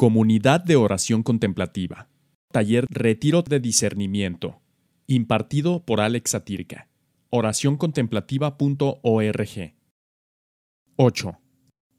Comunidad 0.00 0.62
de 0.62 0.76
Oración 0.76 1.24
Contemplativa. 1.24 2.06
Taller 2.52 2.86
Retiro 2.88 3.42
de 3.42 3.58
Discernimiento. 3.58 4.60
Impartido 5.08 5.84
por 5.84 6.00
Alex 6.00 6.30
Satirka. 6.30 6.86
Oracioncontemplativa.org. 7.30 9.74
8. 10.94 11.38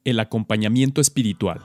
El 0.06 0.20
acompañamiento 0.22 1.02
espiritual. 1.02 1.60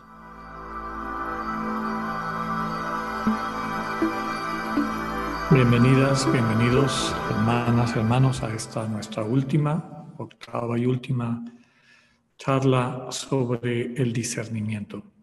Bienvenidas, 5.53 6.33
bienvenidos, 6.33 7.15
hermanas, 7.31 7.95
hermanos, 7.95 8.43
a 8.43 8.53
esta 8.53 8.89
nuestra 8.89 9.23
última, 9.23 10.13
octava 10.19 10.77
y 10.81 10.87
última 10.87 11.45
charla 12.37 13.07
sobre 13.11 13.95
el 13.95 14.13
discernimiento. 14.13 15.14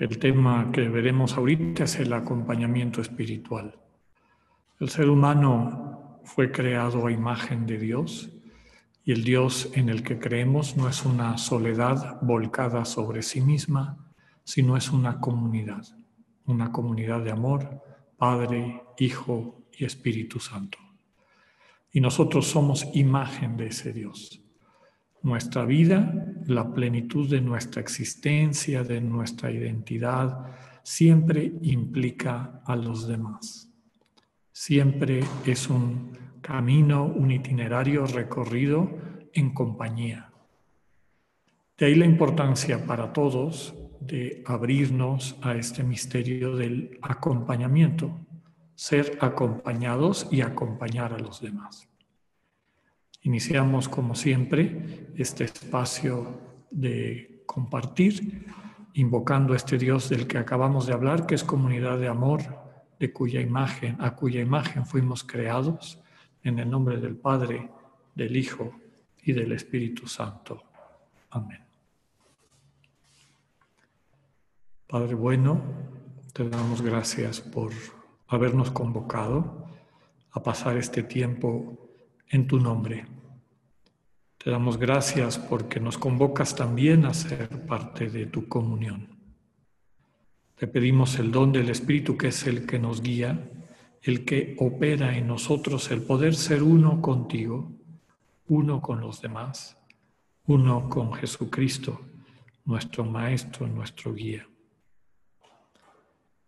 El 0.00 0.18
tema 0.18 0.72
que 0.72 0.88
veremos 0.88 1.34
ahorita 1.34 1.84
es 1.84 1.96
el 1.96 2.14
acompañamiento 2.14 3.02
espiritual. 3.02 3.78
El 4.78 4.88
ser 4.88 5.10
humano 5.10 6.22
fue 6.24 6.50
creado 6.50 7.06
a 7.06 7.12
imagen 7.12 7.66
de 7.66 7.76
Dios 7.76 8.30
y 9.04 9.12
el 9.12 9.24
Dios 9.24 9.70
en 9.74 9.90
el 9.90 10.02
que 10.02 10.18
creemos 10.18 10.74
no 10.74 10.88
es 10.88 11.04
una 11.04 11.36
soledad 11.36 12.18
volcada 12.22 12.86
sobre 12.86 13.20
sí 13.20 13.42
misma, 13.42 13.98
sino 14.42 14.74
es 14.78 14.90
una 14.90 15.20
comunidad, 15.20 15.84
una 16.46 16.72
comunidad 16.72 17.20
de 17.22 17.32
amor, 17.32 17.82
Padre, 18.16 18.82
Hijo 18.96 19.66
y 19.70 19.84
Espíritu 19.84 20.40
Santo. 20.40 20.78
Y 21.92 22.00
nosotros 22.00 22.46
somos 22.46 22.88
imagen 22.94 23.58
de 23.58 23.66
ese 23.66 23.92
Dios. 23.92 24.39
Nuestra 25.22 25.64
vida, 25.64 26.32
la 26.46 26.72
plenitud 26.72 27.28
de 27.28 27.40
nuestra 27.40 27.80
existencia, 27.80 28.82
de 28.82 29.00
nuestra 29.00 29.50
identidad, 29.50 30.46
siempre 30.82 31.52
implica 31.62 32.62
a 32.64 32.74
los 32.76 33.06
demás. 33.06 33.68
Siempre 34.50 35.20
es 35.44 35.68
un 35.68 36.18
camino, 36.40 37.04
un 37.04 37.30
itinerario 37.30 38.06
recorrido 38.06 38.90
en 39.32 39.52
compañía. 39.52 40.30
De 41.76 41.86
ahí 41.86 41.94
la 41.94 42.06
importancia 42.06 42.86
para 42.86 43.12
todos 43.12 43.74
de 44.00 44.42
abrirnos 44.46 45.36
a 45.42 45.54
este 45.54 45.82
misterio 45.82 46.56
del 46.56 46.98
acompañamiento, 47.02 48.18
ser 48.74 49.18
acompañados 49.20 50.26
y 50.30 50.40
acompañar 50.40 51.12
a 51.12 51.18
los 51.18 51.40
demás. 51.40 51.89
Iniciamos, 53.22 53.88
como 53.88 54.14
siempre, 54.14 55.10
este 55.16 55.44
espacio 55.44 56.40
de 56.70 57.42
compartir, 57.46 58.46
invocando 58.94 59.52
a 59.52 59.56
este 59.56 59.76
Dios 59.76 60.08
del 60.08 60.26
que 60.26 60.38
acabamos 60.38 60.86
de 60.86 60.94
hablar, 60.94 61.26
que 61.26 61.34
es 61.34 61.44
comunidad 61.44 61.98
de 61.98 62.08
amor, 62.08 62.40
de 62.98 63.12
cuya 63.12 63.40
imagen, 63.40 63.96
a 64.00 64.14
cuya 64.16 64.40
imagen 64.40 64.86
fuimos 64.86 65.24
creados, 65.24 66.00
en 66.42 66.58
el 66.58 66.70
nombre 66.70 66.98
del 66.98 67.16
Padre, 67.16 67.70
del 68.14 68.36
Hijo 68.36 68.72
y 69.22 69.32
del 69.32 69.52
Espíritu 69.52 70.06
Santo. 70.06 70.62
Amén. 71.30 71.64
Padre 74.86 75.14
bueno, 75.14 75.62
te 76.32 76.48
damos 76.48 76.82
gracias 76.82 77.40
por 77.40 77.72
habernos 78.28 78.70
convocado 78.70 79.66
a 80.32 80.42
pasar 80.42 80.76
este 80.76 81.02
tiempo 81.02 81.89
en 82.30 82.46
tu 82.46 82.58
nombre. 82.58 83.06
Te 84.38 84.50
damos 84.50 84.78
gracias 84.78 85.38
porque 85.38 85.80
nos 85.80 85.98
convocas 85.98 86.54
también 86.54 87.04
a 87.04 87.12
ser 87.12 87.66
parte 87.66 88.08
de 88.08 88.26
tu 88.26 88.48
comunión. 88.48 89.08
Te 90.54 90.66
pedimos 90.66 91.18
el 91.18 91.30
don 91.30 91.52
del 91.52 91.68
Espíritu 91.68 92.16
que 92.16 92.28
es 92.28 92.46
el 92.46 92.66
que 92.66 92.78
nos 92.78 93.02
guía, 93.02 93.50
el 94.02 94.24
que 94.24 94.56
opera 94.58 95.16
en 95.16 95.26
nosotros 95.26 95.90
el 95.90 96.02
poder 96.02 96.34
ser 96.34 96.62
uno 96.62 97.02
contigo, 97.02 97.72
uno 98.46 98.80
con 98.80 99.00
los 99.00 99.20
demás, 99.20 99.76
uno 100.46 100.88
con 100.88 101.12
Jesucristo, 101.12 102.00
nuestro 102.64 103.04
Maestro, 103.04 103.66
nuestro 103.66 104.14
guía. 104.14 104.46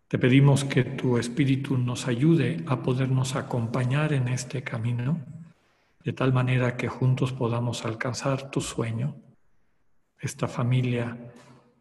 Te 0.08 0.18
pedimos 0.18 0.64
que 0.64 0.84
tu 0.84 1.18
Espíritu 1.18 1.76
nos 1.76 2.06
ayude 2.06 2.62
a 2.66 2.82
podernos 2.82 3.34
acompañar 3.34 4.12
en 4.12 4.28
este 4.28 4.62
camino 4.62 5.41
de 6.04 6.12
tal 6.12 6.32
manera 6.32 6.76
que 6.76 6.88
juntos 6.88 7.32
podamos 7.32 7.84
alcanzar 7.84 8.50
tu 8.50 8.60
sueño, 8.60 9.16
esta 10.18 10.48
familia 10.48 11.32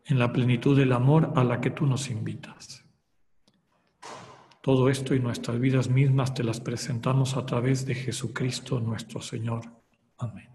en 0.06 0.20
la 0.20 0.32
plenitud 0.32 0.78
del 0.78 0.94
amor 0.94 1.34
a 1.36 1.44
la 1.44 1.60
que 1.62 1.72
tú 1.72 1.86
nos 1.86 2.10
invitas. 2.10 2.86
Todo 4.62 4.90
esto 4.90 5.16
y 5.16 5.20
nuestras 5.20 5.60
vidas 5.60 5.90
mismas 5.90 6.34
te 6.34 6.44
las 6.44 6.60
presentamos 6.60 7.36
a 7.36 7.46
través 7.46 7.86
de 7.86 7.96
Jesucristo 7.96 8.80
nuestro 8.80 9.22
Señor. 9.22 9.64
Amén. 10.18 10.50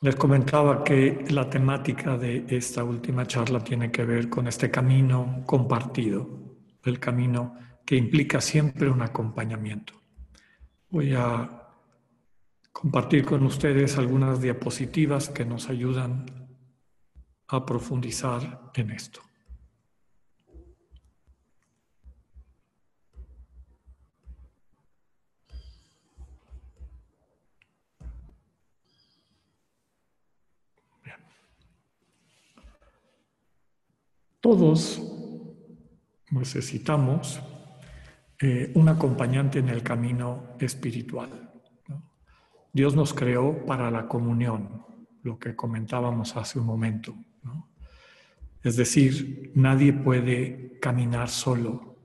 Les 0.00 0.16
comentaba 0.16 0.82
que 0.82 1.24
la 1.30 1.48
temática 1.48 2.16
de 2.16 2.44
esta 2.48 2.82
última 2.82 3.24
charla 3.26 3.62
tiene 3.62 3.90
que 3.92 4.04
ver 4.04 4.28
con 4.28 4.48
este 4.48 4.68
camino 4.68 5.42
compartido 5.46 6.41
el 6.84 6.98
camino 6.98 7.56
que 7.84 7.96
implica 7.96 8.40
siempre 8.40 8.90
un 8.90 9.02
acompañamiento. 9.02 9.94
Voy 10.90 11.14
a 11.14 11.68
compartir 12.72 13.24
con 13.24 13.44
ustedes 13.44 13.98
algunas 13.98 14.40
diapositivas 14.40 15.28
que 15.28 15.44
nos 15.44 15.68
ayudan 15.68 16.26
a 17.48 17.66
profundizar 17.66 18.70
en 18.74 18.90
esto. 18.90 19.20
Todos 34.40 35.11
necesitamos 36.32 37.40
eh, 38.40 38.72
un 38.74 38.88
acompañante 38.88 39.58
en 39.58 39.68
el 39.68 39.82
camino 39.82 40.54
espiritual. 40.58 41.50
Dios 42.72 42.96
nos 42.96 43.12
creó 43.12 43.64
para 43.66 43.90
la 43.90 44.08
comunión, 44.08 44.84
lo 45.22 45.38
que 45.38 45.54
comentábamos 45.54 46.36
hace 46.36 46.58
un 46.58 46.66
momento. 46.66 47.14
Es 48.62 48.76
decir, 48.76 49.52
nadie 49.54 49.92
puede 49.92 50.78
caminar 50.80 51.28
solo. 51.28 51.96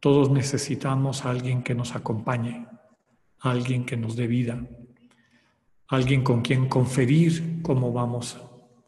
Todos 0.00 0.30
necesitamos 0.30 1.24
alguien 1.24 1.62
que 1.62 1.74
nos 1.74 1.96
acompañe, 1.96 2.66
alguien 3.40 3.84
que 3.84 3.96
nos 3.96 4.14
dé 4.14 4.26
vida, 4.26 4.64
alguien 5.88 6.22
con 6.22 6.42
quien 6.42 6.68
conferir 6.68 7.60
cómo 7.62 7.92
vamos 7.92 8.40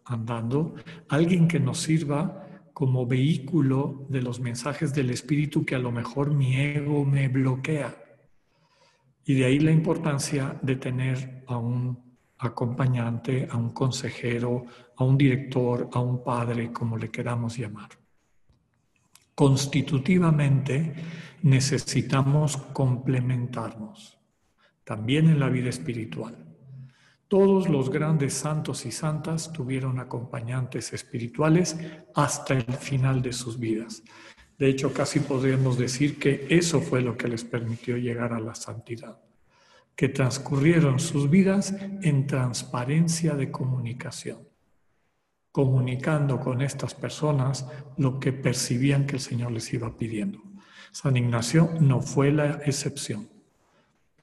andando, 0.05 0.75
alguien 1.09 1.49
que 1.49 1.59
nos 1.59 1.79
sirva 1.79 2.47
como 2.81 3.07
vehículo 3.07 4.07
de 4.09 4.23
los 4.23 4.41
mensajes 4.41 4.95
del 4.95 5.11
Espíritu 5.11 5.67
que 5.67 5.75
a 5.75 5.79
lo 5.79 5.93
mejor 5.93 6.33
mi 6.33 6.57
ego 6.57 7.05
me 7.05 7.29
bloquea. 7.29 7.95
Y 9.23 9.35
de 9.35 9.45
ahí 9.45 9.59
la 9.59 9.71
importancia 9.71 10.59
de 10.63 10.77
tener 10.77 11.45
a 11.47 11.59
un 11.59 12.17
acompañante, 12.39 13.47
a 13.51 13.59
un 13.59 13.75
consejero, 13.75 14.65
a 14.97 15.05
un 15.05 15.19
director, 15.19 15.91
a 15.93 16.01
un 16.01 16.25
padre, 16.25 16.73
como 16.73 16.97
le 16.97 17.11
queramos 17.11 17.59
llamar. 17.59 17.91
Constitutivamente 19.35 20.95
necesitamos 21.43 22.57
complementarnos, 22.57 24.19
también 24.85 25.29
en 25.29 25.39
la 25.39 25.51
vida 25.51 25.69
espiritual. 25.69 26.50
Todos 27.31 27.69
los 27.69 27.91
grandes 27.91 28.35
santos 28.35 28.85
y 28.87 28.91
santas 28.91 29.53
tuvieron 29.53 30.01
acompañantes 30.01 30.93
espirituales 30.93 31.77
hasta 32.13 32.55
el 32.55 32.65
final 32.65 33.23
de 33.23 33.33
sus 33.33 33.61
vidas. 33.61 34.03
De 34.59 34.69
hecho, 34.69 34.93
casi 34.93 35.21
podríamos 35.21 35.79
decir 35.79 36.19
que 36.19 36.49
eso 36.51 36.81
fue 36.81 37.03
lo 37.03 37.17
que 37.17 37.29
les 37.29 37.45
permitió 37.45 37.97
llegar 37.97 38.33
a 38.33 38.41
la 38.41 38.57
santidad, 38.57 39.21
que 39.95 40.09
transcurrieron 40.09 40.99
sus 40.99 41.31
vidas 41.31 41.73
en 42.03 42.27
transparencia 42.27 43.37
de 43.37 43.53
comunicación, 43.53 44.49
comunicando 45.53 46.41
con 46.41 46.63
estas 46.63 46.97
personas 46.97 47.65
lo 47.97 48.19
que 48.19 48.33
percibían 48.33 49.07
que 49.07 49.15
el 49.15 49.23
Señor 49.23 49.53
les 49.53 49.73
iba 49.73 49.97
pidiendo. 49.97 50.43
San 50.91 51.17
Ignacio 51.17 51.71
no 51.81 52.03
fue 52.03 52.33
la 52.33 52.61
excepción. 52.65 53.30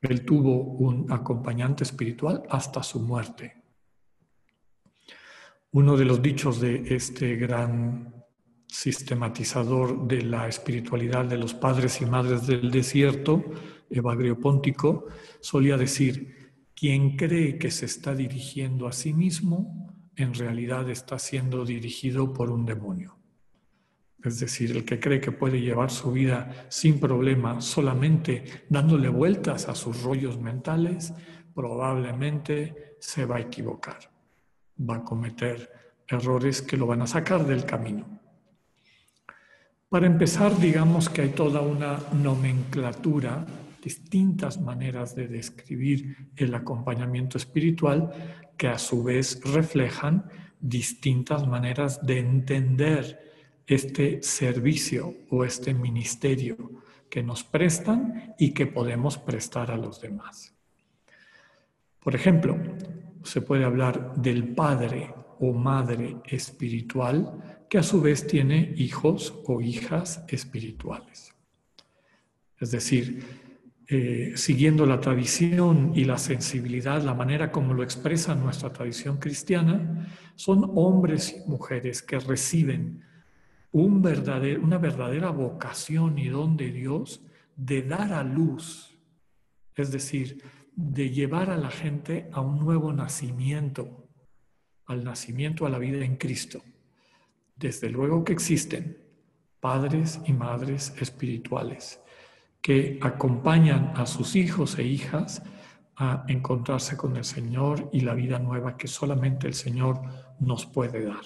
Él 0.02 0.26
tuvo 0.26 0.62
un 0.62 1.12
acompañante 1.12 1.84
espiritual 1.84 2.44
hasta 2.50 2.84
su 2.84 3.00
muerte. 3.00 3.64
Uno 5.72 5.98
de 5.98 6.06
los 6.06 6.22
dichos 6.22 6.60
de 6.60 6.96
este 6.96 7.36
gran 7.36 8.14
sistematizador 8.68 10.08
de 10.08 10.22
la 10.24 10.48
espiritualidad 10.48 11.26
de 11.26 11.38
los 11.38 11.54
padres 11.54 12.02
y 12.02 12.06
madres 12.06 12.46
del 12.48 12.70
desierto, 12.70 13.44
Evagrio 13.90 14.40
Póntico, 14.40 15.08
solía 15.40 15.78
decir, 15.78 16.54
quien 16.76 17.16
cree 17.16 17.58
que 17.58 17.72
se 17.72 17.86
está 17.86 18.14
dirigiendo 18.14 18.88
a 18.88 18.92
sí 18.92 19.14
mismo, 19.14 19.88
en 20.16 20.34
realidad 20.34 20.90
está 20.90 21.18
siendo 21.20 21.66
dirigido 21.66 22.34
por 22.34 22.52
un 22.52 22.66
demonio. 22.66 23.17
Es 24.24 24.40
decir, 24.40 24.72
el 24.72 24.84
que 24.84 25.00
cree 25.00 25.22
que 25.22 25.32
puede 25.32 25.62
llevar 25.62 25.92
su 25.92 26.12
vida 26.12 26.68
sin 26.70 27.00
problema 27.00 27.62
solamente 27.62 28.66
dándole 28.70 29.10
vueltas 29.10 29.70
a 29.70 29.76
sus 29.76 30.02
rollos 30.04 30.40
mentales, 30.40 31.14
probablemente 31.54 32.96
se 33.00 33.26
va 33.26 33.38
a 33.38 33.42
equivocar. 33.42 33.98
Va 34.80 34.98
a 34.98 35.04
cometer 35.04 35.72
errores 36.08 36.62
que 36.62 36.78
lo 36.78 36.88
van 36.88 37.02
a 37.02 37.08
sacar 37.08 37.46
del 37.46 37.66
camino. 37.66 38.20
Para 39.90 40.08
empezar, 40.08 40.58
digamos 40.60 41.10
que 41.10 41.22
hay 41.22 41.30
toda 41.30 41.62
una 41.62 42.00
nomenclatura, 42.12 43.46
distintas 43.82 44.60
maneras 44.60 45.16
de 45.16 45.28
describir 45.28 46.32
el 46.36 46.54
acompañamiento 46.56 47.38
espiritual 47.38 48.12
que 48.58 48.68
a 48.68 48.78
su 48.78 49.04
vez 49.04 49.40
reflejan 49.46 50.26
distintas 50.60 51.48
maneras 51.48 52.06
de 52.06 52.20
entender 52.20 53.37
este 53.68 54.24
servicio 54.24 55.14
o 55.30 55.44
este 55.44 55.74
ministerio 55.74 56.56
que 57.10 57.22
nos 57.22 57.44
prestan 57.44 58.34
y 58.40 58.52
que 58.52 58.66
podemos 58.66 59.18
prestar 59.18 59.72
a 59.72 59.78
los 59.78 60.02
demás. 60.02 60.54
Por 62.00 62.16
ejemplo, 62.16 62.58
se 63.24 63.42
puede 63.42 63.66
hablar 63.66 64.16
del 64.16 64.56
padre 64.56 65.14
o 65.40 65.52
madre 65.52 66.18
espiritual 66.26 67.66
que 67.70 67.78
a 67.78 67.84
su 67.84 68.02
vez 68.02 68.26
tiene 68.26 68.74
hijos 68.78 69.34
o 69.46 69.60
hijas 69.60 70.24
espirituales. 70.30 71.34
Es 72.60 72.72
decir, 72.72 73.24
eh, 73.90 74.34
siguiendo 74.36 74.86
la 74.86 75.00
tradición 75.00 75.92
y 75.96 76.06
la 76.06 76.18
sensibilidad, 76.18 77.02
la 77.04 77.14
manera 77.14 77.52
como 77.52 77.74
lo 77.74 77.84
expresa 77.84 78.36
nuestra 78.36 78.72
tradición 78.72 79.18
cristiana, 79.18 80.08
son 80.36 80.72
hombres 80.76 81.36
y 81.46 81.50
mujeres 81.50 82.02
que 82.02 82.20
reciben 82.20 83.04
una 83.84 84.78
verdadera 84.78 85.30
vocación 85.30 86.18
y 86.18 86.28
don 86.28 86.58
de 86.58 86.72
Dios 86.72 87.22
de 87.56 87.84
dar 87.84 88.14
a 88.14 88.24
luz, 88.24 88.98
es 89.76 89.92
decir, 89.92 90.44
de 90.76 91.10
llevar 91.10 91.50
a 91.50 91.58
la 91.58 91.70
gente 91.70 92.30
a 92.32 92.42
un 92.42 92.60
nuevo 92.60 92.94
nacimiento, 92.94 94.10
al 94.86 95.04
nacimiento 95.04 95.66
a 95.66 95.70
la 95.70 95.80
vida 95.80 96.04
en 96.06 96.18
Cristo. 96.18 96.62
Desde 97.56 97.90
luego 97.90 98.24
que 98.24 98.34
existen 98.34 98.98
padres 99.60 100.20
y 100.26 100.34
madres 100.34 100.94
espirituales 101.00 102.00
que 102.62 103.00
acompañan 103.02 103.94
a 103.96 104.06
sus 104.06 104.36
hijos 104.36 104.78
e 104.78 104.84
hijas 104.84 105.42
a 105.96 106.26
encontrarse 106.28 106.96
con 106.96 107.16
el 107.16 107.24
Señor 107.24 107.90
y 107.92 108.02
la 108.02 108.14
vida 108.14 108.40
nueva 108.40 108.78
que 108.78 108.88
solamente 108.88 109.48
el 109.48 109.54
Señor 109.54 110.02
nos 110.40 110.66
puede 110.66 111.06
dar. 111.06 111.26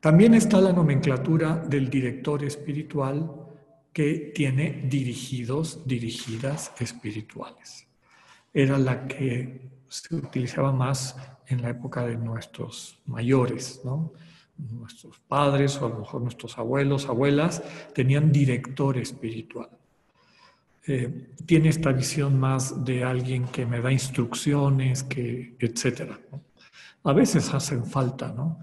También 0.00 0.34
está 0.34 0.60
la 0.60 0.72
nomenclatura 0.72 1.56
del 1.56 1.90
director 1.90 2.44
espiritual 2.44 3.48
que 3.92 4.32
tiene 4.32 4.84
dirigidos, 4.88 5.86
dirigidas 5.86 6.72
espirituales. 6.78 7.88
Era 8.54 8.78
la 8.78 9.08
que 9.08 9.68
se 9.88 10.14
utilizaba 10.14 10.72
más 10.72 11.16
en 11.48 11.62
la 11.62 11.70
época 11.70 12.06
de 12.06 12.16
nuestros 12.16 13.00
mayores, 13.06 13.80
¿no? 13.84 14.12
Nuestros 14.56 15.18
padres 15.18 15.76
o 15.82 15.86
a 15.86 15.88
lo 15.88 15.98
mejor 15.98 16.22
nuestros 16.22 16.58
abuelos, 16.58 17.06
abuelas, 17.06 17.62
tenían 17.92 18.30
director 18.30 18.98
espiritual. 18.98 19.70
Eh, 20.86 21.32
tiene 21.44 21.70
esta 21.70 21.90
visión 21.90 22.38
más 22.38 22.84
de 22.84 23.02
alguien 23.02 23.46
que 23.48 23.66
me 23.66 23.80
da 23.80 23.90
instrucciones, 23.90 25.02
que. 25.02 25.56
A 27.02 27.12
veces 27.12 27.52
hacen 27.52 27.84
falta, 27.84 28.32
¿no? 28.32 28.60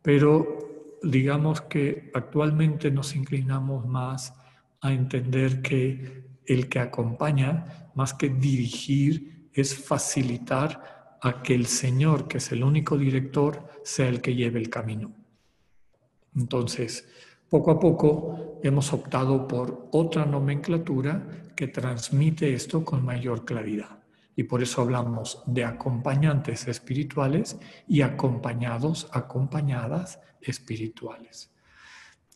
Pero 0.00 0.65
digamos 1.10 1.60
que 1.62 2.10
actualmente 2.14 2.90
nos 2.90 3.14
inclinamos 3.14 3.86
más 3.86 4.34
a 4.80 4.92
entender 4.92 5.62
que 5.62 6.24
el 6.44 6.68
que 6.68 6.80
acompaña, 6.80 7.90
más 7.94 8.14
que 8.14 8.28
dirigir, 8.28 9.48
es 9.52 9.76
facilitar 9.76 11.18
a 11.22 11.42
que 11.42 11.54
el 11.54 11.66
Señor, 11.66 12.28
que 12.28 12.38
es 12.38 12.52
el 12.52 12.62
único 12.62 12.96
director, 12.98 13.68
sea 13.82 14.08
el 14.08 14.20
que 14.20 14.34
lleve 14.34 14.60
el 14.60 14.70
camino. 14.70 15.12
Entonces, 16.36 17.08
poco 17.48 17.70
a 17.70 17.80
poco 17.80 18.60
hemos 18.62 18.92
optado 18.92 19.48
por 19.48 19.88
otra 19.92 20.26
nomenclatura 20.26 21.26
que 21.54 21.68
transmite 21.68 22.52
esto 22.52 22.84
con 22.84 23.04
mayor 23.04 23.44
claridad. 23.44 23.98
Y 24.36 24.42
por 24.42 24.62
eso 24.62 24.82
hablamos 24.82 25.42
de 25.46 25.64
acompañantes 25.64 26.68
espirituales 26.68 27.58
y 27.88 28.02
acompañados, 28.02 29.08
acompañadas 29.12 30.20
espirituales. 30.46 31.50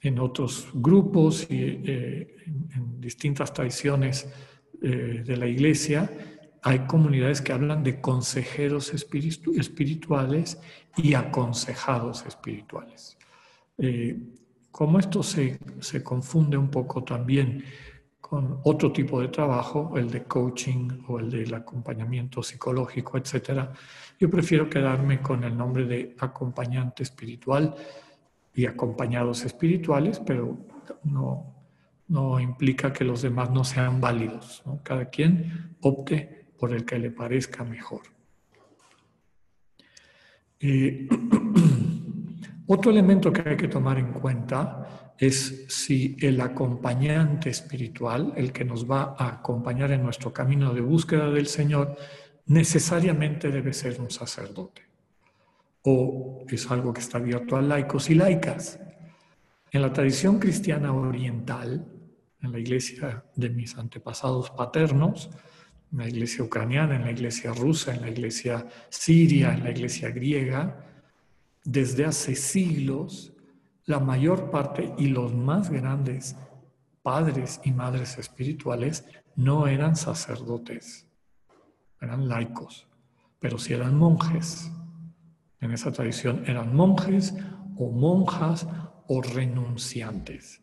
En 0.02 0.18
otros 0.18 0.68
grupos 0.72 1.46
y 1.50 1.56
eh, 1.58 2.36
en 2.46 3.00
distintas 3.00 3.52
tradiciones 3.52 4.28
eh, 4.82 5.22
de 5.26 5.36
la 5.36 5.46
iglesia 5.46 6.10
hay 6.62 6.80
comunidades 6.80 7.40
que 7.40 7.52
hablan 7.52 7.82
de 7.82 8.00
consejeros 8.00 8.92
espirituales 8.92 10.60
y 10.96 11.14
aconsejados 11.14 12.24
espirituales. 12.26 13.16
Eh, 13.78 14.18
como 14.70 14.98
esto 14.98 15.22
se, 15.22 15.58
se 15.80 16.02
confunde 16.02 16.56
un 16.56 16.70
poco 16.70 17.02
también 17.02 17.64
con 18.20 18.60
otro 18.62 18.92
tipo 18.92 19.20
de 19.20 19.28
trabajo, 19.28 19.94
el 19.96 20.08
de 20.08 20.22
coaching 20.22 21.02
o 21.08 21.18
el 21.18 21.30
del 21.30 21.52
acompañamiento 21.52 22.42
psicológico, 22.42 23.18
etc. 23.18 23.68
Yo 24.20 24.30
prefiero 24.30 24.70
quedarme 24.70 25.20
con 25.20 25.42
el 25.42 25.56
nombre 25.56 25.84
de 25.84 26.14
acompañante 26.20 27.02
espiritual 27.02 27.74
y 28.54 28.66
acompañados 28.66 29.44
espirituales, 29.44 30.20
pero 30.20 30.58
no, 31.04 31.54
no 32.08 32.40
implica 32.40 32.92
que 32.92 33.04
los 33.04 33.22
demás 33.22 33.50
no 33.50 33.64
sean 33.64 34.00
válidos. 34.00 34.62
Cada 34.82 35.06
quien 35.06 35.76
opte 35.80 36.46
por 36.58 36.72
el 36.72 36.84
que 36.84 36.98
le 36.98 37.10
parezca 37.10 37.64
mejor. 37.64 38.02
Eh, 40.58 41.08
otro 42.66 42.90
elemento 42.90 43.32
que 43.32 43.48
hay 43.48 43.56
que 43.56 43.68
tomar 43.68 43.98
en 43.98 44.12
cuenta 44.12 45.14
es 45.16 45.66
si 45.68 46.16
el 46.20 46.40
acompañante 46.40 47.50
espiritual, 47.50 48.32
el 48.36 48.52
que 48.52 48.64
nos 48.64 48.90
va 48.90 49.14
a 49.18 49.28
acompañar 49.28 49.92
en 49.92 50.02
nuestro 50.02 50.32
camino 50.32 50.72
de 50.74 50.80
búsqueda 50.80 51.30
del 51.30 51.46
Señor, 51.46 51.96
necesariamente 52.46 53.50
debe 53.50 53.72
ser 53.72 54.00
un 54.00 54.10
sacerdote. 54.10 54.89
O 55.82 56.44
es 56.48 56.70
algo 56.70 56.92
que 56.92 57.00
está 57.00 57.18
abierto 57.18 57.56
a 57.56 57.62
laicos 57.62 58.10
y 58.10 58.14
laicas. 58.14 58.78
En 59.70 59.82
la 59.82 59.92
tradición 59.92 60.38
cristiana 60.38 60.92
oriental, 60.92 61.86
en 62.42 62.52
la 62.52 62.58
iglesia 62.58 63.24
de 63.36 63.50
mis 63.50 63.76
antepasados 63.76 64.50
paternos, 64.50 65.30
en 65.92 65.98
la 65.98 66.08
iglesia 66.08 66.44
ucraniana, 66.44 66.96
en 66.96 67.04
la 67.04 67.10
iglesia 67.10 67.52
rusa, 67.52 67.94
en 67.94 68.02
la 68.02 68.10
iglesia 68.10 68.66
siria, 68.88 69.52
en 69.54 69.64
la 69.64 69.70
iglesia 69.70 70.10
griega, 70.10 70.84
desde 71.64 72.04
hace 72.04 72.34
siglos 72.34 73.32
la 73.84 74.00
mayor 74.00 74.50
parte 74.50 74.94
y 74.98 75.08
los 75.08 75.34
más 75.34 75.70
grandes 75.70 76.36
padres 77.02 77.60
y 77.64 77.72
madres 77.72 78.18
espirituales 78.18 79.04
no 79.36 79.66
eran 79.66 79.96
sacerdotes, 79.96 81.06
eran 82.00 82.28
laicos, 82.28 82.86
pero 83.38 83.58
si 83.58 83.72
eran 83.72 83.96
monjes. 83.96 84.70
En 85.60 85.72
esa 85.72 85.92
tradición 85.92 86.44
eran 86.46 86.74
monjes 86.74 87.34
o 87.76 87.90
monjas 87.90 88.66
o 89.08 89.22
renunciantes. 89.22 90.62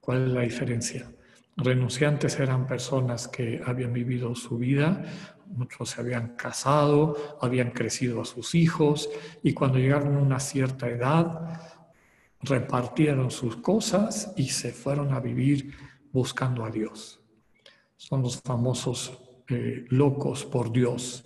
¿Cuál 0.00 0.26
es 0.26 0.32
la 0.32 0.40
diferencia? 0.42 1.10
Renunciantes 1.56 2.38
eran 2.40 2.66
personas 2.66 3.28
que 3.28 3.62
habían 3.64 3.92
vivido 3.92 4.34
su 4.34 4.58
vida, 4.58 5.04
muchos 5.46 5.90
se 5.90 6.00
habían 6.00 6.34
casado, 6.34 7.38
habían 7.40 7.70
crecido 7.70 8.20
a 8.20 8.24
sus 8.24 8.54
hijos 8.54 9.08
y 9.42 9.54
cuando 9.54 9.78
llegaron 9.78 10.16
a 10.16 10.20
una 10.20 10.40
cierta 10.40 10.88
edad 10.88 11.60
repartieron 12.40 13.30
sus 13.30 13.56
cosas 13.56 14.32
y 14.36 14.48
se 14.48 14.72
fueron 14.72 15.12
a 15.12 15.20
vivir 15.20 15.74
buscando 16.12 16.64
a 16.64 16.70
Dios. 16.70 17.20
Son 17.96 18.20
los 18.22 18.40
famosos 18.42 19.18
eh, 19.48 19.84
locos 19.88 20.44
por 20.44 20.72
Dios, 20.72 21.24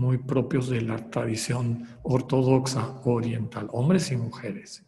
muy 0.00 0.16
propios 0.16 0.70
de 0.70 0.80
la 0.80 1.10
tradición 1.10 1.86
ortodoxa 2.02 3.02
oriental, 3.04 3.68
hombres 3.70 4.10
y 4.10 4.16
mujeres, 4.16 4.82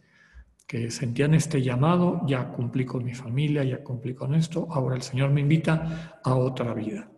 que 0.67 0.91
sentían 0.91 1.35
este 1.35 1.61
llamado, 1.61 2.23
ya 2.27 2.49
cumplí 2.49 2.87
con 2.87 3.05
mi 3.05 3.13
familia, 3.13 3.63
ya 3.63 3.85
cumplí 3.85 4.15
con 4.15 4.35
esto, 4.35 4.67
ahora 4.71 4.97
el 4.97 5.03
Señor 5.03 5.31
me 5.31 5.43
invita 5.43 6.19
a 6.25 6.35
otra 6.35 6.73
vida. 6.73 7.11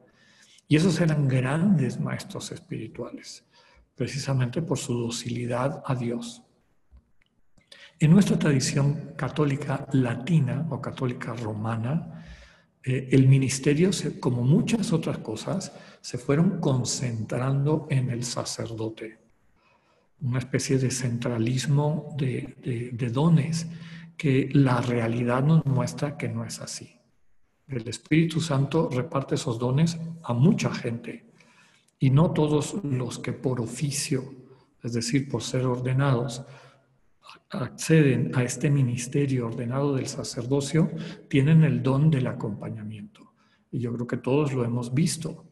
Y 0.66 0.74
esos 0.74 1.00
eran 1.00 1.28
grandes 1.28 2.00
maestros 2.00 2.50
espirituales, 2.50 3.44
precisamente 3.94 4.60
por 4.60 4.76
su 4.76 4.92
docilidad 4.98 5.80
a 5.86 5.94
Dios. 5.94 6.42
En 8.00 8.10
nuestra 8.10 8.36
tradición 8.36 9.12
católica 9.14 9.86
latina 9.92 10.66
o 10.68 10.80
católica 10.80 11.32
romana, 11.34 12.24
eh, 12.82 13.08
el 13.12 13.28
ministerio, 13.28 13.90
como 14.18 14.42
muchas 14.42 14.92
otras 14.92 15.18
cosas, 15.18 15.72
se 16.04 16.18
fueron 16.18 16.60
concentrando 16.60 17.86
en 17.88 18.10
el 18.10 18.24
sacerdote. 18.24 19.20
Una 20.20 20.38
especie 20.38 20.76
de 20.76 20.90
centralismo 20.90 22.14
de, 22.18 23.08
dones 23.10 23.66
que 24.14 24.50
la 24.52 24.82
realidad 24.82 25.42
nos 25.42 25.64
muestra 25.64 26.18
que 26.18 26.28
no 26.28 26.44
es 26.44 26.60
así. 26.60 27.00
El 27.66 27.88
Espíritu 27.88 28.42
Santo 28.42 28.90
reparte 28.92 29.36
esos 29.36 29.58
dones 29.58 29.98
a 30.22 30.34
mucha 30.34 30.74
gente 30.74 31.24
y 31.98 32.10
no 32.10 32.32
todos 32.32 32.84
los 32.84 33.18
que 33.18 33.32
por 33.32 33.62
oficio, 33.62 34.30
es 34.82 34.92
decir, 34.92 35.26
por 35.26 35.42
ser 35.42 35.64
ordenados, 35.64 36.44
acceden 37.48 38.30
a 38.34 38.42
este 38.42 38.68
ministerio 38.68 39.46
ordenado 39.46 39.94
del 39.94 40.06
sacerdocio, 40.06 40.90
tienen 41.30 41.64
el 41.64 41.82
don 41.82 42.10
del 42.10 42.26
acompañamiento. 42.26 43.32
Y 43.70 43.78
yo 43.78 43.94
creo 43.94 44.06
que 44.06 44.18
todos 44.18 44.52
lo 44.52 44.66
hemos 44.66 44.92
visto. 44.92 45.43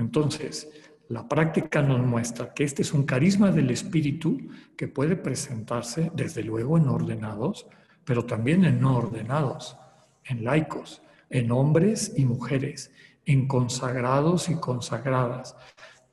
Entonces, 0.00 0.68
la 1.08 1.28
práctica 1.28 1.82
nos 1.82 2.00
muestra 2.00 2.54
que 2.54 2.64
este 2.64 2.82
es 2.82 2.94
un 2.94 3.04
carisma 3.04 3.50
del 3.50 3.70
Espíritu 3.70 4.38
que 4.76 4.88
puede 4.88 5.16
presentarse, 5.16 6.10
desde 6.14 6.42
luego, 6.42 6.78
en 6.78 6.88
ordenados, 6.88 7.66
pero 8.04 8.24
también 8.24 8.64
en 8.64 8.80
no 8.80 8.96
ordenados, 8.96 9.76
en 10.24 10.44
laicos, 10.44 11.02
en 11.28 11.52
hombres 11.52 12.14
y 12.16 12.24
mujeres, 12.24 12.92
en 13.26 13.46
consagrados 13.46 14.48
y 14.48 14.54
consagradas, 14.54 15.56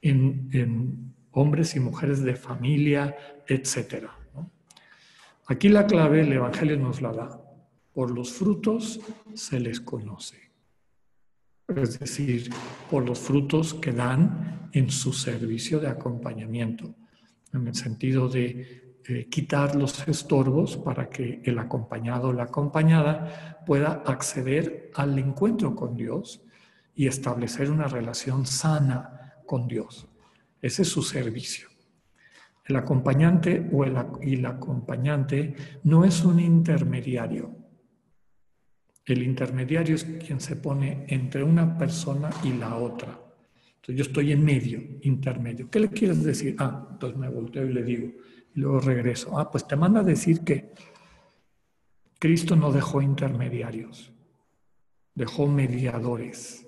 en, 0.02 1.14
hombres 1.32 1.76
y 1.76 1.80
mujeres 1.80 2.24
de 2.24 2.36
familia, 2.36 3.16
etc. 3.48 4.08
Aquí 5.46 5.70
la 5.70 5.86
clave 5.86 6.22
el 6.22 6.34
Evangelio 6.34 6.78
nos 6.78 7.02
la 7.02 7.14
da. 7.14 7.42
Por 7.94 8.10
los 8.10 8.32
frutos 8.34 9.00
se 9.36 9.60
les 9.60 9.80
conoce. 9.80 10.47
Es 11.68 12.00
decir, 12.00 12.50
por 12.90 13.06
los 13.06 13.20
frutos 13.20 13.74
que 13.74 13.92
dan 13.92 14.70
en 14.72 14.90
su 14.90 15.12
servicio 15.12 15.80
de 15.80 15.88
acompañamiento, 15.88 16.96
en 17.54 17.68
el 17.68 17.76
sentido 17.76 18.30
de 18.30 19.26
quitar 19.30 19.76
los 19.76 20.08
estorbos 20.08 20.78
para 20.78 21.10
que 21.10 21.42
el 21.44 21.60
acompañado 21.60 22.30
o 22.30 22.34
la 22.34 22.44
acompañada 22.44 23.64
pueda 23.66 24.04
acceder 24.06 24.92
al 24.96 25.18
encuentro 25.20 25.76
con 25.76 25.96
Dios 25.96 26.42
y 26.96 27.08
establecer 27.08 27.70
una 27.70 27.88
relación 27.88 28.46
sana 28.46 29.36
con 29.46 29.68
Dios. 29.68 30.08
Ese 30.62 30.82
es 30.82 30.90
su 30.90 31.02
servicio. 31.04 31.68
El 32.66 32.76
acompañante 32.76 33.70
o 33.72 33.84
el, 33.86 33.96
y 34.22 34.38
la 34.38 34.50
acompañante 34.50 35.56
no 35.84 36.04
es 36.04 36.26
un 36.26 36.40
intermediario. 36.40 37.57
El 39.08 39.24
intermediario 39.24 39.96
es 39.96 40.04
quien 40.04 40.42
se 40.42 40.58
pone 40.58 41.06
entre 41.08 41.42
una 41.42 41.78
persona 41.78 42.30
y 42.44 42.52
la 42.52 42.76
otra. 42.76 43.18
Entonces 43.76 43.96
yo 43.96 44.04
estoy 44.04 44.34
en 44.34 44.44
medio, 44.44 44.82
intermedio. 45.04 45.70
¿Qué 45.70 45.80
le 45.80 45.90
quieres 45.90 46.22
decir? 46.26 46.58
Ah, 46.60 46.90
entonces 46.92 47.18
me 47.18 47.30
volteo 47.30 47.66
y 47.66 47.74
le 47.74 47.84
digo, 47.84 48.12
luego 48.56 48.82
regreso. 48.82 49.40
Ah, 49.40 49.50
pues 49.50 49.66
te 49.66 49.78
manda 49.78 50.02
a 50.02 50.04
decir 50.04 50.42
que 50.42 50.74
Cristo 52.20 52.58
no 52.58 52.74
dejó 52.74 53.02
intermediarios, 53.02 54.12
dejó 55.16 55.48
mediadores. 55.48 56.68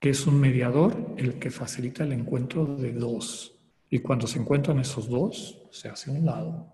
¿Qué 0.00 0.10
es 0.10 0.26
un 0.26 0.40
mediador? 0.40 1.14
El 1.16 1.38
que 1.38 1.52
facilita 1.52 2.02
el 2.02 2.14
encuentro 2.14 2.66
de 2.66 2.92
dos. 2.92 3.56
Y 3.88 4.00
cuando 4.00 4.26
se 4.26 4.40
encuentran 4.40 4.80
esos 4.80 5.08
dos, 5.08 5.62
se 5.70 5.88
hace 5.88 6.10
un 6.10 6.26
lado. 6.26 6.66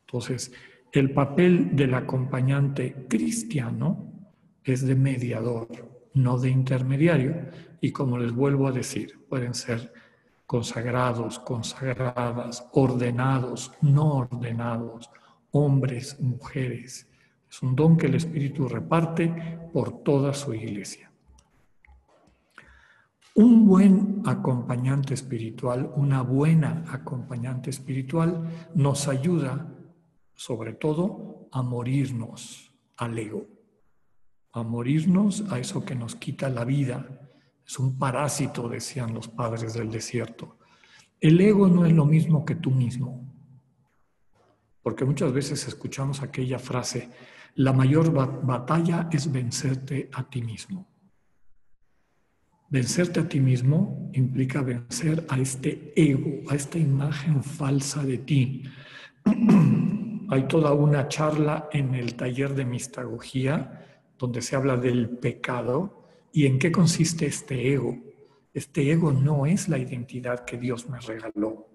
Entonces, 0.00 0.50
el 0.92 1.10
papel 1.12 1.74
del 1.74 1.94
acompañante 1.94 3.06
cristiano 3.08 4.12
es 4.62 4.86
de 4.86 4.94
mediador, 4.94 5.66
no 6.12 6.38
de 6.38 6.50
intermediario. 6.50 7.46
Y 7.80 7.92
como 7.92 8.18
les 8.18 8.32
vuelvo 8.32 8.68
a 8.68 8.72
decir, 8.72 9.24
pueden 9.26 9.54
ser 9.54 9.92
consagrados, 10.46 11.38
consagradas, 11.38 12.68
ordenados, 12.72 13.72
no 13.80 14.16
ordenados, 14.18 15.10
hombres, 15.52 16.20
mujeres. 16.20 17.08
Es 17.50 17.62
un 17.62 17.74
don 17.74 17.96
que 17.96 18.06
el 18.06 18.14
Espíritu 18.14 18.68
reparte 18.68 19.60
por 19.72 20.02
toda 20.02 20.34
su 20.34 20.52
iglesia. 20.52 21.10
Un 23.34 23.66
buen 23.66 24.22
acompañante 24.26 25.14
espiritual, 25.14 25.90
una 25.96 26.20
buena 26.20 26.84
acompañante 26.92 27.70
espiritual 27.70 28.42
nos 28.74 29.08
ayuda 29.08 29.71
sobre 30.44 30.72
todo 30.72 31.48
a 31.52 31.62
morirnos 31.62 32.72
al 32.96 33.16
ego, 33.16 33.46
a 34.50 34.64
morirnos 34.64 35.44
a 35.52 35.60
eso 35.60 35.84
que 35.84 35.94
nos 35.94 36.16
quita 36.16 36.48
la 36.48 36.64
vida, 36.64 37.30
es 37.64 37.78
un 37.78 37.96
parásito, 37.96 38.68
decían 38.68 39.14
los 39.14 39.28
padres 39.28 39.74
del 39.74 39.88
desierto. 39.88 40.58
El 41.20 41.40
ego 41.40 41.68
no 41.68 41.86
es 41.86 41.92
lo 41.92 42.06
mismo 42.06 42.44
que 42.44 42.56
tú 42.56 42.72
mismo. 42.72 43.24
Porque 44.82 45.04
muchas 45.04 45.32
veces 45.32 45.68
escuchamos 45.68 46.22
aquella 46.22 46.58
frase, 46.58 47.08
la 47.54 47.72
mayor 47.72 48.10
batalla 48.44 49.08
es 49.12 49.30
vencerte 49.30 50.10
a 50.12 50.28
ti 50.28 50.42
mismo. 50.42 50.88
Vencerte 52.68 53.20
a 53.20 53.28
ti 53.28 53.38
mismo 53.38 54.10
implica 54.12 54.60
vencer 54.60 55.24
a 55.28 55.38
este 55.38 55.92
ego, 55.94 56.50
a 56.50 56.56
esta 56.56 56.78
imagen 56.78 57.44
falsa 57.44 58.02
de 58.02 58.18
ti. 58.18 58.64
Hay 60.32 60.44
toda 60.44 60.72
una 60.72 61.08
charla 61.08 61.68
en 61.72 61.94
el 61.94 62.14
taller 62.14 62.54
de 62.54 62.64
mistagogía 62.64 63.86
donde 64.18 64.40
se 64.40 64.56
habla 64.56 64.76
del 64.76 65.10
pecado 65.10 66.02
¿Y 66.32 66.46
en 66.46 66.58
qué 66.58 66.72
consiste 66.72 67.26
este 67.26 67.72
ego? 67.74 67.98
Este 68.54 68.90
ego 68.90 69.12
no 69.12 69.44
es 69.44 69.68
la 69.68 69.76
identidad 69.78 70.44
que 70.46 70.56
Dios 70.56 70.88
me 70.88 70.98
regaló. 70.98 71.68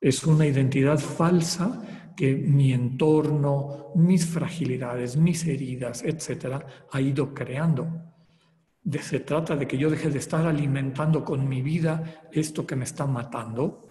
Es 0.00 0.24
una 0.24 0.46
identidad 0.46 0.98
falsa 0.98 2.12
que 2.16 2.34
mi 2.34 2.72
entorno, 2.72 3.90
mis 3.96 4.26
fragilidades, 4.26 5.16
mis 5.16 5.44
heridas, 5.46 6.04
etcétera, 6.04 6.64
ha 6.92 7.00
ido 7.00 7.34
creando. 7.34 7.88
se 9.00 9.20
trata 9.20 9.56
de 9.56 9.66
que 9.66 9.78
yo 9.78 9.90
deje 9.90 10.10
de 10.10 10.18
estar 10.18 10.46
alimentando 10.46 11.24
con 11.24 11.48
mi 11.48 11.62
vida 11.62 12.28
esto 12.30 12.64
que 12.64 12.76
me 12.76 12.84
está 12.84 13.06
matando 13.06 13.82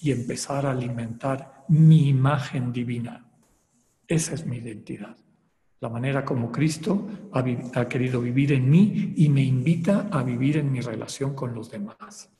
y 0.00 0.10
empezar 0.10 0.64
a 0.64 0.70
alimentar 0.70 1.64
mi 1.68 2.08
imagen 2.08 2.72
divina. 2.72 3.33
Esa 4.06 4.34
es 4.34 4.46
mi 4.46 4.58
identidad 4.58 5.16
la 5.84 5.90
manera 5.90 6.24
como 6.24 6.50
Cristo 6.50 7.06
ha, 7.32 7.88
querido 7.90 8.22
vivir 8.22 8.52
en 8.52 8.70
mí 8.70 9.12
y 9.18 9.28
me 9.28 9.42
invita 9.42 10.08
a 10.10 10.22
vivir 10.22 10.56
en 10.56 10.72
mi 10.72 10.80
relación 10.80 11.34
con 11.34 11.54
los 11.54 11.70
demás. 11.70 12.32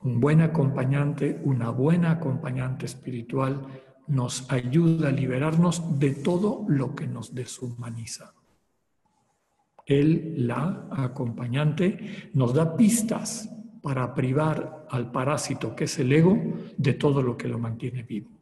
Un 0.00 0.18
buen 0.18 0.40
acompañante, 0.40 1.40
una 1.44 1.70
buena 1.70 2.10
acompañante 2.10 2.86
espiritual 2.86 3.64
nos 4.08 4.50
ayuda 4.50 5.10
a 5.10 5.12
liberarnos 5.12 6.00
de 6.00 6.10
todo 6.10 6.64
lo 6.66 6.96
que 6.96 7.06
nos 7.06 7.32
deshumaniza. 7.32 8.34
Él, 9.84 10.44
la 10.44 10.88
acompañante, 10.90 12.30
nos 12.34 12.52
da 12.52 12.76
pistas 12.76 13.48
para 13.80 14.12
privar 14.12 14.88
al 14.90 15.12
parásito 15.12 15.76
que 15.76 15.84
es 15.84 15.96
el 16.00 16.12
ego 16.12 16.36
de 16.76 16.94
todo 16.94 17.22
lo 17.22 17.36
que 17.36 17.46
lo 17.46 17.60
mantiene 17.60 18.02
vivo 18.02 18.35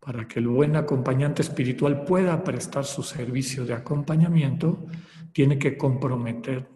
para 0.00 0.26
que 0.26 0.40
el 0.40 0.48
buen 0.48 0.76
acompañante 0.76 1.42
espiritual 1.42 2.04
pueda 2.04 2.42
prestar 2.42 2.86
su 2.86 3.02
servicio 3.02 3.66
de 3.66 3.74
acompañamiento, 3.74 4.86
tiene 5.32 5.58
que 5.58 5.76
comprometer, 5.76 6.68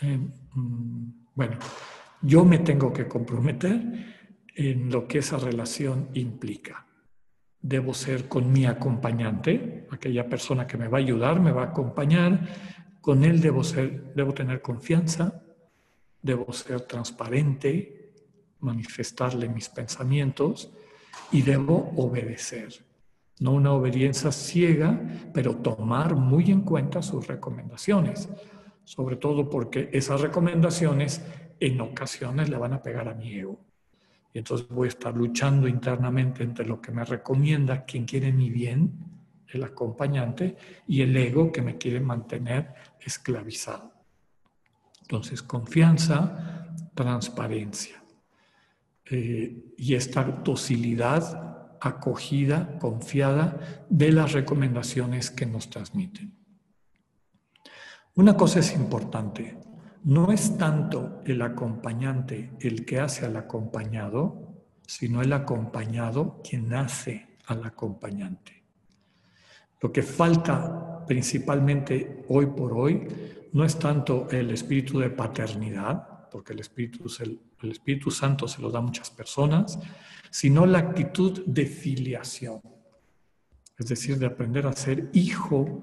eh, 0.00 0.18
mm, 0.54 1.10
bueno, 1.34 1.56
yo 2.22 2.44
me 2.44 2.58
tengo 2.58 2.92
que 2.92 3.06
comprometer 3.06 3.80
en 4.56 4.90
lo 4.90 5.06
que 5.06 5.18
esa 5.18 5.38
relación 5.38 6.08
implica. 6.14 6.84
Debo 7.62 7.94
ser 7.94 8.28
con 8.28 8.52
mi 8.52 8.66
acompañante, 8.66 9.86
aquella 9.90 10.28
persona 10.28 10.66
que 10.66 10.76
me 10.76 10.88
va 10.88 10.98
a 10.98 11.00
ayudar, 11.00 11.40
me 11.40 11.52
va 11.52 11.62
a 11.62 11.66
acompañar, 11.66 12.40
con 13.00 13.24
él 13.24 13.40
debo 13.40 13.62
ser, 13.62 14.12
debo 14.14 14.34
tener 14.34 14.60
confianza, 14.60 15.42
debo 16.20 16.52
ser 16.52 16.82
transparente, 16.82 18.12
manifestarle 18.60 19.48
mis 19.48 19.68
pensamientos, 19.68 20.70
y 21.32 21.42
debo 21.42 21.92
obedecer. 21.96 22.84
No 23.40 23.52
una 23.52 23.72
obediencia 23.72 24.32
ciega, 24.32 25.00
pero 25.32 25.56
tomar 25.56 26.14
muy 26.14 26.50
en 26.50 26.60
cuenta 26.60 27.02
sus 27.02 27.26
recomendaciones, 27.26 28.28
sobre 28.84 29.16
todo 29.16 29.48
porque 29.48 29.88
esas 29.92 30.20
recomendaciones 30.20 31.22
en 31.58 31.80
ocasiones 31.80 32.48
le 32.50 32.58
van 32.58 32.72
a 32.74 32.82
pegar 32.82 33.08
a 33.08 33.14
mi 33.14 33.34
ego. 33.34 33.60
Y 34.32 34.38
entonces 34.38 34.68
voy 34.68 34.86
a 34.86 34.88
estar 34.88 35.16
luchando 35.16 35.66
internamente 35.66 36.42
entre 36.42 36.66
lo 36.66 36.80
que 36.80 36.92
me 36.92 37.04
recomienda 37.04 37.84
quien 37.84 38.04
quiere 38.04 38.32
mi 38.32 38.50
bien, 38.50 38.92
el 39.48 39.64
acompañante, 39.64 40.56
y 40.86 41.02
el 41.02 41.16
ego 41.16 41.50
que 41.50 41.62
me 41.62 41.76
quiere 41.76 42.00
mantener 42.00 42.74
esclavizado. 43.00 43.92
Entonces, 45.02 45.42
confianza, 45.42 46.68
transparencia. 46.94 47.99
Eh, 49.10 49.74
y 49.76 49.94
esta 49.94 50.22
docilidad 50.22 51.76
acogida, 51.80 52.78
confiada 52.78 53.84
de 53.88 54.12
las 54.12 54.32
recomendaciones 54.32 55.30
que 55.30 55.46
nos 55.46 55.68
transmiten. 55.68 56.32
Una 58.14 58.36
cosa 58.36 58.60
es 58.60 58.74
importante, 58.74 59.58
no 60.04 60.30
es 60.30 60.56
tanto 60.56 61.22
el 61.24 61.42
acompañante 61.42 62.52
el 62.60 62.84
que 62.84 63.00
hace 63.00 63.26
al 63.26 63.36
acompañado, 63.36 64.64
sino 64.86 65.22
el 65.22 65.32
acompañado 65.32 66.40
quien 66.48 66.72
hace 66.74 67.38
al 67.46 67.64
acompañante. 67.64 68.62
Lo 69.80 69.90
que 69.90 70.02
falta 70.02 71.04
principalmente 71.06 72.24
hoy 72.28 72.46
por 72.46 72.74
hoy 72.74 73.08
no 73.52 73.64
es 73.64 73.78
tanto 73.78 74.28
el 74.30 74.50
espíritu 74.50 75.00
de 75.00 75.10
paternidad, 75.10 76.28
porque 76.30 76.52
el 76.52 76.60
Espíritu, 76.60 77.04
el 77.20 77.40
Espíritu 77.68 78.10
Santo 78.10 78.48
se 78.48 78.62
lo 78.62 78.70
da 78.70 78.78
a 78.78 78.82
muchas 78.82 79.10
personas, 79.10 79.78
sino 80.30 80.64
la 80.66 80.78
actitud 80.78 81.44
de 81.44 81.66
filiación, 81.66 82.60
es 83.78 83.88
decir, 83.88 84.18
de 84.18 84.26
aprender 84.26 84.66
a 84.66 84.72
ser 84.72 85.10
hijo 85.12 85.82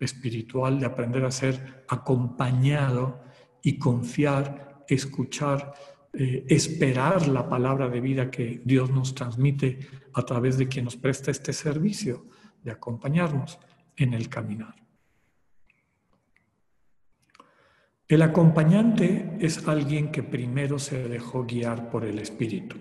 espiritual, 0.00 0.80
de 0.80 0.86
aprender 0.86 1.24
a 1.24 1.30
ser 1.30 1.84
acompañado 1.88 3.22
y 3.62 3.78
confiar, 3.78 4.84
escuchar, 4.88 5.74
eh, 6.12 6.44
esperar 6.48 7.28
la 7.28 7.48
palabra 7.48 7.88
de 7.88 8.00
vida 8.00 8.30
que 8.30 8.60
Dios 8.64 8.90
nos 8.90 9.14
transmite 9.14 9.78
a 10.12 10.22
través 10.22 10.58
de 10.58 10.68
quien 10.68 10.84
nos 10.84 10.96
presta 10.96 11.30
este 11.30 11.52
servicio, 11.52 12.26
de 12.62 12.72
acompañarnos 12.72 13.58
en 13.96 14.14
el 14.14 14.28
caminar. 14.28 14.83
El 18.14 18.22
acompañante 18.22 19.36
es 19.40 19.66
alguien 19.66 20.12
que 20.12 20.22
primero 20.22 20.78
se 20.78 21.08
dejó 21.08 21.44
guiar 21.46 21.90
por 21.90 22.04
el 22.04 22.20
Espíritu. 22.20 22.76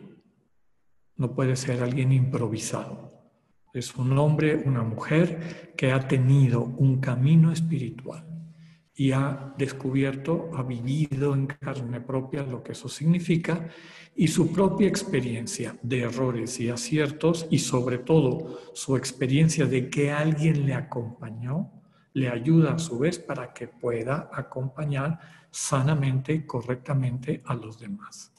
No 1.15 1.33
puede 1.33 1.55
ser 1.55 1.81
alguien 1.81 2.11
improvisado. 2.11 3.31
Es 3.73 3.95
un 3.95 4.15
hombre, 4.19 4.61
una 4.63 4.83
mujer 4.83 5.73
que 5.75 5.91
ha 5.91 6.07
tenido 6.07 6.61
un 6.61 6.99
camino 6.99 7.51
espiritual 7.51 8.27
y 8.93 9.11
ha 9.11 9.55
descubierto, 9.57 10.51
ha 10.53 10.61
vivido 10.61 11.33
en 11.33 11.47
carne 11.47 11.99
propia 11.99 12.43
lo 12.43 12.61
que 12.61 12.73
eso 12.73 12.87
significa 12.87 13.69
y 14.15 14.27
su 14.27 14.53
propia 14.53 14.87
experiencia 14.87 15.75
de 15.81 16.01
errores 16.01 16.59
y 16.59 16.69
aciertos 16.69 17.47
y 17.49 17.57
sobre 17.57 17.97
todo 17.97 18.59
su 18.75 18.95
experiencia 18.95 19.65
de 19.65 19.89
que 19.89 20.11
alguien 20.11 20.67
le 20.67 20.75
acompañó 20.75 21.71
le 22.13 22.29
ayuda 22.29 22.73
a 22.73 22.79
su 22.79 22.99
vez 22.99 23.19
para 23.19 23.53
que 23.53 23.67
pueda 23.67 24.29
acompañar 24.31 25.19
sanamente, 25.51 26.45
correctamente 26.45 27.41
a 27.45 27.55
los 27.55 27.79
demás. 27.79 28.31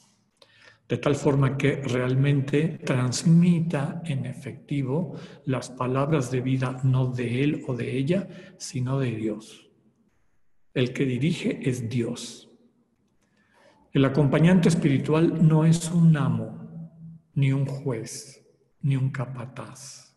De 0.87 0.97
tal 0.97 1.15
forma 1.15 1.57
que 1.57 1.81
realmente 1.81 2.79
transmita 2.85 4.01
en 4.05 4.25
efectivo 4.25 5.15
las 5.45 5.69
palabras 5.69 6.29
de 6.29 6.41
vida 6.41 6.79
no 6.83 7.07
de 7.07 7.43
él 7.43 7.63
o 7.67 7.75
de 7.75 7.97
ella, 7.97 8.27
sino 8.57 8.99
de 8.99 9.11
Dios. 9.11 9.71
El 10.73 10.93
que 10.93 11.05
dirige 11.05 11.67
es 11.67 11.89
Dios. 11.89 12.49
El 13.93 14.05
acompañante 14.05 14.69
espiritual 14.69 15.47
no 15.47 15.65
es 15.65 15.89
un 15.89 16.17
amo, 16.17 16.91
ni 17.33 17.51
un 17.51 17.65
juez, 17.65 18.45
ni 18.81 18.95
un 18.95 19.09
capataz. 19.09 20.15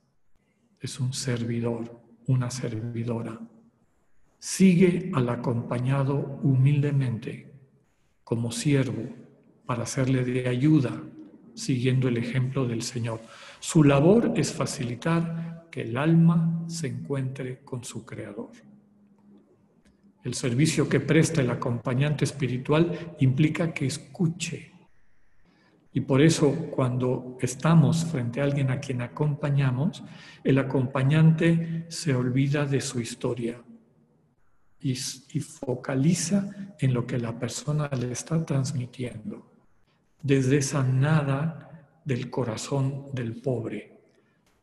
Es 0.80 1.00
un 1.00 1.12
servidor 1.12 1.97
una 2.28 2.50
servidora. 2.50 3.40
Sigue 4.38 5.10
al 5.14 5.28
acompañado 5.30 6.38
humildemente 6.42 7.52
como 8.22 8.52
siervo 8.52 9.02
para 9.66 9.82
hacerle 9.82 10.24
de 10.24 10.48
ayuda, 10.48 11.02
siguiendo 11.54 12.06
el 12.06 12.18
ejemplo 12.18 12.68
del 12.68 12.82
Señor. 12.82 13.20
Su 13.58 13.82
labor 13.82 14.34
es 14.36 14.52
facilitar 14.52 15.66
que 15.70 15.82
el 15.82 15.96
alma 15.96 16.64
se 16.68 16.86
encuentre 16.86 17.60
con 17.64 17.82
su 17.82 18.04
Creador. 18.04 18.52
El 20.22 20.34
servicio 20.34 20.88
que 20.88 21.00
presta 21.00 21.40
el 21.40 21.50
acompañante 21.50 22.24
espiritual 22.24 23.16
implica 23.18 23.72
que 23.72 23.86
escuche 23.86 24.77
y 25.92 26.00
por 26.02 26.20
eso 26.20 26.52
cuando 26.70 27.38
estamos 27.40 28.04
frente 28.04 28.40
a 28.40 28.44
alguien 28.44 28.70
a 28.70 28.78
quien 28.78 29.00
acompañamos, 29.00 30.04
el 30.44 30.58
acompañante 30.58 31.86
se 31.88 32.14
olvida 32.14 32.66
de 32.66 32.80
su 32.80 33.00
historia 33.00 33.62
y, 34.80 34.94
focaliza 34.94 36.74
en 36.78 36.94
lo 36.94 37.06
que 37.06 37.18
la 37.18 37.36
persona 37.38 37.88
le 37.88 38.12
está 38.12 38.44
transmitiendo, 38.44 39.50
desde 40.22 40.58
esa 40.58 40.84
nada 40.84 42.00
del 42.04 42.30
corazón 42.30 43.06
del 43.12 43.40
pobre, 43.40 43.98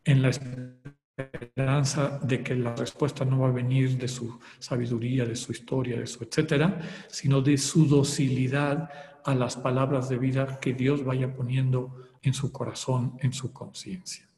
en 0.05 0.21
la 0.21 0.29
esperanza 0.29 2.19
de 2.23 2.43
que 2.43 2.55
la 2.55 2.75
respuesta 2.75 3.25
no 3.25 3.39
va 3.39 3.49
a 3.49 3.51
venir 3.51 3.97
de 3.97 4.07
su 4.07 4.39
sabiduría, 4.59 5.25
de 5.25 5.35
su 5.35 5.51
historia, 5.51 5.99
de 5.99 6.07
su 6.07 6.23
etcétera, 6.23 6.79
sino 7.07 7.41
de 7.41 7.57
su 7.57 7.87
docilidad 7.87 8.89
a 9.25 9.33
las 9.33 9.57
palabras 9.57 10.07
de 10.07 10.17
vida 10.17 10.59
que 10.59 10.73
Dios 10.73 11.03
vaya 11.03 11.35
poniendo 11.35 11.95
en 12.21 12.33
su 12.33 12.51
corazón, 12.51 13.17
en 13.19 13.33
su 13.33 13.51
conciencia. 13.51 14.29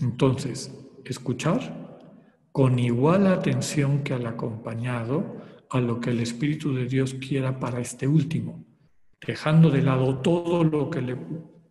Entonces, 0.00 0.74
escuchar 1.04 1.98
con 2.50 2.78
igual 2.78 3.28
atención 3.28 4.02
que 4.02 4.14
al 4.14 4.26
acompañado 4.26 5.36
a 5.70 5.80
lo 5.80 6.00
que 6.00 6.10
el 6.10 6.20
Espíritu 6.20 6.74
de 6.74 6.86
Dios 6.86 7.14
quiera 7.14 7.60
para 7.60 7.80
este 7.80 8.08
último, 8.08 8.64
dejando 9.24 9.70
de 9.70 9.82
lado 9.82 10.18
todo 10.18 10.64
lo 10.64 10.90
que 10.90 11.00
le 11.00 11.16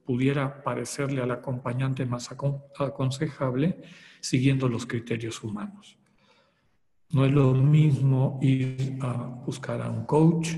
pudiera 0.05 0.63
parecerle 0.63 1.21
al 1.21 1.31
acompañante 1.31 2.05
más 2.05 2.29
aconsejable, 2.31 3.81
siguiendo 4.21 4.69
los 4.69 4.85
criterios 4.85 5.43
humanos. 5.43 5.97
No 7.09 7.25
es 7.25 7.31
lo 7.33 7.53
mismo 7.53 8.39
ir 8.41 8.97
a 9.01 9.13
buscar 9.45 9.81
a 9.81 9.89
un 9.89 10.05
coach, 10.05 10.49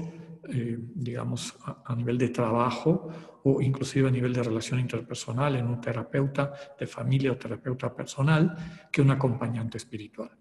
eh, 0.51 0.77
digamos, 0.95 1.55
a, 1.63 1.95
nivel 1.95 2.17
de 2.17 2.29
trabajo 2.29 3.09
o 3.43 3.61
inclusive 3.61 4.07
a 4.07 4.11
nivel 4.11 4.33
de 4.33 4.43
relación 4.43 4.79
interpersonal 4.79 5.55
en 5.55 5.67
un 5.67 5.79
terapeuta 5.79 6.53
de 6.79 6.87
familia 6.87 7.31
o 7.31 7.37
terapeuta 7.37 7.95
personal 7.95 8.55
que 8.91 9.01
un 9.01 9.11
acompañante 9.11 9.77
espiritual. 9.77 10.31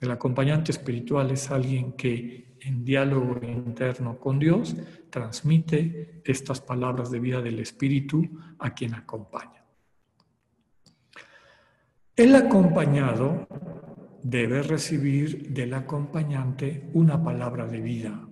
El 0.00 0.10
acompañante 0.10 0.70
espiritual 0.70 1.30
es 1.30 1.50
alguien 1.50 1.92
que 1.92 2.56
en 2.60 2.84
diálogo 2.84 3.40
interno 3.42 4.18
con 4.18 4.38
Dios 4.38 4.76
transmite 5.10 6.22
estas 6.24 6.60
palabras 6.60 7.10
de 7.10 7.20
vida 7.20 7.40
del 7.40 7.58
Espíritu 7.58 8.22
a 8.58 8.74
quien 8.74 8.94
acompaña. 8.94 9.64
El 12.14 12.34
acompañado 12.34 13.46
debe 14.22 14.62
recibir 14.62 15.52
del 15.52 15.74
acompañante 15.74 16.90
una 16.92 17.22
palabra 17.22 17.66
de 17.66 17.80
vida, 17.80 18.27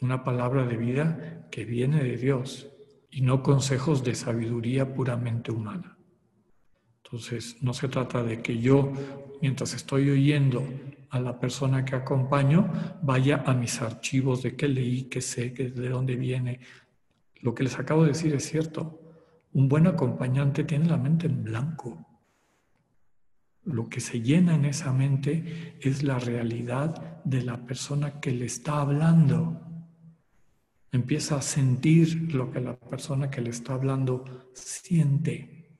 una 0.00 0.24
palabra 0.24 0.64
de 0.64 0.76
vida 0.76 1.46
que 1.50 1.64
viene 1.64 2.02
de 2.02 2.16
Dios 2.16 2.68
y 3.10 3.22
no 3.22 3.42
consejos 3.42 4.04
de 4.04 4.14
sabiduría 4.14 4.94
puramente 4.94 5.50
humana. 5.50 5.98
Entonces, 7.04 7.56
no 7.62 7.72
se 7.72 7.88
trata 7.88 8.22
de 8.22 8.42
que 8.42 8.58
yo, 8.58 8.92
mientras 9.40 9.74
estoy 9.74 10.10
oyendo 10.10 10.62
a 11.10 11.18
la 11.20 11.40
persona 11.40 11.84
que 11.84 11.96
acompaño, 11.96 12.70
vaya 13.02 13.42
a 13.46 13.54
mis 13.54 13.80
archivos 13.80 14.42
de 14.42 14.56
qué 14.56 14.68
leí, 14.68 15.04
qué 15.04 15.22
sé, 15.22 15.50
de 15.50 15.88
dónde 15.88 16.16
viene. 16.16 16.60
Lo 17.40 17.54
que 17.54 17.62
les 17.62 17.78
acabo 17.78 18.02
de 18.02 18.08
decir 18.08 18.34
es 18.34 18.44
cierto. 18.44 19.00
Un 19.54 19.68
buen 19.68 19.86
acompañante 19.86 20.64
tiene 20.64 20.86
la 20.86 20.98
mente 20.98 21.26
en 21.26 21.42
blanco. 21.42 22.06
Lo 23.64 23.88
que 23.88 24.00
se 24.00 24.20
llena 24.20 24.54
en 24.54 24.66
esa 24.66 24.92
mente 24.92 25.78
es 25.80 26.02
la 26.02 26.18
realidad 26.18 27.22
de 27.24 27.42
la 27.42 27.64
persona 27.64 28.20
que 28.20 28.32
le 28.32 28.44
está 28.44 28.82
hablando. 28.82 29.67
Empieza 30.90 31.36
a 31.36 31.42
sentir 31.42 32.32
lo 32.34 32.50
que 32.50 32.60
la 32.60 32.78
persona 32.78 33.30
que 33.30 33.40
le 33.40 33.50
está 33.50 33.74
hablando 33.74 34.24
siente. 34.54 35.76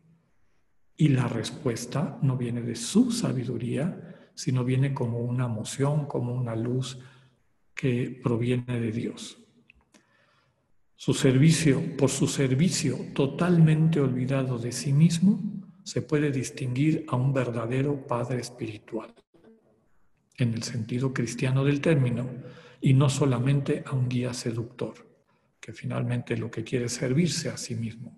Y 0.97 1.09
la 1.09 1.29
respuesta 1.29 2.18
no 2.23 2.37
viene 2.37 2.61
de 2.61 2.77
su 2.77 3.11
sabiduría, 3.11 4.31
sino 4.35 4.64
viene 4.64 4.92
como 4.92 5.18
una 5.21 5.47
emoción, 5.47 6.07
como 6.07 6.35
una 6.35 6.55
luz 6.55 6.99
que 7.75 8.21
proviene 8.23 8.81
de 8.81 8.92
Dios. 8.92 9.38
Su 10.94 11.14
servicio, 11.14 11.97
por 11.97 12.11
su 12.11 12.27
servicio 12.27 12.99
totalmente 13.14 14.01
olvidado 14.01 14.59
de 14.59 14.73
sí 14.73 14.92
mismo, 14.92 15.40
se 15.85 16.03
puede 16.03 16.33
distinguir 16.33 17.07
a 17.09 17.14
un 17.14 17.33
verdadero 17.33 18.05
padre 18.07 18.40
espiritual, 18.40 19.14
en 20.37 20.55
el 20.55 20.64
sentido 20.64 21.14
cristiano 21.14 21.64
del 21.64 21.81
término, 21.81 22.29
y 22.81 22.95
no 22.95 23.09
solamente 23.09 23.83
a 23.87 23.93
un 23.93 24.09
guía 24.09 24.33
seductor, 24.35 24.95
que 25.61 25.73
finalmente 25.73 26.37
lo 26.37 26.51
que 26.51 26.64
quiere 26.64 26.87
es 26.87 26.93
servirse 26.93 27.49
a 27.49 27.57
sí 27.57 27.75
mismo. 27.75 28.17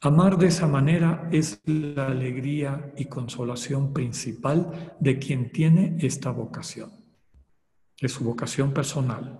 Amar 0.00 0.36
de 0.36 0.48
esa 0.48 0.66
manera 0.66 1.28
es 1.30 1.60
la 1.64 2.08
alegría 2.08 2.92
y 2.96 3.04
consolación 3.04 3.92
principal 3.92 4.96
de 4.98 5.18
quien 5.18 5.52
tiene 5.52 5.96
esta 6.00 6.30
vocación. 6.30 6.90
Es 7.98 8.12
su 8.12 8.24
vocación 8.24 8.72
personal, 8.72 9.38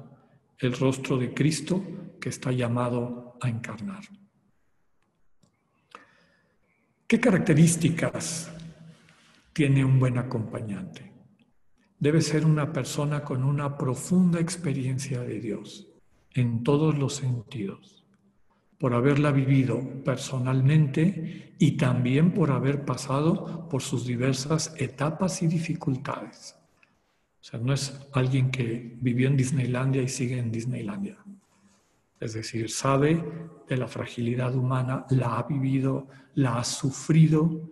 el 0.58 0.72
rostro 0.74 1.18
de 1.18 1.34
Cristo 1.34 1.82
que 2.20 2.28
está 2.28 2.52
llamado 2.52 3.36
a 3.40 3.48
encarnar. 3.48 4.04
¿Qué 7.08 7.20
características 7.20 8.52
tiene 9.52 9.84
un 9.84 9.98
buen 9.98 10.16
acompañante? 10.16 11.11
Debe 12.02 12.20
ser 12.20 12.44
una 12.44 12.72
persona 12.72 13.22
con 13.22 13.44
una 13.44 13.78
profunda 13.78 14.40
experiencia 14.40 15.20
de 15.20 15.38
Dios 15.38 15.86
en 16.34 16.64
todos 16.64 16.98
los 16.98 17.14
sentidos, 17.14 18.04
por 18.76 18.92
haberla 18.92 19.30
vivido 19.30 20.02
personalmente 20.02 21.54
y 21.60 21.76
también 21.76 22.34
por 22.34 22.50
haber 22.50 22.84
pasado 22.84 23.68
por 23.68 23.82
sus 23.82 24.04
diversas 24.04 24.74
etapas 24.78 25.42
y 25.42 25.46
dificultades. 25.46 26.56
O 27.40 27.44
sea, 27.44 27.60
no 27.60 27.72
es 27.72 27.96
alguien 28.12 28.50
que 28.50 28.96
vivió 29.00 29.28
en 29.28 29.36
Disneylandia 29.36 30.02
y 30.02 30.08
sigue 30.08 30.40
en 30.40 30.50
Disneylandia. 30.50 31.18
Es 32.18 32.34
decir, 32.34 32.68
sabe 32.68 33.24
de 33.68 33.76
la 33.76 33.86
fragilidad 33.86 34.56
humana, 34.56 35.06
la 35.10 35.38
ha 35.38 35.44
vivido, 35.44 36.08
la 36.34 36.58
ha 36.58 36.64
sufrido 36.64 37.70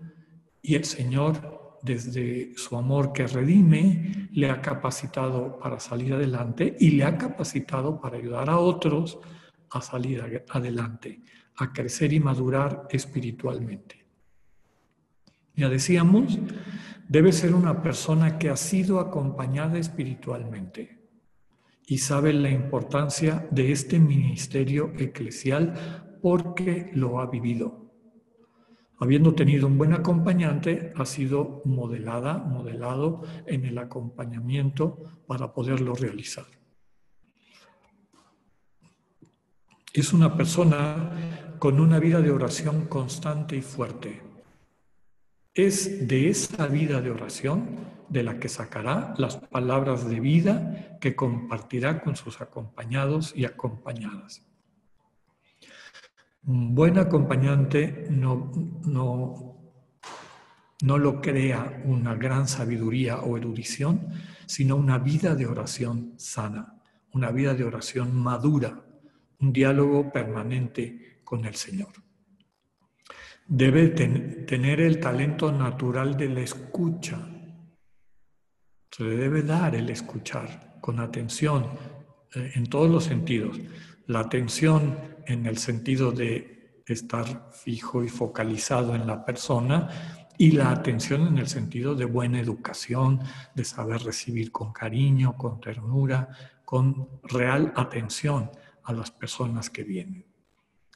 y 0.62 0.76
el 0.76 0.84
Señor 0.84 1.59
desde 1.82 2.56
su 2.56 2.76
amor 2.76 3.12
que 3.12 3.26
redime, 3.26 4.28
le 4.32 4.50
ha 4.50 4.60
capacitado 4.60 5.58
para 5.58 5.80
salir 5.80 6.14
adelante 6.14 6.76
y 6.78 6.90
le 6.90 7.04
ha 7.04 7.16
capacitado 7.16 8.00
para 8.00 8.16
ayudar 8.16 8.50
a 8.50 8.58
otros 8.58 9.18
a 9.70 9.80
salir 9.80 10.44
adelante, 10.48 11.22
a 11.56 11.72
crecer 11.72 12.12
y 12.12 12.20
madurar 12.20 12.88
espiritualmente. 12.90 14.04
Ya 15.54 15.68
decíamos, 15.68 16.38
debe 17.08 17.32
ser 17.32 17.54
una 17.54 17.82
persona 17.82 18.38
que 18.38 18.50
ha 18.50 18.56
sido 18.56 18.98
acompañada 18.98 19.78
espiritualmente 19.78 21.00
y 21.86 21.98
sabe 21.98 22.32
la 22.32 22.50
importancia 22.50 23.46
de 23.50 23.72
este 23.72 23.98
ministerio 23.98 24.92
eclesial 24.96 26.18
porque 26.22 26.90
lo 26.94 27.20
ha 27.20 27.26
vivido 27.26 27.89
habiendo 29.00 29.34
tenido 29.34 29.66
un 29.66 29.78
buen 29.78 29.94
acompañante, 29.94 30.92
ha 30.94 31.06
sido 31.06 31.62
modelada, 31.64 32.38
modelado 32.38 33.22
en 33.46 33.64
el 33.64 33.78
acompañamiento 33.78 35.22
para 35.26 35.52
poderlo 35.54 35.94
realizar. 35.94 36.44
Es 39.92 40.12
una 40.12 40.36
persona 40.36 41.56
con 41.58 41.80
una 41.80 41.98
vida 41.98 42.20
de 42.20 42.30
oración 42.30 42.86
constante 42.86 43.56
y 43.56 43.62
fuerte. 43.62 44.22
Es 45.54 46.06
de 46.06 46.28
esa 46.28 46.66
vida 46.66 47.00
de 47.00 47.10
oración 47.10 48.00
de 48.08 48.22
la 48.22 48.38
que 48.38 48.48
sacará 48.48 49.14
las 49.16 49.36
palabras 49.36 50.08
de 50.08 50.20
vida 50.20 50.98
que 51.00 51.16
compartirá 51.16 52.02
con 52.02 52.16
sus 52.16 52.40
acompañados 52.40 53.32
y 53.34 53.46
acompañadas. 53.46 54.49
Un 56.44 56.74
buen 56.74 56.98
acompañante 56.98 58.06
no, 58.10 58.50
no, 58.86 59.50
no 60.82 60.98
lo 60.98 61.20
crea 61.20 61.82
una 61.84 62.14
gran 62.14 62.48
sabiduría 62.48 63.20
o 63.20 63.36
erudición, 63.36 64.08
sino 64.46 64.76
una 64.76 64.98
vida 64.98 65.34
de 65.34 65.46
oración 65.46 66.14
sana, 66.16 66.80
una 67.12 67.30
vida 67.30 67.54
de 67.54 67.64
oración 67.64 68.16
madura, 68.16 68.82
un 69.40 69.52
diálogo 69.52 70.10
permanente 70.10 71.20
con 71.24 71.44
el 71.44 71.54
Señor. 71.54 71.92
Debe 73.46 73.88
tener 73.88 74.80
el 74.80 75.00
talento 75.00 75.52
natural 75.52 76.16
de 76.16 76.28
la 76.28 76.40
escucha. 76.40 77.18
Se 78.90 79.04
le 79.04 79.16
debe 79.16 79.42
dar 79.42 79.74
el 79.74 79.90
escuchar 79.90 80.78
con 80.80 81.00
atención 81.00 81.66
eh, 82.34 82.52
en 82.54 82.66
todos 82.66 82.90
los 82.90 83.04
sentidos. 83.04 83.58
La 84.10 84.18
atención 84.18 84.98
en 85.24 85.46
el 85.46 85.56
sentido 85.56 86.10
de 86.10 86.82
estar 86.84 87.48
fijo 87.52 88.02
y 88.02 88.08
focalizado 88.08 88.96
en 88.96 89.06
la 89.06 89.24
persona 89.24 89.88
y 90.36 90.50
la 90.50 90.72
atención 90.72 91.28
en 91.28 91.38
el 91.38 91.46
sentido 91.46 91.94
de 91.94 92.06
buena 92.06 92.40
educación, 92.40 93.20
de 93.54 93.62
saber 93.62 94.02
recibir 94.02 94.50
con 94.50 94.72
cariño, 94.72 95.36
con 95.36 95.60
ternura, 95.60 96.28
con 96.64 97.20
real 97.22 97.72
atención 97.76 98.50
a 98.82 98.92
las 98.92 99.12
personas 99.12 99.70
que 99.70 99.84
vienen. 99.84 100.26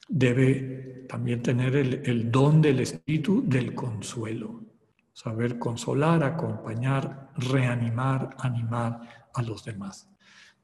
Debe 0.08 1.06
también 1.08 1.40
tener 1.40 1.76
el, 1.76 2.32
don 2.32 2.60
del 2.60 2.80
espíritu 2.80 3.44
del 3.46 3.76
consuelo, 3.76 4.60
saber 5.12 5.60
consolar, 5.60 6.24
acompañar, 6.24 7.30
reanimar, 7.36 8.30
animar 8.40 9.28
a 9.32 9.40
los 9.40 9.64
demás. 9.64 10.08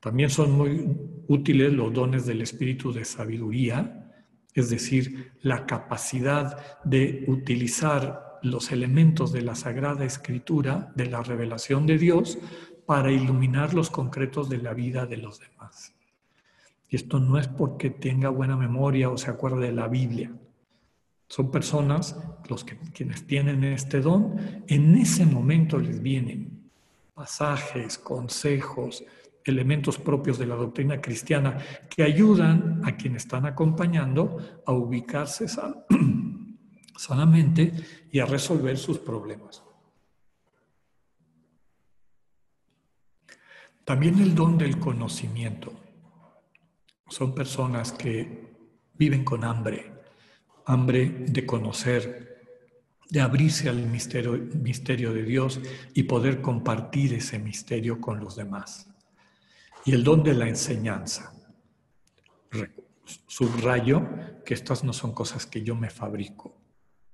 También 0.00 0.30
son 0.30 0.52
muy 0.52 0.96
útiles 1.28 1.72
los 1.72 1.92
dones 1.92 2.26
del 2.26 2.40
espíritu 2.40 2.92
de 2.92 3.04
sabiduría, 3.04 4.10
es 4.54 4.70
decir, 4.70 5.32
la 5.42 5.66
capacidad 5.66 6.82
de 6.82 7.24
utilizar 7.28 8.38
los 8.42 8.72
elementos 8.72 9.32
de 9.32 9.42
la 9.42 9.54
Sagrada 9.54 10.04
Escritura, 10.04 10.92
de 10.96 11.06
la 11.06 11.22
revelación 11.22 11.86
de 11.86 11.98
Dios, 11.98 12.38
para 12.86 13.12
iluminar 13.12 13.74
los 13.74 13.90
concretos 13.90 14.48
de 14.48 14.58
la 14.58 14.74
vida 14.74 15.06
de 15.06 15.18
los 15.18 15.38
demás. 15.38 15.94
Y 16.88 16.96
esto 16.96 17.20
no 17.20 17.38
es 17.38 17.46
porque 17.46 17.90
tenga 17.90 18.30
buena 18.30 18.56
memoria 18.56 19.10
o 19.10 19.16
se 19.16 19.30
acuerde 19.30 19.66
de 19.66 19.72
la 19.72 19.86
Biblia. 19.86 20.32
Son 21.28 21.50
personas, 21.50 22.18
los 22.48 22.64
que 22.64 22.76
quienes 22.92 23.26
tienen 23.26 23.62
este 23.62 24.00
don, 24.00 24.64
en 24.66 24.96
ese 24.96 25.24
momento 25.24 25.78
les 25.78 26.02
vienen 26.02 26.60
pasajes, 27.14 27.98
consejos, 27.98 29.04
elementos 29.44 29.98
propios 29.98 30.38
de 30.38 30.46
la 30.46 30.54
doctrina 30.54 31.00
cristiana 31.00 31.58
que 31.88 32.02
ayudan 32.02 32.82
a 32.84 32.96
quienes 32.96 33.24
están 33.24 33.46
acompañando 33.46 34.62
a 34.66 34.72
ubicarse 34.72 35.46
sanamente 36.96 37.72
y 38.10 38.18
a 38.18 38.26
resolver 38.26 38.76
sus 38.76 38.98
problemas. 38.98 39.62
También 43.84 44.18
el 44.20 44.34
don 44.34 44.56
del 44.56 44.78
conocimiento. 44.78 45.72
Son 47.08 47.34
personas 47.34 47.90
que 47.90 48.54
viven 48.94 49.24
con 49.24 49.42
hambre, 49.42 49.90
hambre 50.66 51.24
de 51.26 51.44
conocer, 51.44 52.44
de 53.08 53.20
abrirse 53.20 53.68
al 53.68 53.84
misterio, 53.86 54.38
misterio 54.62 55.12
de 55.12 55.24
Dios 55.24 55.58
y 55.92 56.04
poder 56.04 56.40
compartir 56.40 57.14
ese 57.14 57.40
misterio 57.40 58.00
con 58.00 58.20
los 58.20 58.36
demás 58.36 58.89
y 59.84 59.92
el 59.92 60.04
don 60.04 60.22
de 60.22 60.34
la 60.34 60.48
enseñanza. 60.48 61.32
Subrayo 63.26 64.06
que 64.44 64.54
estas 64.54 64.84
no 64.84 64.92
son 64.92 65.12
cosas 65.12 65.46
que 65.46 65.62
yo 65.62 65.74
me 65.74 65.90
fabrico, 65.90 66.56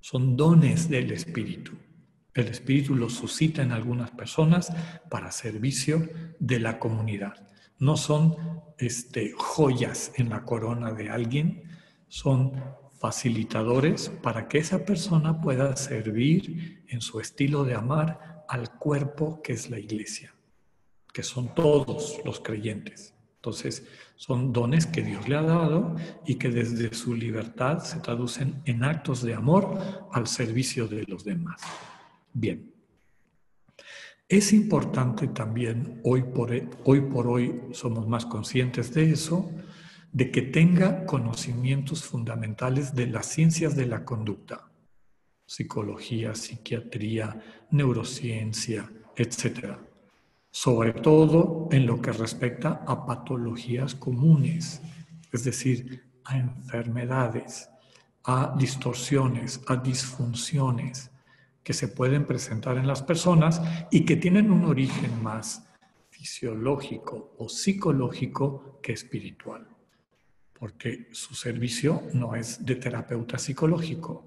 son 0.01 0.37
dones 0.37 0.89
del 0.89 1.13
Espíritu. 1.13 1.73
El 2.35 2.49
Espíritu 2.49 2.95
los 2.95 3.15
suscita 3.15 3.63
en 3.63 3.73
algunas 3.73 4.11
personas 4.11 4.73
para 5.11 5.31
servicio 5.31 6.09
de 6.39 6.61
la 6.61 6.79
comunidad. 6.79 7.49
No 7.79 7.97
son 7.97 8.37
este, 8.79 9.33
joyas 9.37 10.13
en 10.17 10.29
la 10.29 10.45
corona 10.45 10.93
de 10.93 11.09
alguien, 11.09 11.65
son 12.09 12.53
facilitadores 12.99 14.11
para 14.23 14.49
que 14.49 14.59
esa 14.59 14.85
persona 14.85 15.41
pueda 15.41 15.77
servir 15.77 16.85
en 16.89 17.01
su 17.01 17.21
estilo 17.21 17.65
de 17.65 17.75
amar 17.75 18.45
al 18.49 18.71
cuerpo 18.79 19.41
que 19.43 19.53
es 19.53 19.71
la 19.71 19.79
iglesia 19.79 20.36
que 21.17 21.23
son 21.23 21.55
todos 21.55 22.21
los 22.27 22.41
creyentes. 22.41 23.15
Entonces, 23.37 23.87
son 24.17 24.53
dones 24.53 24.85
que 24.85 25.01
Dios 25.01 25.27
le 25.27 25.37
ha 25.37 25.41
dado 25.41 25.97
y 26.27 26.35
que 26.35 26.51
desde 26.51 26.93
su 26.93 27.15
libertad 27.15 27.79
se 27.79 28.01
traducen 28.01 28.61
en 28.67 28.85
actos 28.85 29.23
de 29.23 29.33
amor 29.33 29.81
al 30.13 30.27
servicio 30.27 30.87
de 30.87 31.05
los 31.05 31.25
demás. 31.25 31.63
Bien. 32.35 32.71
Es 34.29 34.53
importante 34.53 35.29
también, 35.29 36.03
hoy 36.05 36.23
por 36.23 36.53
hoy, 36.85 37.01
por 37.01 37.29
hoy 37.29 37.63
somos 37.73 38.07
más 38.07 38.27
conscientes 38.27 38.93
de 38.93 39.11
eso, 39.11 39.51
de 40.13 40.31
que 40.31 40.43
tenga 40.43 41.07
conocimientos 41.07 42.05
fundamentales 42.05 42.95
de 42.95 43.07
las 43.07 43.25
ciencias 43.25 43.75
de 43.75 43.87
la 43.87 44.05
conducta, 44.05 44.71
psicología, 45.47 46.35
psiquiatría, 46.35 47.41
neurociencia, 47.71 48.93
etcétera 49.17 49.81
sobre 50.57 50.95
todo 50.95 51.69
en 51.71 51.85
lo 51.85 52.01
que 52.01 52.13
respecta 52.13 52.83
a 52.87 53.05
patologías 53.05 53.95
comunes, 53.95 54.81
es 55.31 55.45
decir, 55.45 56.03
a 56.25 56.39
enfermedades, 56.39 57.69
a 58.25 58.57
distorsiones, 58.59 59.61
a 59.67 59.77
disfunciones 59.77 61.11
que 61.63 61.75
se 61.75 61.89
pueden 61.89 62.25
presentar 62.25 62.79
en 62.79 62.87
las 62.87 63.03
personas 63.03 63.61
y 63.91 64.07
que 64.07 64.17
tienen 64.17 64.51
un 64.51 64.65
origen 64.65 65.23
más 65.23 65.63
fisiológico 66.09 67.35
o 67.37 67.51
psicológico 67.51 68.81
que 68.83 68.95
espiritual, 68.95 69.69
porque 70.59 71.11
su 71.13 71.35
servicio 71.35 72.03
no 72.15 72.35
es 72.35 72.65
de 72.65 72.77
terapeuta 72.77 73.37
psicológico, 73.37 74.25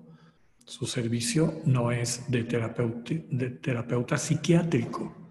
su 0.63 0.85
servicio 0.85 1.55
no 1.65 1.91
es 1.91 2.29
de 2.29 2.43
terapeuta, 2.43 4.15
psiquiátrico, 4.19 5.28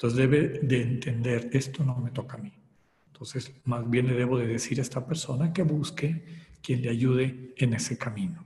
entonces 0.00 0.16
debe 0.18 0.60
de 0.62 0.80
entender, 0.80 1.50
esto 1.52 1.84
no 1.84 1.94
me 1.96 2.10
toca 2.10 2.38
a 2.38 2.40
mí. 2.40 2.50
Entonces, 3.08 3.52
más 3.64 3.88
bien 3.90 4.06
le 4.06 4.14
debo 4.14 4.38
de 4.38 4.46
decir 4.46 4.78
a 4.78 4.82
esta 4.82 5.04
persona 5.04 5.52
que 5.52 5.62
busque 5.62 6.24
quien 6.62 6.80
le 6.80 6.88
ayude 6.88 7.52
en 7.58 7.74
ese 7.74 7.98
camino. 7.98 8.42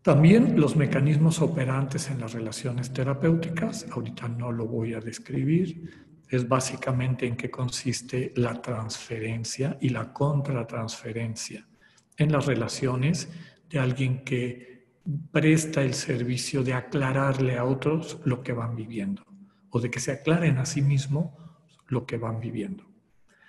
También 0.00 0.58
los 0.58 0.76
mecanismos 0.76 1.42
operantes 1.42 2.10
en 2.10 2.20
las 2.20 2.32
relaciones 2.32 2.90
terapéuticas, 2.90 3.86
ahorita 3.90 4.28
no 4.28 4.50
lo 4.50 4.66
voy 4.66 4.94
a 4.94 5.00
describir, 5.00 5.90
es 6.26 6.48
básicamente 6.48 7.26
en 7.26 7.36
qué 7.36 7.50
consiste 7.50 8.32
la 8.36 8.62
transferencia 8.62 9.76
y 9.78 9.90
la 9.90 10.10
contratransferencia 10.10 11.68
en 12.16 12.32
las 12.32 12.46
relaciones 12.46 13.28
de 13.68 13.78
alguien 13.78 14.24
que 14.24 14.86
presta 15.30 15.82
el 15.82 15.92
servicio 15.92 16.62
de 16.62 16.72
aclararle 16.72 17.58
a 17.58 17.64
otros 17.64 18.20
lo 18.24 18.42
que 18.42 18.54
van 18.54 18.74
viviendo 18.74 19.29
o 19.70 19.80
de 19.80 19.90
que 19.90 20.00
se 20.00 20.12
aclaren 20.12 20.58
a 20.58 20.66
sí 20.66 20.82
mismo 20.82 21.36
lo 21.88 22.06
que 22.06 22.18
van 22.18 22.40
viviendo. 22.40 22.84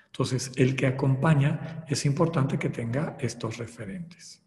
Entonces, 0.07 0.51
el 0.55 0.75
que 0.75 0.87
acompaña 0.87 1.85
es 1.87 2.05
importante 2.05 2.59
que 2.59 2.69
tenga 2.69 3.17
estos 3.19 3.57
referentes. 3.57 4.41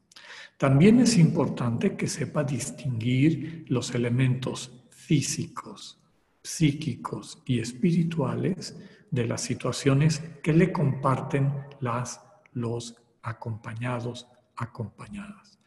También 0.59 1.01
es 1.01 1.17
importante 1.17 1.97
que 1.97 2.07
sepa 2.07 2.45
distinguir 2.45 3.65
los 3.69 3.95
elementos 3.95 4.85
físicos, 4.91 5.99
psíquicos 6.43 7.43
y 7.47 7.59
espirituales 7.59 8.77
de 9.11 9.27
las 9.27 9.41
situaciones 9.41 10.21
que 10.43 10.53
le 10.53 10.71
comparten 10.73 11.53
las, 11.81 12.21
los 12.53 12.97
acompañados, 13.23 14.29
acompañadas. 14.57 15.59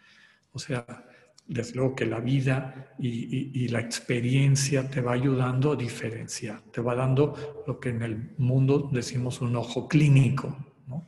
O 0.51 0.59
sea, 0.59 1.06
desde 1.47 1.75
luego 1.75 1.95
que 1.95 2.05
la 2.05 2.19
vida 2.19 2.93
y, 2.99 3.67
la 3.69 3.79
experiencia 3.79 4.89
te 4.89 5.01
va 5.01 5.13
ayudando 5.13 5.71
a 5.71 5.75
diferenciar, 5.75 6.61
te 6.71 6.81
va 6.81 6.95
dando 6.95 7.63
lo 7.65 7.79
que 7.79 7.89
en 7.89 8.01
el 8.01 8.31
mundo 8.37 8.89
decimos 8.91 9.41
un 9.41 9.55
ojo 9.55 9.87
clínico, 9.87 10.57
¿no? 10.87 11.07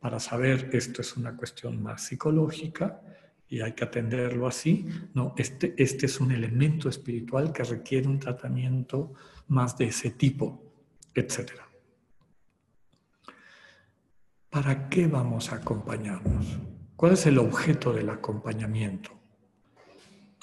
para 0.00 0.18
saber 0.20 0.70
esto 0.72 1.00
es 1.00 1.16
una 1.16 1.36
cuestión 1.36 1.82
más 1.82 2.02
psicológica 2.02 3.00
y 3.48 3.60
hay 3.60 3.72
que 3.72 3.84
atenderlo 3.84 4.46
así. 4.46 4.86
No, 5.14 5.34
este, 5.36 5.74
este 5.76 6.06
es 6.06 6.20
un 6.20 6.32
elemento 6.32 6.88
espiritual 6.88 7.52
que 7.52 7.64
requiere 7.64 8.08
un 8.08 8.18
tratamiento 8.18 9.12
más 9.48 9.76
de 9.76 9.86
ese 9.86 10.10
tipo, 10.10 10.72
etc. 11.14 11.52
¿Para 14.48 14.88
qué 14.88 15.06
vamos 15.06 15.52
a 15.52 15.56
acompañarnos? 15.56 16.58
¿Cuál 16.96 17.12
es 17.12 17.26
el 17.26 17.38
objeto 17.38 17.92
del 17.92 18.10
acompañamiento? 18.10 19.21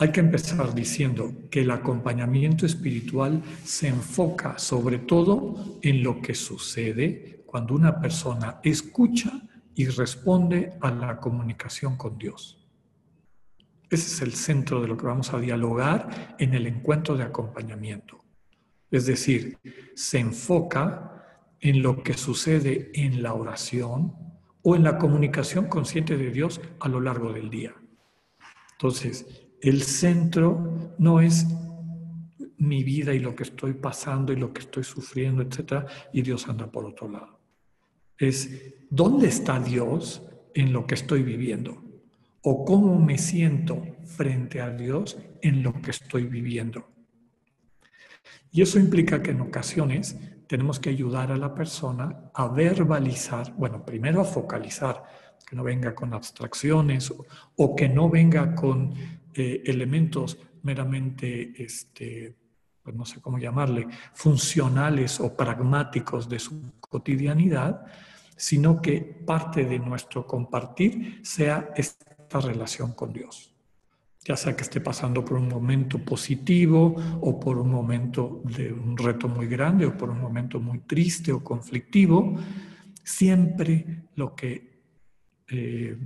Hay 0.01 0.13
que 0.13 0.21
empezar 0.21 0.73
diciendo 0.73 1.33
que 1.51 1.59
el 1.59 1.71
acompañamiento 1.71 2.65
espiritual 2.65 3.43
se 3.65 3.89
enfoca 3.89 4.57
sobre 4.57 4.97
todo 4.97 5.77
en 5.81 6.03
lo 6.03 6.21
que 6.21 6.33
sucede 6.35 7.43
cuando 7.45 7.75
una 7.75 7.99
persona 7.99 8.61
escucha 8.63 9.41
y 9.75 9.87
responde 9.87 10.71
a 10.79 10.89
la 10.91 11.17
comunicación 11.17 11.97
con 11.97 12.17
Dios. 12.17 12.65
Ese 13.89 14.07
es 14.07 14.21
el 14.21 14.33
centro 14.35 14.81
de 14.81 14.87
lo 14.87 14.95
que 14.95 15.05
vamos 15.05 15.33
a 15.33 15.39
dialogar 15.39 16.37
en 16.39 16.53
el 16.53 16.67
encuentro 16.67 17.17
de 17.17 17.23
acompañamiento. 17.23 18.23
Es 18.89 19.05
decir, 19.05 19.57
se 19.95 20.19
enfoca 20.19 21.25
en 21.59 21.81
lo 21.81 22.03
que 22.03 22.13
sucede 22.13 22.89
en 22.93 23.21
la 23.21 23.33
oración 23.33 24.15
o 24.61 24.77
en 24.77 24.83
la 24.83 24.97
comunicación 24.97 25.67
consciente 25.67 26.15
de 26.15 26.31
Dios 26.31 26.61
a 26.79 26.87
lo 26.87 27.01
largo 27.01 27.33
del 27.33 27.49
día. 27.49 27.75
Entonces, 28.71 29.38
el 29.61 29.83
centro 29.83 30.95
no 30.97 31.21
es 31.21 31.45
mi 32.57 32.83
vida 32.83 33.13
y 33.13 33.19
lo 33.19 33.35
que 33.35 33.43
estoy 33.43 33.73
pasando 33.73 34.33
y 34.33 34.35
lo 34.35 34.53
que 34.53 34.61
estoy 34.61 34.83
sufriendo, 34.83 35.41
etcétera, 35.41 35.85
y 36.13 36.21
Dios 36.21 36.47
anda 36.47 36.69
por 36.69 36.85
otro 36.85 37.09
lado. 37.09 37.39
Es 38.17 38.73
dónde 38.89 39.27
está 39.27 39.59
Dios 39.59 40.23
en 40.53 40.73
lo 40.73 40.85
que 40.85 40.95
estoy 40.95 41.23
viviendo 41.23 41.81
o 42.41 42.65
cómo 42.65 42.99
me 42.99 43.17
siento 43.17 43.81
frente 44.05 44.61
a 44.61 44.69
Dios 44.69 45.17
en 45.41 45.63
lo 45.63 45.73
que 45.81 45.91
estoy 45.91 46.25
viviendo. 46.25 46.87
Y 48.51 48.61
eso 48.61 48.79
implica 48.79 49.21
que 49.21 49.31
en 49.31 49.41
ocasiones 49.41 50.17
tenemos 50.47 50.79
que 50.79 50.89
ayudar 50.89 51.31
a 51.31 51.37
la 51.37 51.53
persona 51.53 52.31
a 52.33 52.47
verbalizar, 52.47 53.53
bueno, 53.55 53.85
primero 53.85 54.21
a 54.21 54.25
focalizar, 54.25 55.03
que 55.47 55.55
no 55.55 55.63
venga 55.63 55.95
con 55.95 56.13
abstracciones 56.13 57.13
o, 57.55 57.75
que 57.75 57.89
no 57.89 58.09
venga 58.09 58.55
con 58.55 58.93
eh, 59.33 59.63
elementos 59.65 60.37
meramente, 60.63 61.53
este, 61.63 62.35
pues 62.83 62.95
no 62.95 63.05
sé 63.05 63.21
cómo 63.21 63.37
llamarle, 63.37 63.87
funcionales 64.13 65.19
o 65.19 65.35
pragmáticos 65.35 66.27
de 66.27 66.39
su 66.39 66.73
cotidianidad, 66.79 67.85
sino 68.35 68.81
que 68.81 69.01
parte 69.01 69.65
de 69.65 69.79
nuestro 69.79 70.25
compartir 70.25 71.19
sea 71.23 71.71
esta 71.75 72.39
relación 72.39 72.93
con 72.93 73.11
Dios. 73.13 73.53
Ya 74.23 74.35
sea 74.35 74.55
que 74.55 74.63
esté 74.63 74.81
pasando 74.81 75.23
por 75.23 75.37
un 75.37 75.47
momento 75.47 75.99
positivo 75.99 76.95
o 77.21 77.39
por 77.39 77.57
un 77.57 77.69
momento 77.69 78.41
de 78.43 78.71
un 78.71 78.97
reto 78.97 79.27
muy 79.27 79.47
grande 79.47 79.85
o 79.85 79.97
por 79.97 80.09
un 80.09 80.19
momento 80.19 80.59
muy 80.59 80.79
triste 80.79 81.31
o 81.31 81.43
conflictivo, 81.43 82.35
siempre 83.03 84.03
lo 84.15 84.35
que 84.35 84.83
eh, 85.47 85.97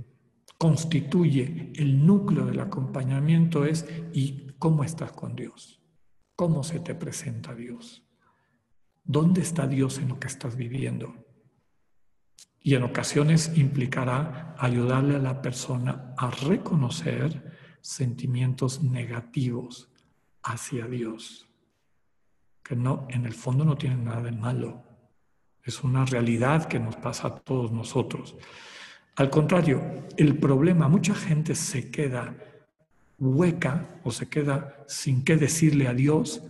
constituye 0.64 1.70
el 1.74 2.06
núcleo 2.06 2.46
del 2.46 2.58
acompañamiento 2.58 3.66
es 3.66 3.84
¿y 4.14 4.46
cómo 4.58 4.82
estás 4.82 5.12
con 5.12 5.36
Dios? 5.36 5.82
¿Cómo 6.36 6.64
se 6.64 6.80
te 6.80 6.94
presenta 6.94 7.54
Dios? 7.54 8.02
¿Dónde 9.04 9.42
está 9.42 9.66
Dios 9.66 9.98
en 9.98 10.08
lo 10.08 10.18
que 10.18 10.26
estás 10.26 10.56
viviendo? 10.56 11.22
Y 12.62 12.76
en 12.76 12.82
ocasiones 12.82 13.58
implicará 13.58 14.56
ayudarle 14.58 15.16
a 15.16 15.18
la 15.18 15.42
persona 15.42 16.14
a 16.16 16.30
reconocer 16.30 17.52
sentimientos 17.82 18.82
negativos 18.82 19.92
hacia 20.42 20.86
Dios, 20.86 21.46
que 22.62 22.74
no, 22.74 23.06
en 23.10 23.26
el 23.26 23.34
fondo 23.34 23.66
no 23.66 23.76
tienen 23.76 24.04
nada 24.04 24.22
de 24.22 24.32
malo. 24.32 24.82
Es 25.62 25.84
una 25.84 26.06
realidad 26.06 26.64
que 26.64 26.80
nos 26.80 26.96
pasa 26.96 27.28
a 27.28 27.34
todos 27.34 27.70
nosotros. 27.70 28.34
Al 29.16 29.30
contrario, 29.30 29.80
el 30.16 30.38
problema, 30.38 30.88
mucha 30.88 31.14
gente 31.14 31.54
se 31.54 31.90
queda 31.90 32.36
hueca 33.18 34.00
o 34.02 34.10
se 34.10 34.28
queda 34.28 34.84
sin 34.88 35.24
qué 35.24 35.36
decirle 35.36 35.86
a 35.86 35.94
Dios 35.94 36.42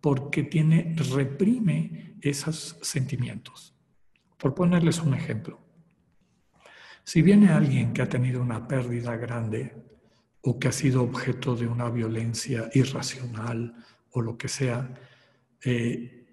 porque 0.00 0.42
tiene, 0.42 0.96
reprime 1.14 2.16
esos 2.20 2.78
sentimientos. 2.82 3.74
Por 4.38 4.54
ponerles 4.54 5.00
un 5.00 5.14
ejemplo, 5.14 5.60
si 7.04 7.22
viene 7.22 7.50
alguien 7.50 7.92
que 7.92 8.02
ha 8.02 8.08
tenido 8.08 8.42
una 8.42 8.66
pérdida 8.66 9.16
grande 9.16 9.74
o 10.42 10.58
que 10.58 10.68
ha 10.68 10.72
sido 10.72 11.02
objeto 11.02 11.54
de 11.54 11.68
una 11.68 11.90
violencia 11.90 12.70
irracional 12.74 13.74
o 14.10 14.20
lo 14.20 14.36
que 14.36 14.48
sea, 14.48 14.94
eh, 15.62 16.26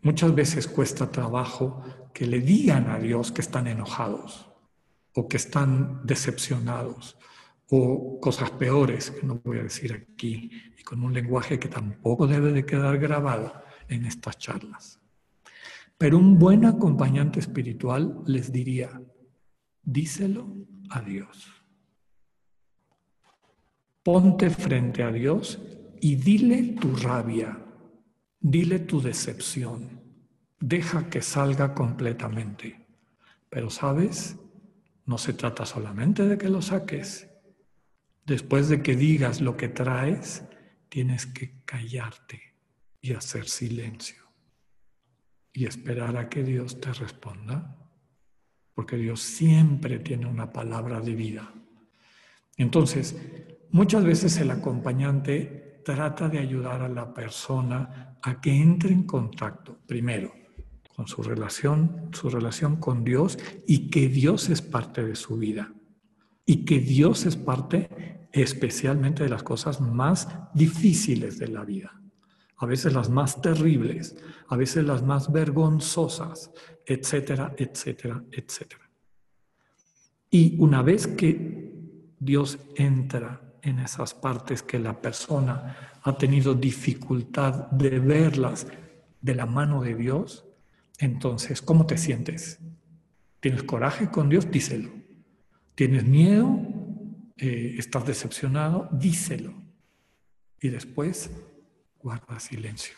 muchas 0.00 0.34
veces 0.34 0.66
cuesta 0.66 1.12
trabajo 1.12 1.82
que 2.12 2.26
le 2.26 2.40
digan 2.40 2.90
a 2.90 2.98
Dios 2.98 3.30
que 3.30 3.42
están 3.42 3.68
enojados 3.68 4.45
o 5.16 5.26
que 5.26 5.38
están 5.38 6.04
decepcionados 6.04 7.16
o 7.70 8.20
cosas 8.20 8.50
peores 8.50 9.10
que 9.10 9.26
no 9.26 9.40
voy 9.42 9.58
a 9.58 9.62
decir 9.62 9.92
aquí 9.92 10.50
y 10.78 10.82
con 10.82 11.02
un 11.02 11.12
lenguaje 11.14 11.58
que 11.58 11.68
tampoco 11.68 12.26
debe 12.26 12.52
de 12.52 12.66
quedar 12.66 12.98
grabado 12.98 13.52
en 13.88 14.04
estas 14.04 14.38
charlas. 14.38 15.00
Pero 15.96 16.18
un 16.18 16.38
buen 16.38 16.66
acompañante 16.66 17.40
espiritual 17.40 18.22
les 18.26 18.52
diría, 18.52 19.00
díselo 19.82 20.54
a 20.90 21.00
Dios. 21.00 21.50
Ponte 24.02 24.50
frente 24.50 25.02
a 25.02 25.10
Dios 25.10 25.58
y 26.00 26.16
dile 26.16 26.76
tu 26.78 26.94
rabia, 26.94 27.58
dile 28.38 28.80
tu 28.80 29.00
decepción, 29.00 30.02
deja 30.60 31.08
que 31.08 31.22
salga 31.22 31.74
completamente. 31.74 32.86
Pero 33.48 33.70
sabes, 33.70 34.36
no 35.06 35.18
se 35.18 35.32
trata 35.32 35.64
solamente 35.64 36.26
de 36.26 36.36
que 36.36 36.48
lo 36.48 36.60
saques. 36.60 37.28
Después 38.24 38.68
de 38.68 38.82
que 38.82 38.96
digas 38.96 39.40
lo 39.40 39.56
que 39.56 39.68
traes, 39.68 40.44
tienes 40.88 41.26
que 41.26 41.62
callarte 41.64 42.54
y 43.00 43.12
hacer 43.12 43.48
silencio 43.48 44.24
y 45.52 45.64
esperar 45.64 46.16
a 46.16 46.28
que 46.28 46.42
Dios 46.42 46.80
te 46.80 46.92
responda, 46.92 47.76
porque 48.74 48.96
Dios 48.96 49.20
siempre 49.20 50.00
tiene 50.00 50.26
una 50.26 50.52
palabra 50.52 51.00
de 51.00 51.14
vida. 51.14 51.50
Entonces, 52.56 53.16
muchas 53.70 54.04
veces 54.04 54.36
el 54.38 54.50
acompañante 54.50 55.80
trata 55.84 56.28
de 56.28 56.40
ayudar 56.40 56.82
a 56.82 56.88
la 56.88 57.14
persona 57.14 58.18
a 58.22 58.40
que 58.40 58.54
entre 58.54 58.92
en 58.92 59.04
contacto, 59.04 59.78
primero, 59.86 60.45
con 60.96 61.06
su 61.06 61.22
relación, 61.22 62.08
su 62.12 62.30
relación 62.30 62.76
con 62.76 63.04
Dios 63.04 63.38
y 63.66 63.90
que 63.90 64.08
Dios 64.08 64.48
es 64.48 64.62
parte 64.62 65.04
de 65.04 65.14
su 65.14 65.36
vida. 65.36 65.74
Y 66.46 66.64
que 66.64 66.80
Dios 66.80 67.26
es 67.26 67.36
parte 67.36 68.28
especialmente 68.32 69.22
de 69.22 69.28
las 69.28 69.42
cosas 69.42 69.80
más 69.80 70.26
difíciles 70.54 71.38
de 71.38 71.48
la 71.48 71.64
vida. 71.64 72.00
A 72.56 72.64
veces 72.64 72.94
las 72.94 73.10
más 73.10 73.42
terribles, 73.42 74.16
a 74.48 74.56
veces 74.56 74.86
las 74.86 75.02
más 75.02 75.30
vergonzosas, 75.30 76.50
etcétera, 76.86 77.54
etcétera, 77.58 78.24
etcétera. 78.32 78.90
Y 80.30 80.56
una 80.58 80.80
vez 80.80 81.06
que 81.06 81.74
Dios 82.18 82.58
entra 82.74 83.58
en 83.60 83.80
esas 83.80 84.14
partes 84.14 84.62
que 84.62 84.78
la 84.78 84.98
persona 84.98 85.98
ha 86.02 86.16
tenido 86.16 86.54
dificultad 86.54 87.70
de 87.70 87.98
verlas 87.98 88.66
de 89.20 89.34
la 89.34 89.44
mano 89.44 89.82
de 89.82 89.94
Dios, 89.94 90.45
entonces, 90.98 91.60
¿cómo 91.60 91.86
te 91.86 91.98
sientes? 91.98 92.58
¿Tienes 93.40 93.62
coraje 93.62 94.10
con 94.10 94.28
Dios? 94.28 94.50
Díselo. 94.50 94.90
¿Tienes 95.74 96.04
miedo? 96.04 96.58
Eh, 97.36 97.74
¿Estás 97.78 98.06
decepcionado? 98.06 98.88
Díselo. 98.92 99.54
Y 100.60 100.68
después, 100.70 101.30
guarda 101.98 102.40
silencio. 102.40 102.94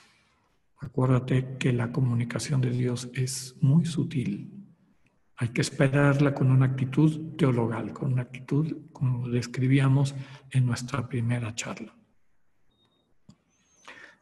Acuérdate 0.78 1.56
que 1.58 1.72
la 1.72 1.90
comunicación 1.90 2.60
de 2.60 2.70
Dios 2.70 3.10
es 3.14 3.56
muy 3.60 3.84
sutil. 3.84 4.54
Hay 5.36 5.48
que 5.48 5.60
esperarla 5.60 6.34
con 6.34 6.50
una 6.52 6.66
actitud 6.66 7.36
teologal, 7.36 7.92
con 7.92 8.12
una 8.12 8.22
actitud 8.22 8.90
como 8.92 9.28
describíamos 9.28 10.14
en 10.50 10.66
nuestra 10.66 11.08
primera 11.08 11.54
charla. 11.54 11.96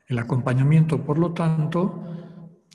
El 0.09 0.19
acompañamiento, 0.19 1.05
por 1.05 1.19
lo 1.19 1.33
tanto, 1.33 2.26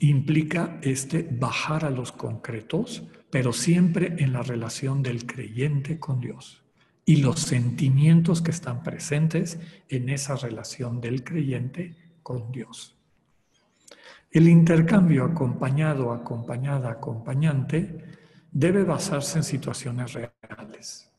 implica 0.02 0.78
este 0.82 1.22
bajar 1.30 1.84
a 1.84 1.90
los 1.90 2.10
concretos, 2.10 3.04
pero 3.30 3.52
siempre 3.52 4.16
en 4.18 4.32
la 4.32 4.42
relación 4.42 5.02
del 5.02 5.26
creyente 5.26 6.00
con 6.00 6.20
Dios 6.20 6.64
y 7.04 7.16
los 7.16 7.40
sentimientos 7.40 8.42
que 8.42 8.50
están 8.50 8.82
presentes 8.82 9.58
en 9.88 10.08
esa 10.08 10.34
relación 10.36 11.00
del 11.00 11.22
creyente 11.22 11.96
con 12.22 12.50
Dios. 12.50 12.96
El 14.32 14.48
intercambio 14.48 15.24
acompañado, 15.24 16.12
acompañada, 16.12 16.90
acompañante 16.90 17.98
debe 18.50 18.82
basarse 18.82 19.38
en 19.38 19.44
situaciones 19.44 20.14
reales. 20.14 21.10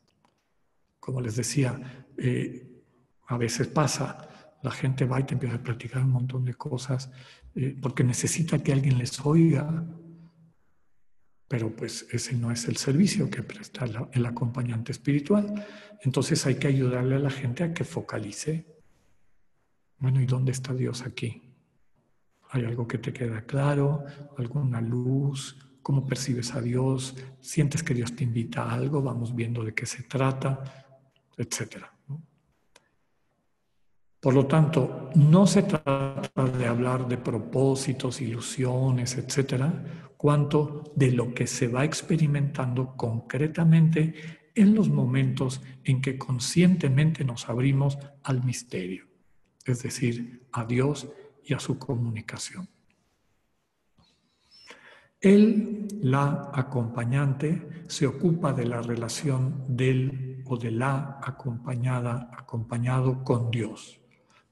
Como 1.00 1.22
les 1.22 1.36
decía, 1.36 2.06
eh, 2.18 2.82
a 3.28 3.38
veces 3.38 3.68
pasa, 3.68 4.56
la 4.62 4.70
gente 4.70 5.06
va 5.06 5.20
y 5.20 5.24
te 5.24 5.34
empieza 5.34 5.56
a 5.56 5.62
platicar 5.62 6.02
un 6.02 6.10
montón 6.10 6.44
de 6.44 6.54
cosas 6.54 7.10
eh, 7.54 7.76
porque 7.80 8.04
necesita 8.04 8.62
que 8.62 8.72
alguien 8.72 8.98
les 8.98 9.20
oiga, 9.24 9.84
pero 11.48 11.74
pues 11.74 12.06
ese 12.10 12.34
no 12.34 12.50
es 12.50 12.66
el 12.66 12.76
servicio 12.76 13.30
que 13.30 13.42
presta 13.42 13.86
el 14.12 14.26
acompañante 14.26 14.92
espiritual. 14.92 15.64
Entonces 16.02 16.44
hay 16.46 16.56
que 16.56 16.68
ayudarle 16.68 17.16
a 17.16 17.20
la 17.20 17.30
gente 17.30 17.62
a 17.62 17.72
que 17.72 17.84
focalice. 17.84 18.66
Bueno, 19.98 20.20
¿y 20.20 20.26
dónde 20.26 20.52
está 20.52 20.74
Dios 20.74 21.02
aquí? 21.02 21.54
¿Hay 22.50 22.64
algo 22.64 22.88
que 22.88 22.98
te 22.98 23.12
queda 23.12 23.42
claro? 23.42 24.04
¿Alguna 24.36 24.80
luz? 24.80 25.56
¿Cómo 25.82 26.06
percibes 26.06 26.54
a 26.54 26.60
Dios? 26.60 27.16
¿Sientes 27.40 27.82
que 27.82 27.94
Dios 27.94 28.16
te 28.16 28.24
invita 28.24 28.64
a 28.64 28.74
algo? 28.74 29.02
Vamos 29.02 29.34
viendo 29.34 29.62
de 29.62 29.74
qué 29.74 29.86
se 29.86 30.02
trata, 30.02 30.62
etcétera. 31.36 31.93
Por 34.24 34.32
lo 34.32 34.46
tanto, 34.46 35.10
no 35.16 35.46
se 35.46 35.64
trata 35.64 36.46
de 36.46 36.66
hablar 36.66 37.06
de 37.06 37.18
propósitos, 37.18 38.22
ilusiones, 38.22 39.18
etcétera, 39.18 39.84
cuanto 40.16 40.94
de 40.96 41.12
lo 41.12 41.34
que 41.34 41.46
se 41.46 41.68
va 41.68 41.84
experimentando 41.84 42.96
concretamente 42.96 44.14
en 44.54 44.74
los 44.74 44.88
momentos 44.88 45.60
en 45.84 46.00
que 46.00 46.16
conscientemente 46.16 47.22
nos 47.22 47.50
abrimos 47.50 47.98
al 48.22 48.42
misterio, 48.42 49.04
es 49.66 49.82
decir, 49.82 50.46
a 50.52 50.64
Dios 50.64 51.06
y 51.44 51.52
a 51.52 51.58
su 51.58 51.78
comunicación. 51.78 52.66
Él, 55.20 55.86
la 56.00 56.50
acompañante, 56.54 57.84
se 57.88 58.06
ocupa 58.06 58.54
de 58.54 58.64
la 58.64 58.80
relación 58.80 59.66
del 59.68 60.42
o 60.46 60.56
de 60.56 60.70
la 60.70 61.20
acompañada, 61.22 62.30
acompañado 62.32 63.22
con 63.22 63.50
Dios 63.50 64.00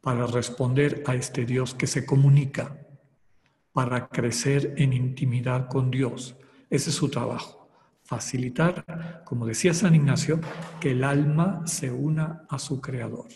para 0.02 0.26
responder 0.26 1.02
a 1.06 1.14
este 1.14 1.46
Dios 1.46 1.74
que 1.74 1.86
se 1.86 2.04
comunica, 2.04 2.76
para 3.72 4.08
crecer 4.08 4.74
en 4.76 4.92
intimidad 4.92 5.68
con 5.68 5.90
Dios. 5.90 6.36
Ese 6.68 6.90
es 6.90 6.96
su 6.96 7.08
trabajo, 7.08 7.70
facilitar, 8.02 9.22
como 9.24 9.46
decía 9.46 9.72
San 9.72 9.94
Ignacio, 9.94 10.40
que 10.80 10.90
el 10.90 11.04
alma 11.04 11.62
se 11.66 11.90
una 11.90 12.44
a 12.48 12.58
su 12.58 12.80
Creador. 12.80 13.28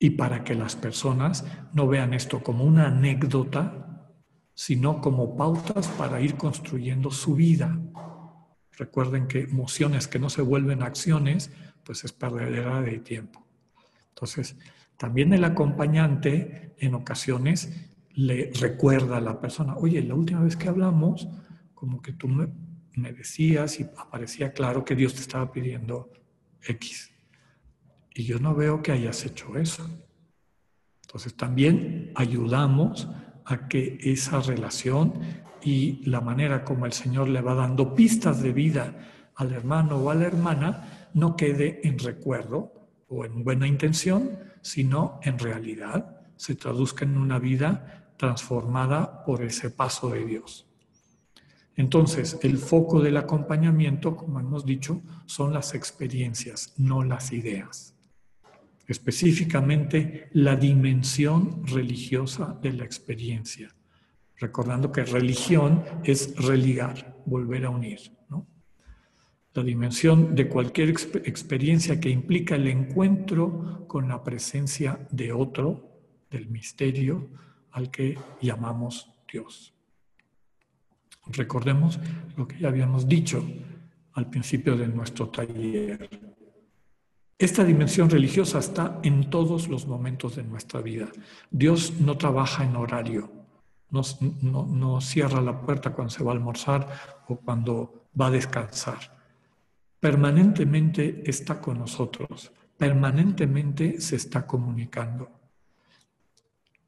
Y 0.00 0.10
para 0.10 0.44
que 0.44 0.54
las 0.54 0.76
personas 0.76 1.44
no 1.72 1.86
vean 1.86 2.12
esto 2.12 2.42
como 2.42 2.64
una 2.64 2.88
anécdota, 2.88 4.10
sino 4.52 5.00
como 5.00 5.36
pautas 5.36 5.86
para 5.88 6.20
ir 6.20 6.36
construyendo 6.36 7.12
su 7.12 7.36
vida. 7.36 7.78
Recuerden 8.76 9.28
que 9.28 9.42
emociones 9.42 10.08
que 10.08 10.18
no 10.18 10.28
se 10.28 10.42
vuelven 10.42 10.82
acciones, 10.82 11.52
pues 11.84 12.04
es 12.04 12.12
perdedera 12.12 12.80
de 12.80 12.98
tiempo. 12.98 13.44
Entonces, 14.08 14.56
también 14.98 15.32
el 15.32 15.44
acompañante 15.44 16.74
en 16.78 16.94
ocasiones 16.94 17.88
le 18.14 18.50
recuerda 18.60 19.18
a 19.18 19.20
la 19.20 19.40
persona, 19.40 19.76
oye, 19.76 20.02
la 20.02 20.16
última 20.16 20.40
vez 20.40 20.56
que 20.56 20.68
hablamos, 20.68 21.28
como 21.72 22.02
que 22.02 22.12
tú 22.12 22.26
me, 22.28 22.48
decías 23.12 23.78
y 23.78 23.84
aparecía 23.96 24.52
claro 24.52 24.84
que 24.84 24.96
Dios 24.96 25.14
te 25.14 25.20
estaba 25.20 25.52
pidiendo 25.52 26.10
X. 26.66 27.12
Y 28.12 28.24
yo 28.24 28.40
no 28.40 28.56
veo 28.56 28.82
que 28.82 28.90
hayas 28.90 29.24
hecho 29.24 29.56
eso. 29.56 29.88
Entonces 31.02 31.36
también 31.36 32.10
ayudamos 32.16 33.08
a 33.44 33.68
que 33.68 33.98
esa 34.02 34.40
relación 34.40 35.20
y 35.62 36.04
la 36.04 36.20
manera 36.20 36.64
como 36.64 36.86
el 36.86 36.92
Señor 36.92 37.28
le 37.28 37.40
va 37.40 37.54
dando 37.54 37.94
pistas 37.94 38.42
de 38.42 38.52
vida 38.52 39.30
al 39.36 39.52
hermano 39.52 39.98
o 39.98 40.10
a 40.10 40.16
la 40.16 40.26
hermana 40.26 41.10
no 41.14 41.36
quede 41.36 41.86
en 41.86 42.00
recuerdo 42.00 42.72
o 43.06 43.24
en 43.24 43.44
buena 43.44 43.68
intención, 43.68 44.38
sino 44.62 45.20
en 45.22 45.38
realidad 45.38 46.20
se 46.36 46.54
traduzca 46.54 47.04
en 47.04 47.16
una 47.16 47.38
vida 47.38 48.12
transformada 48.16 49.24
por 49.24 49.42
ese 49.42 49.70
paso 49.70 50.10
de 50.10 50.24
Dios. 50.24 50.66
Entonces, 51.76 52.38
el 52.42 52.58
foco 52.58 53.00
del 53.00 53.16
acompañamiento, 53.16 54.16
como 54.16 54.40
hemos 54.40 54.66
dicho, 54.66 55.02
son 55.26 55.52
las 55.52 55.74
experiencias, 55.74 56.74
no 56.76 57.04
las 57.04 57.32
ideas. 57.32 57.94
Específicamente, 58.86 60.28
la 60.32 60.56
dimensión 60.56 61.64
religiosa 61.66 62.58
de 62.60 62.72
la 62.72 62.84
experiencia. 62.84 63.74
Recordando 64.36 64.90
que 64.90 65.04
religión 65.04 65.84
es 66.02 66.34
religar, 66.36 67.16
volver 67.26 67.66
a 67.66 67.70
unir 67.70 68.18
la 69.54 69.62
dimensión 69.62 70.34
de 70.34 70.48
cualquier 70.48 70.90
experiencia 70.90 71.98
que 71.98 72.10
implica 72.10 72.54
el 72.54 72.68
encuentro 72.68 73.84
con 73.86 74.08
la 74.08 74.22
presencia 74.22 75.06
de 75.10 75.32
otro, 75.32 75.84
del 76.30 76.48
misterio 76.48 77.28
al 77.72 77.90
que 77.90 78.18
llamamos 78.40 79.10
Dios. 79.30 79.74
Recordemos 81.26 81.98
lo 82.36 82.46
que 82.46 82.58
ya 82.58 82.68
habíamos 82.68 83.08
dicho 83.08 83.44
al 84.14 84.28
principio 84.28 84.76
de 84.76 84.88
nuestro 84.88 85.28
taller. 85.28 86.08
Esta 87.38 87.64
dimensión 87.64 88.10
religiosa 88.10 88.58
está 88.58 89.00
en 89.02 89.30
todos 89.30 89.68
los 89.68 89.86
momentos 89.86 90.36
de 90.36 90.42
nuestra 90.42 90.80
vida. 90.80 91.08
Dios 91.50 91.94
no 92.00 92.16
trabaja 92.18 92.64
en 92.64 92.76
horario, 92.76 93.30
no, 93.90 94.02
no 94.42 95.00
cierra 95.00 95.40
la 95.40 95.60
puerta 95.60 95.94
cuando 95.94 96.10
se 96.10 96.24
va 96.24 96.32
a 96.32 96.34
almorzar 96.34 96.88
o 97.28 97.36
cuando 97.36 98.08
va 98.18 98.26
a 98.26 98.30
descansar 98.30 99.17
permanentemente 100.00 101.22
está 101.28 101.60
con 101.60 101.78
nosotros, 101.78 102.52
permanentemente 102.76 104.00
se 104.00 104.16
está 104.16 104.46
comunicando. 104.46 105.38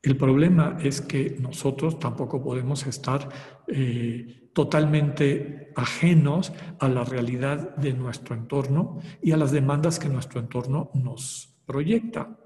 El 0.03 0.17
problema 0.17 0.79
es 0.81 1.03
que 1.03 1.37
nosotros 1.41 1.99
tampoco 1.99 2.43
podemos 2.43 2.87
estar 2.87 3.29
eh, 3.67 4.49
totalmente 4.55 5.73
ajenos 5.77 6.53
a 6.79 6.89
la 6.89 7.05
realidad 7.05 7.77
de 7.77 7.93
nuestro 7.93 8.35
entorno 8.35 8.99
y 9.21 9.33
a 9.33 9.37
las 9.37 9.53
demandas 9.53 9.99
que 9.99 10.09
nuestro 10.09 10.41
entorno 10.41 10.91
nos 10.95 11.55
proyecta. 11.67 12.39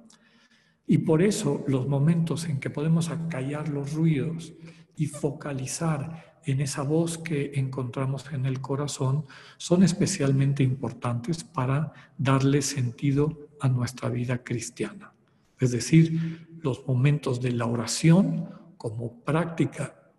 Y 0.87 0.99
por 0.99 1.23
eso 1.23 1.65
los 1.69 1.87
momentos 1.87 2.47
en 2.47 2.59
que 2.59 2.71
podemos 2.71 3.09
acallar 3.11 3.69
los 3.69 3.93
ruidos 3.95 4.53
y 4.97 5.07
focalizar 5.07 6.34
en 6.47 6.61
esa 6.61 6.83
voz 6.83 7.19
que 7.19 7.53
encontramos 7.55 8.27
en 8.33 8.47
el 8.47 8.61
corazón 8.61 9.25
son 9.57 9.83
especialmente 9.83 10.63
importantes 10.63 11.45
para 11.45 11.93
darle 12.19 12.63
sentido 12.63 13.49
a 13.61 13.69
nuestra 13.69 14.09
vida 14.09 14.45
cristiana. 14.45 15.13
Es 15.59 15.73
decir, 15.73 16.47
los 16.63 16.87
momentos 16.87 17.41
de 17.41 17.53
la 17.53 17.67
oración 17.67 18.49
como 18.77 19.21
práctica 19.23 20.13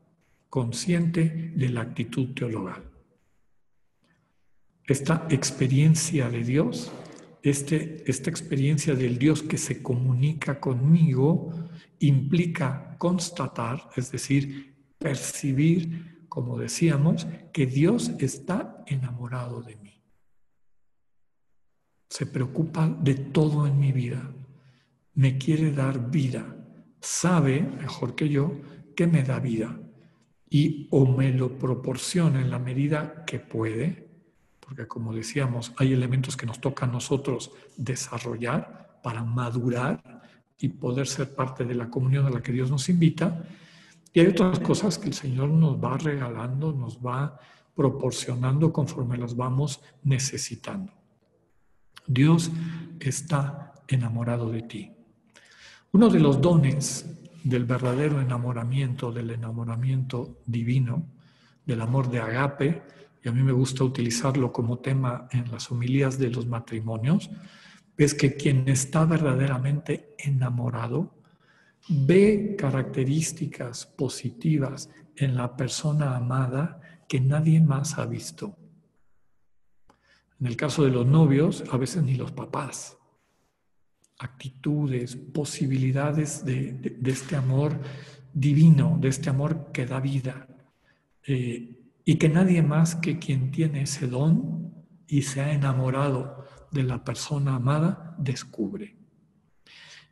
consciente 0.50 1.52
de 1.56 1.70
la 1.70 1.82
actitud 1.82 2.34
teologal. 2.34 2.84
Esta 4.86 5.28
experiencia 5.30 6.30
de 6.30 6.44
Dios, 6.44 6.92
este, 7.44 8.04
esta 8.10 8.30
experiencia 8.30 8.96
del 8.96 9.18
Dios 9.18 9.44
que 9.44 9.58
se 9.58 9.82
comunica 9.84 10.60
conmigo, 10.60 11.52
implica 12.00 12.96
constatar, 12.98 13.90
es 13.96 14.12
decir, 14.12 14.76
percibir 14.98 16.15
como 16.36 16.58
decíamos, 16.58 17.26
que 17.54 17.66
Dios 17.66 18.12
está 18.20 18.84
enamorado 18.88 19.62
de 19.62 19.78
mí. 19.78 20.02
se 22.10 22.26
preocupa 22.26 22.88
de 22.88 23.16
todo 23.16 23.66
en 23.66 23.80
mi 23.80 23.94
vida, 23.94 24.22
me 25.14 25.38
quiere 25.38 25.72
dar 25.72 26.12
vida, 26.12 26.46
sabe, 27.00 27.62
mejor 27.62 28.16
que 28.16 28.28
yo, 28.28 28.52
que 28.98 29.08
me 29.08 29.24
da 29.24 29.40
vida. 29.40 29.80
Y 30.50 30.90
o 30.92 31.06
me 31.06 31.32
lo 31.32 31.58
proporciona 31.58 32.42
en 32.42 32.52
la 32.52 32.60
medida 32.60 33.24
que 33.26 33.40
puede, 33.40 34.10
porque 34.60 34.88
como 34.88 35.14
decíamos, 35.14 35.74
hay 35.78 35.94
elementos 35.94 36.36
que 36.36 36.46
nos 36.46 36.60
toca 36.60 36.86
a 36.86 36.90
nosotros 36.90 37.52
desarrollar 37.78 39.00
para 39.02 39.24
madurar 39.24 40.22
y 40.58 40.68
poder 40.68 41.08
ser 41.08 41.34
parte 41.34 41.64
de 41.64 41.76
la 41.76 41.90
comunión 41.90 42.26
a 42.26 42.30
la 42.30 42.44
que 42.44 42.52
Dios 42.52 42.70
nos 42.70 42.90
invita, 42.90 43.46
y 44.16 44.22
hay 44.22 44.28
otras 44.28 44.62
cosas 44.62 44.98
que 44.98 45.10
el 45.10 45.14
Señor 45.14 45.50
nos 45.50 45.76
va 45.76 45.98
regalando, 45.98 46.72
nos 46.72 47.00
va 47.00 47.38
proporcionando 47.76 48.72
conforme 48.72 49.18
las 49.18 49.36
vamos 49.36 49.82
necesitando. 50.04 50.94
Dios 52.08 52.50
está 52.98 53.74
enamorado 53.90 54.50
de 54.50 54.62
ti. 54.62 54.92
Uno 55.92 56.08
de 56.08 56.22
los 56.22 56.40
dones 56.40 57.06
del 57.44 57.66
verdadero 57.66 58.22
enamoramiento, 58.22 59.12
del 59.12 59.32
enamoramiento 59.32 60.40
divino, 60.46 61.06
del 61.66 61.82
amor 61.82 62.10
de 62.10 62.22
agape, 62.22 62.84
y 63.22 63.28
a 63.28 63.34
mí 63.34 63.44
me 63.44 63.52
gusta 63.52 63.84
utilizarlo 63.84 64.54
como 64.54 64.80
tema 64.80 65.28
en 65.32 65.52
las 65.52 65.70
homilías 65.72 66.18
de 66.18 66.30
los 66.30 66.48
matrimonios, 66.48 67.30
es 67.98 68.14
que 68.14 68.36
quien 68.36 68.70
está 68.70 69.04
verdaderamente 69.04 70.16
enamorado 70.18 71.14
ve 71.88 72.56
características 72.58 73.86
positivas 73.86 74.90
en 75.16 75.36
la 75.36 75.56
persona 75.56 76.16
amada 76.16 76.82
que 77.08 77.20
nadie 77.22 77.62
más 77.62 77.98
ha 77.98 78.06
visto. 78.06 78.58
En 80.40 80.48
el 80.48 80.58
caso 80.58 80.84
de 80.84 80.92
los 80.92 81.06
novios, 81.06 81.64
a 81.72 81.78
veces 81.78 82.04
ni 82.04 82.16
los 82.16 82.32
papás. 82.32 82.98
Actitudes, 84.20 85.16
posibilidades 85.16 86.44
de, 86.44 86.98
este 87.06 87.36
amor 87.36 87.80
divino, 88.34 88.98
de 89.00 89.10
este 89.10 89.30
amor 89.30 89.72
que 89.72 89.86
da 89.86 90.00
vida. 90.00 90.48
Eh, 91.28 91.82
y 92.04 92.16
que 92.16 92.30
nadie 92.30 92.62
más 92.62 92.96
que 92.96 93.18
quien 93.18 93.52
tiene 93.52 93.82
ese 93.82 94.08
don 94.08 94.86
y 95.08 95.24
se 95.24 95.42
ha 95.42 95.54
enamorado 95.54 96.46
de 96.72 96.84
la 96.84 97.04
persona 97.04 97.56
amada 97.56 98.16
descubre. 98.20 98.95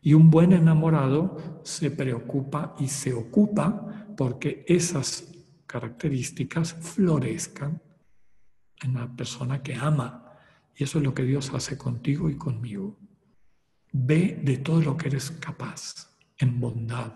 Y 0.04 0.14
un 0.14 0.30
buen 0.30 0.52
enamorado 0.52 1.62
se 1.64 1.90
preocupa 1.90 2.76
y 2.78 2.90
se 2.90 3.14
ocupa 3.14 4.06
porque 4.18 4.66
esas 4.68 5.34
características 5.66 6.74
florezcan 6.74 7.82
en 8.84 8.94
la 8.94 9.08
persona 9.16 9.64
que 9.64 9.76
ama. 9.76 10.26
Y 10.76 10.84
eso 10.84 10.98
es 10.98 11.06
lo 11.06 11.14
que 11.14 11.24
Dios 11.24 11.52
hace 11.54 11.78
contigo 11.78 12.30
y 12.30 12.36
conmigo. 12.36 13.00
Ve 13.94 14.40
de 14.44 14.58
todo 14.58 14.82
lo 14.82 14.98
que 14.98 15.08
eres 15.08 15.32
capaz, 15.32 16.18
en 16.38 16.60
bondad, 16.60 17.14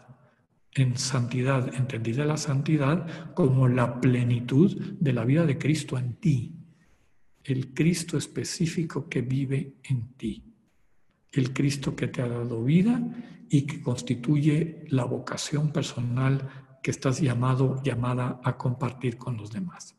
en 0.74 0.98
santidad, 0.98 1.74
entendida 1.76 2.24
la 2.24 2.38
santidad 2.38 3.34
como 3.34 3.68
la 3.68 4.00
plenitud 4.00 4.96
de 5.00 5.12
la 5.12 5.26
vida 5.26 5.46
de 5.46 5.58
Cristo 5.58 5.98
en 5.98 6.16
ti, 6.16 6.56
el 7.44 7.74
Cristo 7.74 8.18
específico 8.18 9.10
que 9.10 9.22
vive 9.22 9.76
en 9.84 10.14
ti, 10.14 10.47
el 11.32 11.54
Cristo 11.54 11.96
que 11.96 12.08
te 12.08 12.22
ha 12.22 12.28
dado 12.28 12.64
vida 12.64 13.02
y 13.50 13.64
que 13.64 13.82
constituye 13.82 14.86
la 14.90 15.06
vocación 15.06 15.72
personal 15.72 16.68
que 16.82 16.92
estás 16.92 17.20
llamado, 17.22 17.82
llamada 17.84 18.40
a 18.44 18.58
compartir 18.58 19.18
con 19.18 19.38
los 19.38 19.52
demás. 19.52 19.96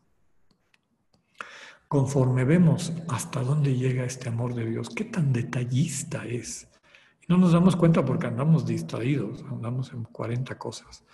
Conforme 1.87 2.45
vemos 2.45 2.93
hasta 3.09 3.43
dónde 3.43 3.75
llega 3.75 4.05
este 4.05 4.29
amor 4.29 4.55
de 4.55 4.67
Dios, 4.67 4.91
qué 4.91 5.05
tan 5.05 5.33
detallista 5.33 6.27
es. 6.27 6.69
No 7.29 7.39
nos 7.39 7.53
damos 7.53 7.77
cuenta 7.77 8.05
porque 8.05 8.27
andamos 8.27 8.67
distraídos, 8.67 9.45
andamos 9.51 9.93
en 9.93 10.05
40 10.05 10.59
cosas. 10.59 11.05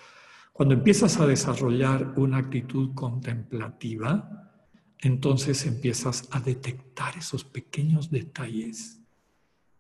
Cuando 0.53 0.75
empiezas 0.75 1.19
a 1.19 1.27
desarrollar 1.27 2.15
una 2.17 2.39
actitud 2.39 2.95
contemplativa, 2.95 4.53
entonces 4.99 5.67
empiezas 5.67 6.29
a 6.31 6.41
detectar 6.41 7.17
esos 7.17 7.45
pequeños 7.45 8.11
detalles 8.11 9.03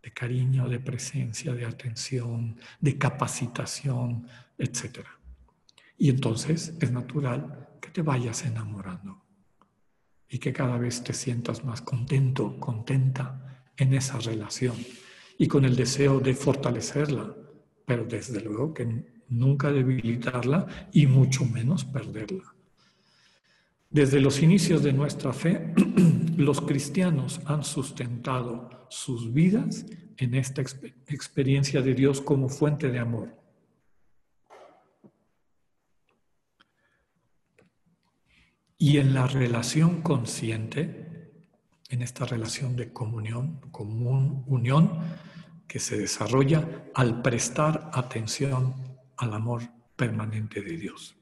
de 0.04 0.12
cariño, 0.12 0.68
de 0.68 0.80
presencia, 0.80 1.54
de 1.54 1.64
atención, 1.64 2.56
de 2.78 2.98
capacitación, 2.98 4.26
etc. 4.58 5.00
Y 5.96 6.10
entonces 6.10 6.74
es 6.78 6.92
natural 6.92 7.70
que 7.80 7.88
te 7.88 8.02
vayas 8.02 8.44
enamorando 8.44 9.22
y 10.28 10.38
que 10.38 10.52
cada 10.52 10.76
vez 10.76 11.02
te 11.02 11.14
sientas 11.14 11.64
más 11.64 11.80
contento, 11.80 12.60
contenta 12.60 13.64
en 13.78 13.94
esa 13.94 14.18
relación 14.18 14.76
y 15.38 15.48
con 15.48 15.64
el 15.64 15.74
deseo 15.74 16.20
de 16.20 16.34
fortalecerla, 16.34 17.34
pero 17.86 18.04
desde 18.04 18.42
luego 18.42 18.74
que 18.74 19.22
nunca 19.30 19.72
debilitarla 19.72 20.66
y 20.92 21.06
mucho 21.06 21.46
menos 21.46 21.86
perderla. 21.86 22.54
Desde 23.88 24.20
los 24.20 24.42
inicios 24.42 24.82
de 24.82 24.92
nuestra 24.92 25.32
fe, 25.32 25.72
los 26.36 26.60
cristianos 26.60 27.40
han 27.46 27.64
sustentado 27.64 28.83
sus 28.94 29.32
vidas 29.32 29.84
en 30.16 30.34
esta 30.34 30.62
experiencia 30.62 31.82
de 31.82 31.94
Dios 31.94 32.20
como 32.20 32.48
fuente 32.48 32.90
de 32.90 33.00
amor. 33.00 33.36
Y 38.78 38.98
en 38.98 39.12
la 39.12 39.26
relación 39.26 40.00
consciente, 40.02 41.32
en 41.90 42.02
esta 42.02 42.24
relación 42.24 42.76
de 42.76 42.92
comunión, 42.92 43.60
común, 43.72 44.44
unión, 44.46 45.00
que 45.66 45.80
se 45.80 45.98
desarrolla 45.98 46.84
al 46.94 47.20
prestar 47.20 47.90
atención 47.92 48.74
al 49.16 49.34
amor 49.34 49.62
permanente 49.96 50.60
de 50.62 50.76
Dios. 50.76 51.16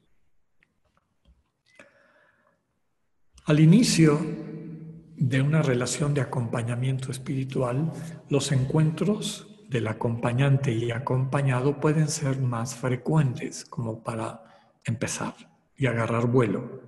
Al 3.45 3.59
inicio 3.59 4.19
de 5.23 5.41
una 5.41 5.61
relación 5.61 6.13
de 6.13 6.19
acompañamiento 6.19 7.09
espiritual, 7.09 7.93
los 8.29 8.51
encuentros 8.51 9.47
del 9.69 9.87
acompañante 9.87 10.73
y 10.73 10.91
acompañado 10.91 11.79
pueden 11.79 12.09
ser 12.09 12.41
más 12.41 12.75
frecuentes, 12.75 13.63
como 13.63 14.03
para 14.03 14.43
empezar 14.83 15.33
y 15.77 15.85
agarrar 15.85 16.27
vuelo. 16.27 16.81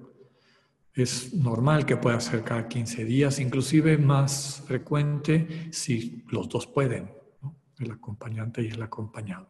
Es 0.94 1.34
normal 1.34 1.86
que 1.86 1.96
pueda 1.96 2.20
ser 2.20 2.44
cada 2.44 2.68
15 2.68 3.06
días, 3.06 3.40
inclusive 3.40 3.98
más 3.98 4.62
frecuente 4.68 5.70
si 5.72 6.26
los 6.28 6.50
dos 6.50 6.68
pueden, 6.68 7.10
el 7.80 7.92
acompañante 7.92 8.62
y 8.62 8.68
el 8.68 8.84
acompañado. 8.84 9.48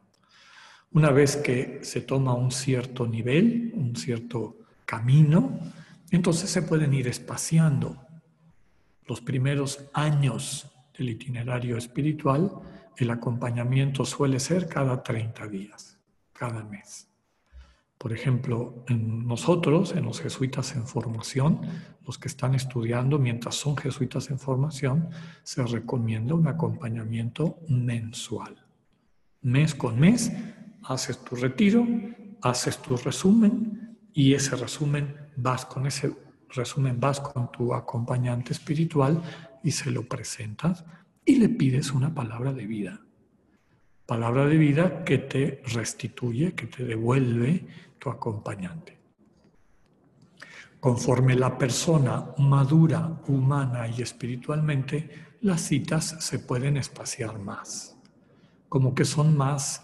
Una 0.92 1.10
vez 1.10 1.38
que 1.38 1.80
se 1.82 2.02
toma 2.02 2.36
un 2.36 2.52
cierto 2.52 3.08
nivel, 3.08 3.72
un 3.74 3.96
cierto 3.96 4.58
camino, 4.86 5.60
entonces 6.12 6.52
se 6.52 6.62
pueden 6.62 6.94
ir 6.94 7.08
espaciando. 7.08 8.05
Los 9.08 9.22
primeros 9.22 9.86
años 9.94 10.72
del 10.98 11.10
itinerario 11.10 11.78
espiritual, 11.78 12.52
el 12.98 13.12
acompañamiento 13.12 14.06
suele 14.06 14.40
ser 14.40 14.68
cada 14.68 15.04
30 15.04 15.48
días, 15.48 16.00
cada 16.34 16.64
mes. 16.64 17.08
Por 17.98 18.14
ejemplo, 18.14 18.84
en 18.88 19.28
nosotros, 19.28 19.94
en 19.96 20.06
los 20.06 20.22
jesuitas 20.22 20.76
en 20.76 20.86
formación, 20.86 21.62
los 22.06 22.18
que 22.18 22.28
están 22.28 22.54
estudiando 22.54 23.18
mientras 23.18 23.56
son 23.56 23.78
jesuitas 23.78 24.30
en 24.30 24.38
formación, 24.38 25.10
se 25.44 25.64
recomienda 25.66 26.36
un 26.36 26.48
acompañamiento 26.48 27.60
mensual. 27.68 28.64
Mes 29.42 29.74
con 29.74 30.00
mes, 30.00 30.32
haces 30.84 31.24
tu 31.24 31.36
retiro, 31.36 31.88
haces 32.42 32.78
tu 32.80 32.96
resumen 32.98 33.98
y 34.14 34.34
ese 34.34 34.56
resumen 34.56 35.16
vas 35.36 35.66
con 35.66 35.88
ese 35.88 36.14
resumen, 36.56 37.00
vas 37.00 37.20
con 37.20 37.52
tu 37.52 37.74
acompañante 37.74 38.54
espiritual 38.54 39.22
y 39.64 39.72
se 39.72 39.92
lo 39.92 40.08
presentas 40.08 40.86
y 41.24 41.36
le 41.36 41.50
pides 41.50 41.92
una 41.92 42.14
palabra 42.14 42.54
de 42.54 42.66
vida. 42.66 43.02
Palabra 44.06 44.46
de 44.46 44.58
vida 44.58 45.04
que 45.04 45.18
te 45.18 45.62
restituye, 45.74 46.54
que 46.54 46.68
te 46.68 46.84
devuelve 46.84 47.68
tu 48.00 48.10
acompañante. 48.10 48.98
Conforme 50.80 51.36
la 51.36 51.58
persona 51.58 52.34
madura, 52.38 53.20
humana 53.28 53.88
y 53.88 54.02
espiritualmente, 54.02 55.10
las 55.42 55.62
citas 55.62 56.18
se 56.20 56.40
pueden 56.40 56.78
espaciar 56.78 57.40
más, 57.40 57.98
como 58.70 58.94
que 58.94 59.06
son 59.06 59.36
más 59.36 59.84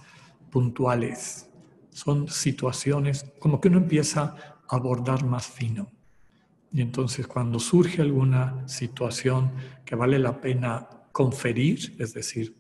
puntuales, 0.52 1.50
son 1.90 2.28
situaciones, 2.28 3.26
como 3.40 3.60
que 3.60 3.70
uno 3.70 3.80
empieza 3.80 4.52
abordar 4.72 5.26
más 5.26 5.46
fino. 5.46 5.92
Y 6.72 6.82
entonces 6.82 7.28
cuando 7.28 7.60
surge 7.60 8.02
alguna 8.02 8.68
situación 8.68 9.52
que 9.84 9.96
vale 9.96 10.18
la 10.20 10.40
pena 10.40 10.88
conferir, 11.12 11.96
es 12.00 12.14
decir, 12.14 12.56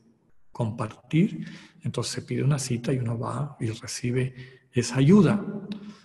compartir, 0.51 1.45
entonces 1.84 2.14
se 2.14 2.22
pide 2.22 2.43
una 2.43 2.59
cita 2.59 2.91
y 2.91 2.97
uno 2.97 3.18
va 3.18 3.55
y 3.59 3.68
recibe 3.68 4.36
esa 4.74 4.97
ayuda. 4.97 5.43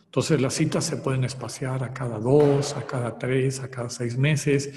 Entonces 0.05 0.41
las 0.41 0.55
citas 0.55 0.85
se 0.85 0.97
pueden 0.97 1.25
espaciar 1.25 1.83
a 1.83 1.93
cada 1.93 2.19
dos, 2.19 2.77
a 2.77 2.87
cada 2.87 3.19
tres, 3.19 3.61
a 3.61 3.69
cada 3.69 3.91
seis 3.91 4.17
meses 4.17 4.73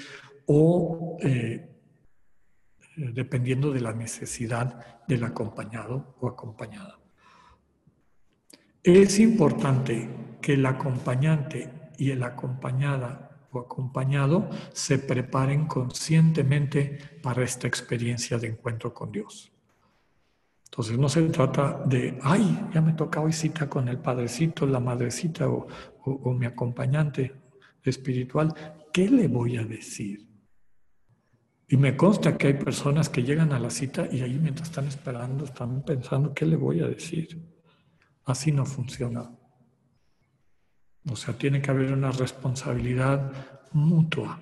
o 0.46 1.16
eh, 1.22 1.70
eh, 2.96 3.10
dependiendo 3.14 3.72
de 3.72 3.80
la 3.80 3.92
necesidad 3.92 5.06
del 5.06 5.24
acompañado 5.24 6.16
o 6.20 6.28
acompañada. 6.28 6.98
Es 8.82 9.18
importante 9.20 10.08
que 10.42 10.54
el 10.54 10.66
acompañante 10.66 11.79
y 12.00 12.10
el 12.10 12.22
acompañada 12.22 13.46
o 13.52 13.60
acompañado 13.60 14.48
se 14.72 14.98
preparen 14.98 15.66
conscientemente 15.66 16.98
para 17.22 17.44
esta 17.44 17.68
experiencia 17.68 18.38
de 18.38 18.48
encuentro 18.48 18.94
con 18.94 19.12
Dios. 19.12 19.52
Entonces 20.64 20.98
no 20.98 21.08
se 21.10 21.22
trata 21.28 21.82
de, 21.84 22.18
ay, 22.22 22.68
ya 22.72 22.80
me 22.80 22.94
toca 22.94 23.20
hoy 23.20 23.32
cita 23.32 23.68
con 23.68 23.88
el 23.88 23.98
padrecito, 23.98 24.66
la 24.66 24.80
madrecita 24.80 25.48
o, 25.48 25.66
o 26.04 26.32
mi 26.32 26.46
acompañante 26.46 27.34
espiritual. 27.82 28.54
¿Qué 28.92 29.10
le 29.10 29.28
voy 29.28 29.58
a 29.58 29.64
decir? 29.64 30.26
Y 31.68 31.76
me 31.76 31.96
consta 31.96 32.38
que 32.38 32.46
hay 32.46 32.54
personas 32.54 33.10
que 33.10 33.22
llegan 33.22 33.52
a 33.52 33.58
la 33.58 33.68
cita 33.68 34.08
y 34.10 34.22
ahí 34.22 34.38
mientras 34.38 34.70
están 34.70 34.86
esperando 34.86 35.44
están 35.44 35.82
pensando, 35.82 36.32
¿qué 36.32 36.46
le 36.46 36.56
voy 36.56 36.80
a 36.80 36.86
decir? 36.86 37.38
Así 38.24 38.52
no 38.52 38.64
funciona. 38.64 39.30
O 41.08 41.16
sea, 41.16 41.34
tiene 41.34 41.62
que 41.62 41.70
haber 41.70 41.92
una 41.92 42.10
responsabilidad 42.10 43.32
mutua. 43.72 44.40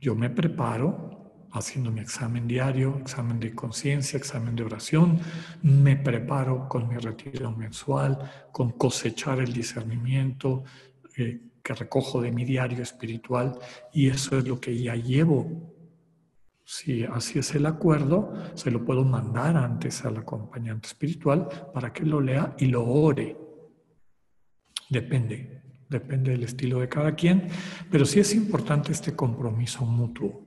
Yo 0.00 0.14
me 0.14 0.30
preparo 0.30 1.48
haciendo 1.52 1.90
mi 1.90 2.00
examen 2.00 2.46
diario, 2.46 2.98
examen 3.00 3.40
de 3.40 3.54
conciencia, 3.54 4.18
examen 4.18 4.54
de 4.54 4.64
oración, 4.64 5.18
me 5.62 5.96
preparo 5.96 6.68
con 6.68 6.88
mi 6.88 6.96
retiro 6.96 7.50
mensual, 7.50 8.18
con 8.52 8.72
cosechar 8.72 9.38
el 9.40 9.52
discernimiento 9.52 10.64
eh, 11.16 11.40
que 11.62 11.74
recojo 11.74 12.20
de 12.20 12.30
mi 12.30 12.44
diario 12.44 12.82
espiritual 12.82 13.58
y 13.92 14.08
eso 14.08 14.36
es 14.36 14.46
lo 14.46 14.60
que 14.60 14.76
ya 14.76 14.96
llevo 14.96 15.76
si 16.68 17.04
así 17.04 17.38
es 17.38 17.54
el 17.54 17.64
acuerdo, 17.64 18.32
se 18.54 18.72
lo 18.72 18.84
puedo 18.84 19.04
mandar 19.04 19.56
antes 19.56 20.04
al 20.04 20.16
acompañante 20.16 20.88
espiritual 20.88 21.48
para 21.72 21.92
que 21.92 22.04
lo 22.04 22.20
lea 22.20 22.56
y 22.58 22.66
lo 22.66 22.84
ore. 22.84 23.36
Depende, 24.88 25.62
depende 25.88 26.30
del 26.32 26.44
estilo 26.44 26.80
de 26.80 26.88
cada 26.88 27.14
quien, 27.14 27.48
pero 27.90 28.04
sí 28.04 28.20
es 28.20 28.34
importante 28.34 28.92
este 28.92 29.14
compromiso 29.14 29.84
mutuo. 29.84 30.46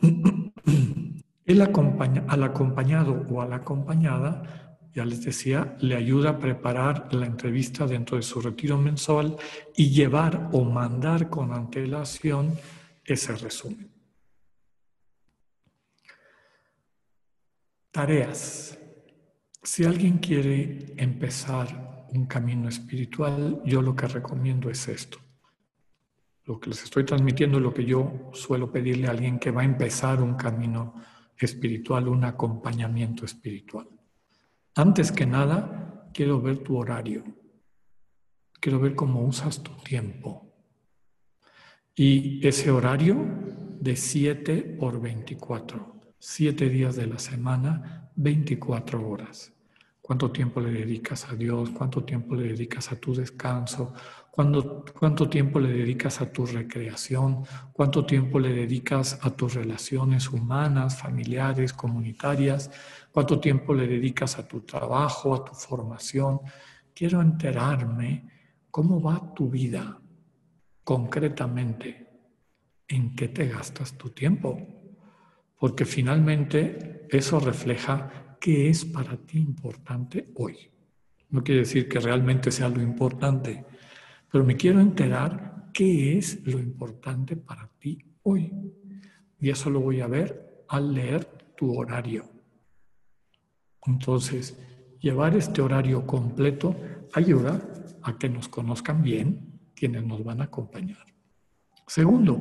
El 1.44 1.60
al 1.60 2.42
acompañado 2.44 3.26
o 3.28 3.42
a 3.42 3.46
la 3.46 3.56
acompañada, 3.56 4.78
ya 4.94 5.04
les 5.04 5.24
decía, 5.24 5.76
le 5.80 5.96
ayuda 5.96 6.30
a 6.30 6.38
preparar 6.38 7.12
la 7.12 7.26
entrevista 7.26 7.86
dentro 7.86 8.16
de 8.16 8.22
su 8.22 8.40
retiro 8.40 8.78
mensual 8.78 9.36
y 9.76 9.90
llevar 9.90 10.50
o 10.52 10.64
mandar 10.64 11.28
con 11.28 11.52
antelación 11.52 12.54
ese 13.04 13.34
resumen. 13.36 13.90
Tareas. 17.90 18.78
Si 19.62 19.84
alguien 19.84 20.18
quiere 20.18 20.94
empezar 20.96 21.91
un 22.14 22.26
camino 22.26 22.68
espiritual, 22.68 23.60
yo 23.64 23.82
lo 23.82 23.94
que 23.94 24.06
recomiendo 24.06 24.70
es 24.70 24.88
esto. 24.88 25.18
Lo 26.44 26.58
que 26.58 26.70
les 26.70 26.82
estoy 26.82 27.04
transmitiendo 27.04 27.58
es 27.58 27.62
lo 27.62 27.72
que 27.72 27.84
yo 27.84 28.30
suelo 28.32 28.70
pedirle 28.70 29.06
a 29.06 29.10
alguien 29.10 29.38
que 29.38 29.50
va 29.50 29.62
a 29.62 29.64
empezar 29.64 30.22
un 30.22 30.34
camino 30.34 30.94
espiritual, 31.36 32.08
un 32.08 32.24
acompañamiento 32.24 33.24
espiritual. 33.24 33.88
Antes 34.74 35.12
que 35.12 35.26
nada, 35.26 36.10
quiero 36.12 36.40
ver 36.40 36.58
tu 36.58 36.76
horario. 36.76 37.24
Quiero 38.60 38.80
ver 38.80 38.94
cómo 38.94 39.22
usas 39.22 39.62
tu 39.62 39.72
tiempo. 39.82 40.52
Y 41.94 42.46
ese 42.46 42.70
horario 42.70 43.16
de 43.80 43.96
7 43.96 44.76
por 44.78 45.00
24 45.00 45.92
siete 46.24 46.68
días 46.68 46.94
de 46.94 47.08
la 47.08 47.18
semana, 47.18 48.12
24 48.14 49.08
horas. 49.08 49.52
¿Cuánto 50.02 50.32
tiempo 50.32 50.60
le 50.60 50.72
dedicas 50.72 51.30
a 51.30 51.36
Dios? 51.36 51.70
¿Cuánto 51.70 52.02
tiempo 52.02 52.34
le 52.34 52.48
dedicas 52.48 52.90
a 52.90 52.96
tu 52.96 53.14
descanso? 53.14 53.94
¿Cuánto, 54.32 54.84
¿Cuánto 54.98 55.28
tiempo 55.28 55.60
le 55.60 55.72
dedicas 55.72 56.20
a 56.20 56.32
tu 56.32 56.44
recreación? 56.44 57.44
¿Cuánto 57.72 58.04
tiempo 58.04 58.40
le 58.40 58.52
dedicas 58.52 59.20
a 59.22 59.30
tus 59.30 59.54
relaciones 59.54 60.28
humanas, 60.28 60.98
familiares, 60.98 61.72
comunitarias? 61.72 62.68
¿Cuánto 63.12 63.38
tiempo 63.38 63.72
le 63.74 63.86
dedicas 63.86 64.38
a 64.40 64.48
tu 64.48 64.62
trabajo, 64.62 65.36
a 65.36 65.44
tu 65.44 65.54
formación? 65.54 66.40
Quiero 66.92 67.22
enterarme 67.22 68.28
cómo 68.72 69.00
va 69.00 69.32
tu 69.32 69.48
vida 69.48 70.00
concretamente. 70.82 72.08
¿En 72.88 73.14
qué 73.14 73.28
te 73.28 73.46
gastas 73.46 73.96
tu 73.96 74.10
tiempo? 74.10 74.58
porque 75.62 75.84
finalmente 75.84 77.06
eso 77.08 77.38
refleja 77.38 78.21
qué 78.42 78.68
es 78.68 78.84
para 78.84 79.16
ti 79.16 79.38
importante 79.38 80.32
hoy. 80.34 80.56
No 81.30 81.44
quiere 81.44 81.60
decir 81.60 81.88
que 81.88 82.00
realmente 82.00 82.50
sea 82.50 82.68
lo 82.68 82.82
importante, 82.82 83.64
pero 84.28 84.42
me 84.44 84.56
quiero 84.56 84.80
enterar 84.80 85.70
qué 85.72 86.18
es 86.18 86.44
lo 86.44 86.58
importante 86.58 87.36
para 87.36 87.70
ti 87.78 88.04
hoy. 88.24 88.52
Y 89.38 89.48
eso 89.48 89.70
lo 89.70 89.78
voy 89.78 90.00
a 90.00 90.08
ver 90.08 90.64
al 90.68 90.92
leer 90.92 91.24
tu 91.56 91.72
horario. 91.78 92.24
Entonces, 93.86 94.58
llevar 94.98 95.36
este 95.36 95.62
horario 95.62 96.04
completo 96.04 96.74
ayuda 97.12 97.62
a 98.02 98.18
que 98.18 98.28
nos 98.28 98.48
conozcan 98.48 99.04
bien 99.04 99.60
quienes 99.76 100.04
nos 100.04 100.24
van 100.24 100.40
a 100.40 100.44
acompañar. 100.44 101.06
Segundo, 101.86 102.40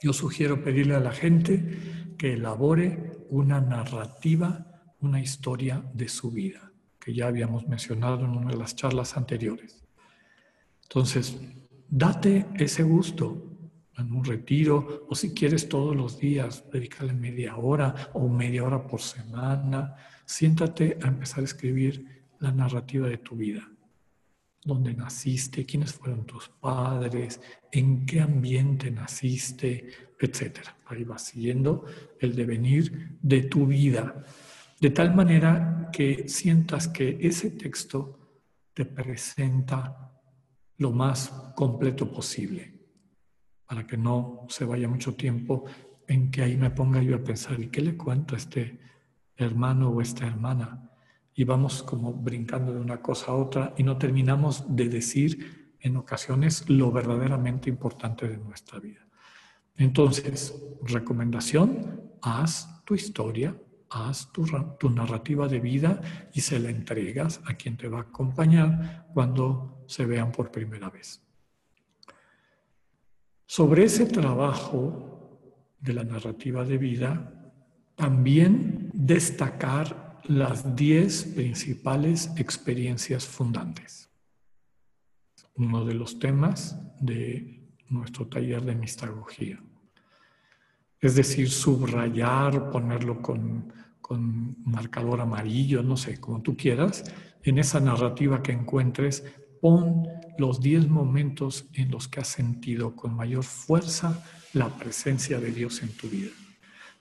yo 0.00 0.12
sugiero 0.12 0.64
pedirle 0.64 0.96
a 0.96 1.00
la 1.00 1.12
gente 1.12 2.14
que 2.18 2.32
elabore 2.32 3.12
una 3.30 3.60
narrativa, 3.60 4.71
una 5.02 5.20
historia 5.20 5.84
de 5.92 6.08
su 6.08 6.30
vida, 6.30 6.72
que 6.98 7.12
ya 7.12 7.26
habíamos 7.26 7.66
mencionado 7.68 8.24
en 8.24 8.30
una 8.30 8.50
de 8.50 8.56
las 8.56 8.74
charlas 8.74 9.16
anteriores. 9.16 9.84
Entonces, 10.84 11.36
date 11.88 12.46
ese 12.54 12.82
gusto 12.82 13.48
en 13.98 14.12
un 14.12 14.24
retiro 14.24 15.06
o 15.08 15.14
si 15.14 15.34
quieres 15.34 15.68
todos 15.68 15.94
los 15.94 16.18
días, 16.18 16.64
dedícale 16.72 17.12
media 17.12 17.56
hora 17.56 18.10
o 18.14 18.28
media 18.28 18.64
hora 18.64 18.86
por 18.86 19.00
semana. 19.00 19.94
Siéntate 20.24 20.98
a 21.02 21.08
empezar 21.08 21.40
a 21.40 21.44
escribir 21.44 22.24
la 22.38 22.52
narrativa 22.52 23.08
de 23.08 23.18
tu 23.18 23.36
vida 23.36 23.68
dónde 24.64 24.94
naciste, 24.94 25.66
quiénes 25.66 25.92
fueron 25.92 26.24
tus 26.24 26.48
padres, 26.48 27.40
en 27.70 28.06
qué 28.06 28.20
ambiente 28.20 28.90
naciste, 28.90 29.88
etc. 30.20 30.60
Ahí 30.86 31.04
va 31.04 31.18
siguiendo 31.18 31.84
el 32.20 32.36
devenir 32.36 33.18
de 33.20 33.42
tu 33.42 33.66
vida, 33.66 34.24
de 34.82 34.90
tal 34.90 35.14
manera 35.14 35.88
que 35.92 36.28
sientas 36.28 36.88
que 36.88 37.16
ese 37.20 37.52
texto 37.52 38.18
te 38.74 38.84
presenta 38.84 40.12
lo 40.78 40.90
más 40.90 41.52
completo 41.54 42.10
posible, 42.10 42.80
para 43.64 43.86
que 43.86 43.96
no 43.96 44.44
se 44.48 44.64
vaya 44.64 44.88
mucho 44.88 45.14
tiempo 45.14 45.64
en 46.08 46.30
que 46.32 46.42
ahí 46.42 46.56
me 46.56 46.70
ponga 46.70 47.00
yo 47.00 47.14
a 47.14 47.22
pensar, 47.22 47.60
¿y 47.60 47.68
qué 47.68 47.80
le 47.80 47.96
cuento 47.96 48.34
a 48.34 48.38
este 48.38 48.80
hermano 49.36 49.90
o 49.90 50.00
esta 50.00 50.26
hermana? 50.26 50.88
y 51.34 51.44
vamos 51.44 51.82
como 51.82 52.12
brincando 52.12 52.74
de 52.74 52.80
una 52.80 53.00
cosa 53.00 53.32
a 53.32 53.34
otra 53.34 53.74
y 53.76 53.82
no 53.82 53.96
terminamos 53.96 54.76
de 54.76 54.88
decir 54.88 55.76
en 55.80 55.96
ocasiones 55.96 56.68
lo 56.68 56.92
verdaderamente 56.92 57.70
importante 57.70 58.28
de 58.28 58.36
nuestra 58.36 58.78
vida. 58.78 59.00
Entonces, 59.76 60.54
recomendación, 60.82 62.02
haz 62.20 62.84
tu 62.84 62.94
historia, 62.94 63.56
haz 63.92 64.32
tu, 64.32 64.46
tu, 64.78 64.90
narrativa 64.90 65.48
de 65.48 65.60
vida 65.60 66.00
y 66.32 66.40
se 66.40 66.58
la 66.58 66.70
entregas 66.70 67.40
a 67.44 67.54
quien 67.54 67.76
te 67.76 67.88
va 67.88 67.98
a 67.98 68.02
acompañar 68.02 69.06
cuando 69.12 69.84
se 69.86 70.06
vean 70.06 70.32
por 70.32 70.50
primera 70.50 70.88
vez. 70.88 71.22
Sobre 73.46 73.84
ese 73.84 74.06
trabajo 74.06 75.38
de 75.78 75.92
la 75.92 76.04
narrativa 76.04 76.64
de 76.64 76.78
vida, 76.78 77.52
también 77.94 78.90
destacar 78.94 80.20
las 80.24 80.74
diez 80.74 81.24
principales 81.24 82.30
experiencias 82.36 83.26
fundantes. 83.26 84.08
Uno 85.54 85.84
de 85.84 85.94
los 85.94 86.18
temas 86.18 86.78
de 87.00 87.68
nuestro 87.88 88.26
taller 88.26 88.62
de 88.62 88.74
mistagogía. 88.74 89.62
Es 91.00 91.16
decir, 91.16 91.50
subrayar, 91.50 92.70
ponerlo 92.70 93.20
con, 93.20 93.72
marcador 94.18 95.20
amarillo, 95.20 95.82
no 95.82 95.96
sé, 95.96 96.20
como 96.20 96.42
tú 96.42 96.56
quieras, 96.56 97.04
en 97.42 97.58
esa 97.58 97.80
narrativa 97.80 98.42
que 98.42 98.52
encuentres, 98.52 99.24
pon 99.60 100.06
los 100.38 100.60
diez 100.60 100.88
momentos 100.88 101.66
en 101.74 101.90
los 101.90 102.08
que 102.08 102.20
has 102.20 102.28
sentido 102.28 102.96
con 102.96 103.14
mayor 103.14 103.44
fuerza 103.44 104.24
la 104.52 104.68
presencia 104.68 105.38
de 105.38 105.52
Dios 105.52 105.82
en 105.82 105.96
tu 105.96 106.08
vida. 106.08 106.30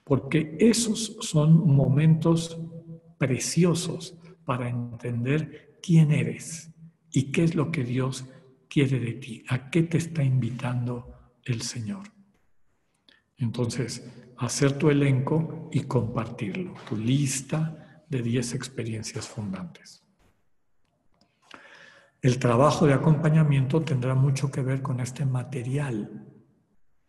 Porque 0.03 0.57
esos 0.59 1.17
son 1.21 1.65
momentos 1.67 2.59
preciosos 3.17 4.15
para 4.45 4.69
entender 4.69 5.79
quién 5.81 6.11
eres 6.11 6.71
y 7.11 7.31
qué 7.31 7.43
es 7.43 7.55
lo 7.55 7.71
que 7.71 7.83
Dios 7.83 8.25
quiere 8.67 8.99
de 8.99 9.13
ti, 9.13 9.43
a 9.47 9.69
qué 9.69 9.83
te 9.83 9.97
está 9.97 10.23
invitando 10.23 11.13
el 11.43 11.61
Señor. 11.61 12.03
Entonces, 13.37 14.07
hacer 14.41 14.73
tu 14.73 14.89
elenco 14.89 15.69
y 15.71 15.81
compartirlo, 15.81 16.73
tu 16.89 16.97
lista 16.97 18.03
de 18.09 18.23
10 18.23 18.55
experiencias 18.55 19.27
fundantes. 19.27 20.03
El 22.21 22.39
trabajo 22.39 22.87
de 22.87 22.93
acompañamiento 22.93 23.81
tendrá 23.81 24.15
mucho 24.15 24.51
que 24.51 24.61
ver 24.61 24.81
con 24.81 24.99
este 24.99 25.25
material. 25.25 26.25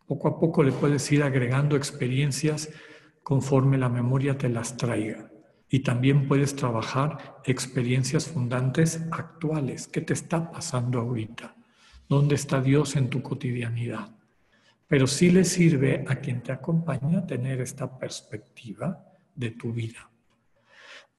Poco 0.05 0.27
a 0.27 0.39
poco 0.39 0.63
le 0.63 0.71
puedes 0.71 1.11
ir 1.11 1.23
agregando 1.23 1.75
experiencias 1.75 2.69
conforme 3.23 3.77
la 3.79 3.89
memoria 3.89 4.37
te 4.37 4.49
las 4.49 4.77
traiga. 4.77 5.31
Y 5.69 5.79
también 5.79 6.27
puedes 6.27 6.55
trabajar 6.55 7.41
experiencias 7.45 8.27
fundantes 8.27 9.01
actuales. 9.11 9.87
¿Qué 9.87 10.01
te 10.01 10.13
está 10.13 10.51
pasando 10.51 10.99
ahorita? 10.99 11.55
¿Dónde 12.07 12.35
está 12.35 12.61
Dios 12.61 12.95
en 12.95 13.09
tu 13.09 13.23
cotidianidad? 13.23 14.12
Pero 14.87 15.07
sí 15.07 15.31
le 15.31 15.43
sirve 15.43 16.05
a 16.07 16.15
quien 16.15 16.41
te 16.41 16.51
acompaña 16.51 17.25
tener 17.25 17.61
esta 17.61 17.97
perspectiva 17.97 19.03
de 19.35 19.51
tu 19.51 19.71
vida. 19.71 20.09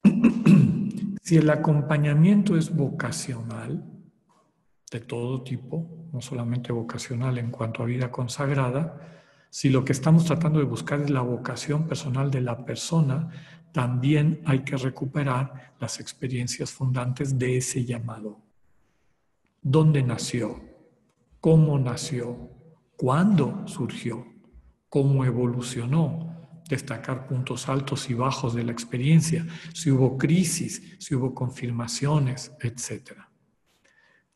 si 1.21 1.37
el 1.37 1.49
acompañamiento 1.49 2.55
es 2.55 2.73
vocacional, 2.73 3.83
de 4.91 4.99
todo 4.99 5.41
tipo, 5.41 6.07
no 6.13 6.21
solamente 6.21 6.71
vocacional 6.71 7.37
en 7.37 7.51
cuanto 7.51 7.83
a 7.83 7.85
vida 7.85 8.11
consagrada, 8.11 9.15
si 9.49 9.69
lo 9.69 9.83
que 9.83 9.93
estamos 9.93 10.25
tratando 10.25 10.59
de 10.59 10.65
buscar 10.65 11.01
es 11.01 11.09
la 11.09 11.21
vocación 11.21 11.87
personal 11.87 12.29
de 12.29 12.41
la 12.41 12.65
persona, 12.65 13.29
también 13.71 14.41
hay 14.45 14.59
que 14.59 14.77
recuperar 14.77 15.73
las 15.79 15.99
experiencias 15.99 16.71
fundantes 16.71 17.37
de 17.37 17.57
ese 17.57 17.83
llamado. 17.83 18.39
¿Dónde 19.61 20.03
nació? 20.03 20.61
¿Cómo 21.41 21.77
nació? 21.79 22.54
¿Cuándo 22.97 23.67
surgió? 23.67 24.25
¿Cómo 24.87 25.25
evolucionó? 25.25 26.61
Destacar 26.69 27.27
puntos 27.27 27.67
altos 27.67 28.09
y 28.09 28.13
bajos 28.13 28.55
de 28.55 28.63
la 28.63 28.71
experiencia, 28.71 29.45
si 29.73 29.91
hubo 29.91 30.17
crisis, 30.17 30.95
si 30.99 31.13
hubo 31.13 31.35
confirmaciones, 31.35 32.53
etc. 32.61 33.11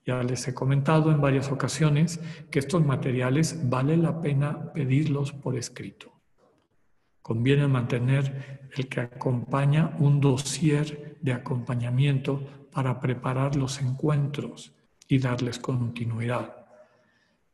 Ya 0.06 0.22
les 0.24 0.48
he 0.48 0.54
comentado 0.54 1.12
en 1.12 1.22
varias 1.22 1.52
ocasiones 1.52 2.20
que 2.52 2.60
estos 2.60 2.86
materiales 2.86 3.70
vale 3.70 3.96
la 3.96 4.22
pena 4.22 4.74
pedirlos 4.74 5.32
por 5.32 5.58
escrito. 5.58 6.12
Conviene 7.22 7.68
mantener 7.68 8.70
el 8.76 8.90
que 8.90 9.02
acompaña 9.02 9.96
un 10.00 10.20
dossier 10.20 11.18
de 11.22 11.32
acompañamiento 11.32 12.68
para 12.72 13.00
preparar 13.00 13.56
los 13.56 13.80
encuentros 13.82 14.74
y 15.08 15.20
darles 15.20 15.60
continuidad. 15.60 16.59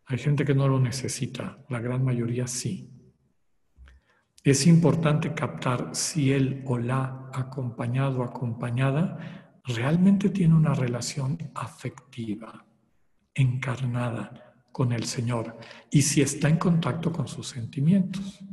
Hay 0.07 0.17
gente 0.17 0.45
que 0.45 0.53
no 0.53 0.67
lo 0.67 0.79
necesita, 0.79 1.57
la 1.69 1.79
gran 1.79 2.03
mayoría 2.03 2.47
sí. 2.47 2.91
Es 4.43 4.67
importante 4.67 5.33
captar 5.33 5.89
si 5.95 6.31
él 6.31 6.63
o 6.67 6.77
la 6.77 7.31
acompañado 7.33 8.19
o 8.19 8.23
acompañada 8.23 9.61
realmente 9.63 10.29
tiene 10.29 10.53
una 10.53 10.75
relación 10.75 11.37
afectiva, 11.55 12.65
encarnada 13.33 14.53
con 14.71 14.91
el 14.91 15.05
Señor 15.05 15.57
y 15.89 16.03
si 16.03 16.21
está 16.21 16.49
en 16.49 16.57
contacto 16.57 17.11
con 17.11 17.27
sus 17.27 17.47
sentimientos. 17.47 18.43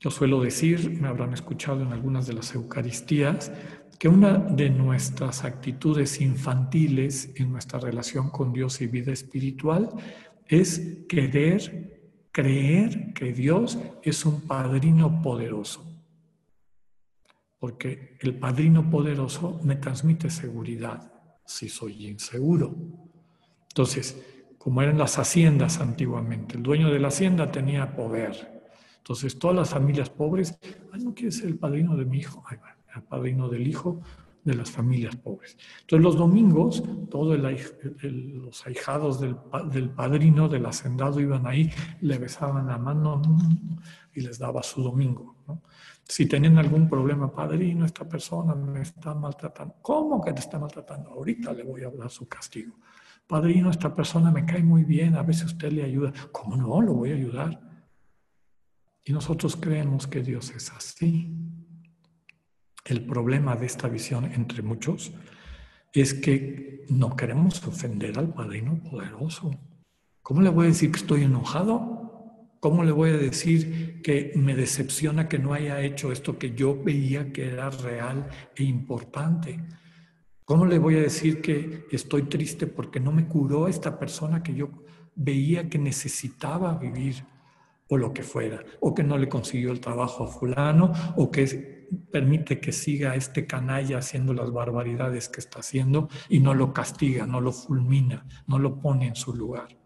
Yo 0.00 0.10
suelo 0.10 0.40
decir, 0.40 0.98
me 0.98 1.08
habrán 1.08 1.34
escuchado 1.34 1.82
en 1.82 1.92
algunas 1.92 2.26
de 2.26 2.32
las 2.32 2.54
Eucaristías, 2.54 3.52
que 3.98 4.08
una 4.08 4.38
de 4.38 4.70
nuestras 4.70 5.44
actitudes 5.44 6.22
infantiles 6.22 7.32
en 7.36 7.52
nuestra 7.52 7.78
relación 7.78 8.30
con 8.30 8.50
Dios 8.54 8.80
y 8.80 8.86
vida 8.86 9.12
espiritual 9.12 9.90
es 10.48 11.04
querer, 11.06 12.10
creer 12.32 13.12
que 13.12 13.34
Dios 13.34 13.78
es 14.02 14.24
un 14.24 14.40
padrino 14.40 15.20
poderoso. 15.20 15.86
Porque 17.58 18.16
el 18.20 18.38
padrino 18.38 18.88
poderoso 18.88 19.60
me 19.62 19.76
transmite 19.76 20.30
seguridad 20.30 21.12
si 21.44 21.68
soy 21.68 22.06
inseguro. 22.06 22.74
Entonces, 23.68 24.18
como 24.56 24.80
eran 24.80 24.96
las 24.96 25.18
haciendas 25.18 25.78
antiguamente, 25.78 26.56
el 26.56 26.62
dueño 26.62 26.90
de 26.90 27.00
la 27.00 27.08
hacienda 27.08 27.52
tenía 27.52 27.94
poder. 27.94 28.49
Entonces, 29.00 29.38
todas 29.38 29.56
las 29.56 29.70
familias 29.70 30.08
pobres, 30.08 30.58
ay, 30.92 31.02
no 31.02 31.14
quiere 31.14 31.32
ser 31.32 31.46
el 31.46 31.58
padrino 31.58 31.96
de 31.96 32.04
mi 32.04 32.18
hijo. 32.18 32.42
Ay, 32.48 32.58
el 32.94 33.02
padrino 33.02 33.48
del 33.48 33.66
hijo 33.66 34.00
de 34.44 34.54
las 34.54 34.70
familias 34.70 35.16
pobres. 35.16 35.56
Entonces 35.82 36.02
los 36.02 36.16
domingos, 36.16 36.82
todos 37.10 37.38
los 37.38 38.66
ahijados 38.66 39.20
del, 39.20 39.36
del, 39.70 39.90
padrino, 39.90 40.48
del 40.48 40.66
hacendado, 40.66 41.20
iban 41.20 41.46
ahí, 41.46 41.70
le 42.00 42.18
besaban 42.18 42.66
la 42.66 42.78
mano 42.78 43.20
y 44.14 44.20
les 44.22 44.38
daba 44.38 44.62
su 44.62 44.82
domingo. 44.82 45.36
Si 46.04 46.26
tenían 46.26 46.58
algún 46.58 46.88
problema, 46.88 47.32
padrino, 47.32 47.84
esta 47.84 48.08
persona 48.08 48.54
me 48.54 48.82
está 48.82 49.14
maltratando. 49.14 49.76
¿Cómo 49.82 50.20
que 50.20 50.32
te 50.32 50.40
está 50.40 50.58
maltratando? 50.58 51.10
Ahorita 51.10 51.52
le 51.52 51.62
voy 51.62 51.84
a 51.84 51.90
dar 51.90 52.10
su 52.10 52.26
castigo. 52.26 52.76
Padrino, 53.26 53.70
esta 53.70 53.94
persona 53.94 54.30
me 54.32 54.44
cae 54.44 54.62
muy 54.62 54.82
bien, 54.82 55.14
a 55.14 55.22
veces 55.22 55.44
usted 55.44 55.70
le 55.70 55.84
ayuda. 55.84 56.12
¿Cómo 56.32 56.56
no? 56.56 56.80
Lo 56.80 56.94
voy 56.94 57.12
a 57.12 57.14
ayudar. 57.14 57.69
Y 59.04 59.12
nosotros 59.12 59.56
creemos 59.56 60.06
que 60.06 60.22
Dios 60.22 60.50
es 60.50 60.70
así. 60.70 61.34
El 62.84 63.06
problema 63.06 63.56
de 63.56 63.66
esta 63.66 63.88
visión, 63.88 64.26
entre 64.26 64.62
muchos, 64.62 65.12
es 65.92 66.14
que 66.14 66.84
no 66.88 67.16
queremos 67.16 67.66
ofender 67.66 68.18
al 68.18 68.32
Padrino 68.32 68.82
Poderoso. 68.82 69.50
¿Cómo 70.22 70.42
le 70.42 70.50
voy 70.50 70.66
a 70.66 70.68
decir 70.68 70.90
que 70.90 70.98
estoy 70.98 71.24
enojado? 71.24 72.00
¿Cómo 72.60 72.84
le 72.84 72.92
voy 72.92 73.10
a 73.10 73.16
decir 73.16 74.02
que 74.02 74.32
me 74.36 74.54
decepciona 74.54 75.28
que 75.28 75.38
no 75.38 75.54
haya 75.54 75.80
hecho 75.80 76.12
esto 76.12 76.38
que 76.38 76.54
yo 76.54 76.80
veía 76.82 77.32
que 77.32 77.48
era 77.48 77.70
real 77.70 78.28
e 78.54 78.64
importante? 78.64 79.58
¿Cómo 80.44 80.66
le 80.66 80.78
voy 80.78 80.96
a 80.96 81.00
decir 81.00 81.40
que 81.40 81.86
estoy 81.90 82.24
triste 82.24 82.66
porque 82.66 83.00
no 83.00 83.12
me 83.12 83.26
curó 83.26 83.66
esta 83.66 83.98
persona 83.98 84.42
que 84.42 84.54
yo 84.54 84.70
veía 85.14 85.68
que 85.68 85.78
necesitaba 85.78 86.74
vivir 86.76 87.24
o 87.90 87.98
lo 87.98 88.14
que 88.14 88.22
fuera? 88.22 88.64
O 88.80 88.94
que 88.94 89.02
no 89.02 89.18
le 89.18 89.28
consiguió 89.28 89.72
el 89.72 89.80
trabajo 89.80 90.24
a 90.24 90.28
fulano 90.28 90.92
o 91.16 91.30
que 91.30 91.88
permite 92.10 92.60
que 92.60 92.72
siga 92.72 93.16
este 93.16 93.46
canalla 93.46 93.98
haciendo 93.98 94.32
las 94.32 94.52
barbaridades 94.52 95.28
que 95.28 95.40
está 95.40 95.58
haciendo 95.58 96.08
y 96.28 96.38
no 96.38 96.54
lo 96.54 96.72
castiga, 96.72 97.26
no 97.26 97.40
lo 97.40 97.52
fulmina, 97.52 98.24
no 98.46 98.58
lo 98.60 98.80
pone 98.80 99.08
en 99.08 99.16
su 99.16 99.34
lugar. 99.34 99.76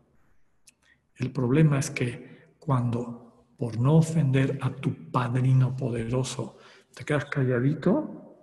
El 1.17 1.33
problema 1.33 1.79
es 1.79 1.91
que 1.91 2.53
cuando 2.59 3.47
por 3.57 3.81
no 3.81 3.97
ofender 3.97 4.59
a 4.61 4.71
tu 4.71 5.11
padrino 5.11 5.75
poderoso 5.75 6.59
te 6.95 7.05
quedas 7.05 7.25
calladito, 7.25 8.37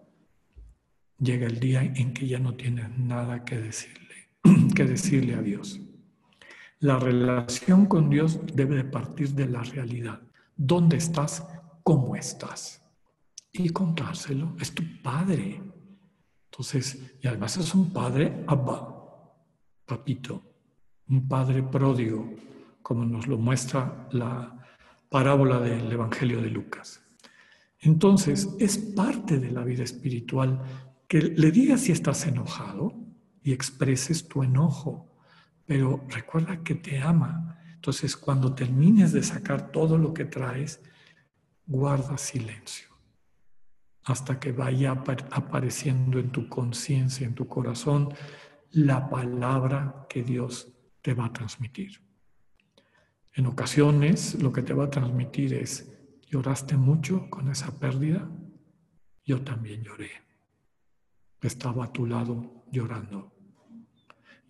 llega 1.19 1.45
el 1.45 1.59
día 1.59 1.83
en 1.83 2.13
que 2.15 2.27
ya 2.27 2.39
no 2.39 2.55
tienes 2.55 2.89
nada 2.97 3.45
que 3.45 3.59
decirle, 3.59 4.29
que 4.75 4.85
decirle 4.85 5.35
a 5.35 5.41
Dios. 5.41 5.79
La 6.81 6.99
relación 6.99 7.85
con 7.85 8.09
Dios 8.09 8.39
debe 8.53 8.75
de 8.75 8.83
partir 8.83 9.29
de 9.29 9.47
la 9.47 9.63
realidad. 9.63 10.21
¿Dónde 10.57 10.97
estás? 10.97 11.47
¿Cómo 11.83 12.15
estás? 12.15 12.81
y 13.53 13.69
contárselo. 13.69 14.55
Es 14.59 14.73
tu 14.73 14.83
padre. 15.01 15.61
Entonces, 16.51 17.17
y 17.21 17.27
además 17.27 17.57
es 17.57 17.73
un 17.73 17.91
padre 17.91 18.43
abba, 18.47 19.33
papito, 19.85 20.43
un 21.09 21.27
padre 21.27 21.63
pródigo, 21.63 22.29
como 22.81 23.05
nos 23.05 23.27
lo 23.27 23.37
muestra 23.37 24.07
la 24.11 24.57
parábola 25.09 25.59
del 25.59 25.91
Evangelio 25.91 26.41
de 26.41 26.49
Lucas. 26.49 27.01
Entonces, 27.79 28.49
es 28.59 28.77
parte 28.77 29.39
de 29.39 29.51
la 29.51 29.63
vida 29.63 29.83
espiritual 29.83 30.61
que 31.07 31.21
le 31.21 31.51
digas 31.51 31.81
si 31.81 31.91
estás 31.91 32.25
enojado 32.27 32.93
y 33.43 33.51
expreses 33.53 34.27
tu 34.27 34.43
enojo, 34.43 35.10
pero 35.65 36.03
recuerda 36.09 36.63
que 36.63 36.75
te 36.75 36.99
ama. 36.99 37.57
Entonces, 37.73 38.15
cuando 38.15 38.53
termines 38.53 39.11
de 39.11 39.23
sacar 39.23 39.71
todo 39.71 39.97
lo 39.97 40.13
que 40.13 40.25
traes, 40.25 40.81
guarda 41.65 42.17
silencio 42.17 42.91
hasta 44.03 44.39
que 44.39 44.51
vaya 44.51 44.91
apareciendo 44.91 46.19
en 46.19 46.31
tu 46.31 46.47
conciencia, 46.47 47.25
en 47.25 47.35
tu 47.35 47.47
corazón, 47.47 48.13
la 48.71 49.09
palabra 49.09 50.07
que 50.09 50.23
Dios 50.23 50.71
te 51.01 51.13
va 51.13 51.25
a 51.25 51.33
transmitir. 51.33 52.01
En 53.33 53.45
ocasiones 53.45 54.41
lo 54.41 54.51
que 54.51 54.63
te 54.63 54.73
va 54.73 54.85
a 54.85 54.89
transmitir 54.89 55.53
es, 55.53 55.91
¿lloraste 56.29 56.77
mucho 56.77 57.29
con 57.29 57.49
esa 57.49 57.79
pérdida? 57.79 58.29
Yo 59.23 59.41
también 59.41 59.83
lloré. 59.83 60.11
Estaba 61.41 61.85
a 61.85 61.93
tu 61.93 62.05
lado 62.05 62.65
llorando. 62.71 63.33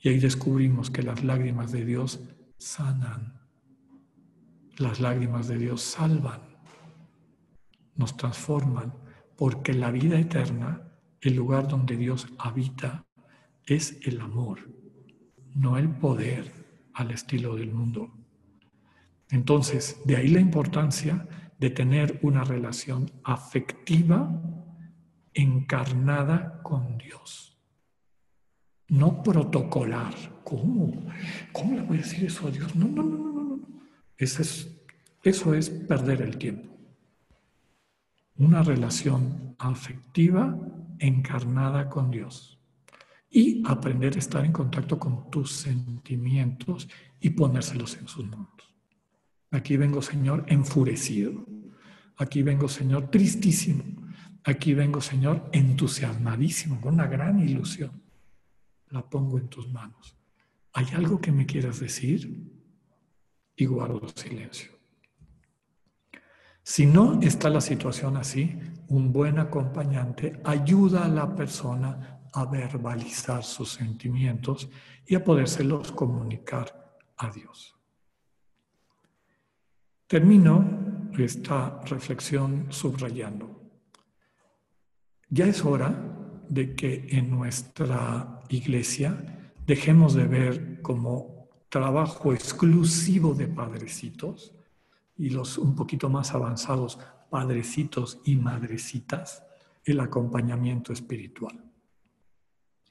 Y 0.01 0.09
ahí 0.09 0.19
descubrimos 0.19 0.89
que 0.89 1.03
las 1.03 1.23
lágrimas 1.23 1.71
de 1.71 1.85
Dios 1.85 2.19
sanan. 2.57 3.39
Las 4.77 4.99
lágrimas 4.99 5.47
de 5.47 5.57
Dios 5.57 5.81
salvan, 5.81 6.41
nos 7.95 8.17
transforman 8.17 8.93
porque 9.37 9.73
la 9.73 9.91
vida 9.91 10.19
eterna, 10.19 10.81
el 11.21 11.35
lugar 11.35 11.67
donde 11.67 11.97
Dios 11.97 12.27
habita, 12.39 13.05
es 13.65 13.99
el 14.03 14.21
amor, 14.21 14.59
no 15.53 15.77
el 15.77 15.89
poder 15.89 16.51
al 16.93 17.11
estilo 17.11 17.55
del 17.55 17.71
mundo. 17.71 18.11
Entonces, 19.29 20.01
de 20.05 20.17
ahí 20.17 20.29
la 20.29 20.39
importancia 20.39 21.27
de 21.59 21.69
tener 21.69 22.19
una 22.23 22.43
relación 22.43 23.11
afectiva 23.23 24.41
encarnada 25.33 26.61
con 26.63 26.97
Dios. 26.97 27.50
No 28.91 29.23
protocolar. 29.23 30.13
¿Cómo? 30.43 30.91
¿Cómo 31.53 31.75
le 31.75 31.81
voy 31.81 31.97
a 31.97 32.01
decir 32.01 32.25
eso 32.25 32.47
a 32.47 32.51
Dios? 32.51 32.75
No, 32.75 32.89
no, 32.89 33.03
no, 33.03 33.17
no, 33.17 33.43
no. 33.43 33.59
Eso 34.17 34.41
es, 34.41 34.69
eso 35.23 35.53
es 35.53 35.69
perder 35.69 36.21
el 36.21 36.37
tiempo. 36.37 36.77
Una 38.35 38.63
relación 38.63 39.55
afectiva 39.59 40.59
encarnada 40.99 41.87
con 41.87 42.11
Dios. 42.11 42.59
Y 43.29 43.63
aprender 43.65 44.17
a 44.17 44.19
estar 44.19 44.43
en 44.43 44.51
contacto 44.51 44.99
con 44.99 45.31
tus 45.31 45.53
sentimientos 45.53 46.89
y 47.21 47.29
ponérselos 47.29 47.95
en 47.95 48.09
sus 48.09 48.25
manos. 48.25 48.75
Aquí 49.51 49.77
vengo, 49.77 50.01
Señor, 50.01 50.43
enfurecido. 50.47 51.45
Aquí 52.17 52.43
vengo, 52.43 52.67
Señor, 52.67 53.09
tristísimo. 53.09 53.85
Aquí 54.43 54.73
vengo, 54.73 54.99
Señor, 54.99 55.49
entusiasmadísimo, 55.53 56.81
con 56.81 56.95
una 56.95 57.07
gran 57.07 57.39
ilusión. 57.39 58.10
La 58.91 59.09
pongo 59.09 59.37
en 59.37 59.49
tus 59.49 59.69
manos. 59.71 60.17
¿Hay 60.73 60.85
algo 60.95 61.19
que 61.19 61.31
me 61.31 61.45
quieras 61.45 61.79
decir? 61.79 62.49
Y 63.55 63.65
guardo 63.65 64.07
silencio. 64.09 64.71
Si 66.63 66.85
no 66.85 67.19
está 67.21 67.49
la 67.49 67.61
situación 67.61 68.17
así, 68.17 68.57
un 68.87 69.11
buen 69.11 69.39
acompañante 69.39 70.39
ayuda 70.43 71.05
a 71.05 71.09
la 71.09 71.35
persona 71.35 72.21
a 72.33 72.45
verbalizar 72.45 73.43
sus 73.43 73.73
sentimientos 73.73 74.69
y 75.05 75.15
a 75.15 75.23
podérselos 75.23 75.91
comunicar 75.91 76.99
a 77.17 77.29
Dios. 77.29 77.75
Termino 80.07 81.09
esta 81.17 81.81
reflexión 81.81 82.67
subrayando. 82.69 83.61
Ya 85.29 85.45
es 85.45 85.63
hora 85.63 86.20
de 86.51 86.75
que 86.75 87.07
en 87.11 87.31
nuestra 87.31 88.41
iglesia 88.49 89.53
dejemos 89.65 90.13
de 90.13 90.25
ver 90.25 90.81
como 90.81 91.47
trabajo 91.69 92.33
exclusivo 92.33 93.33
de 93.33 93.47
padrecitos 93.47 94.53
y 95.17 95.29
los 95.29 95.57
un 95.57 95.75
poquito 95.75 96.09
más 96.09 96.33
avanzados 96.33 96.99
padrecitos 97.29 98.19
y 98.25 98.35
madrecitas 98.35 99.43
el 99.85 100.01
acompañamiento 100.01 100.91
espiritual. 100.91 101.63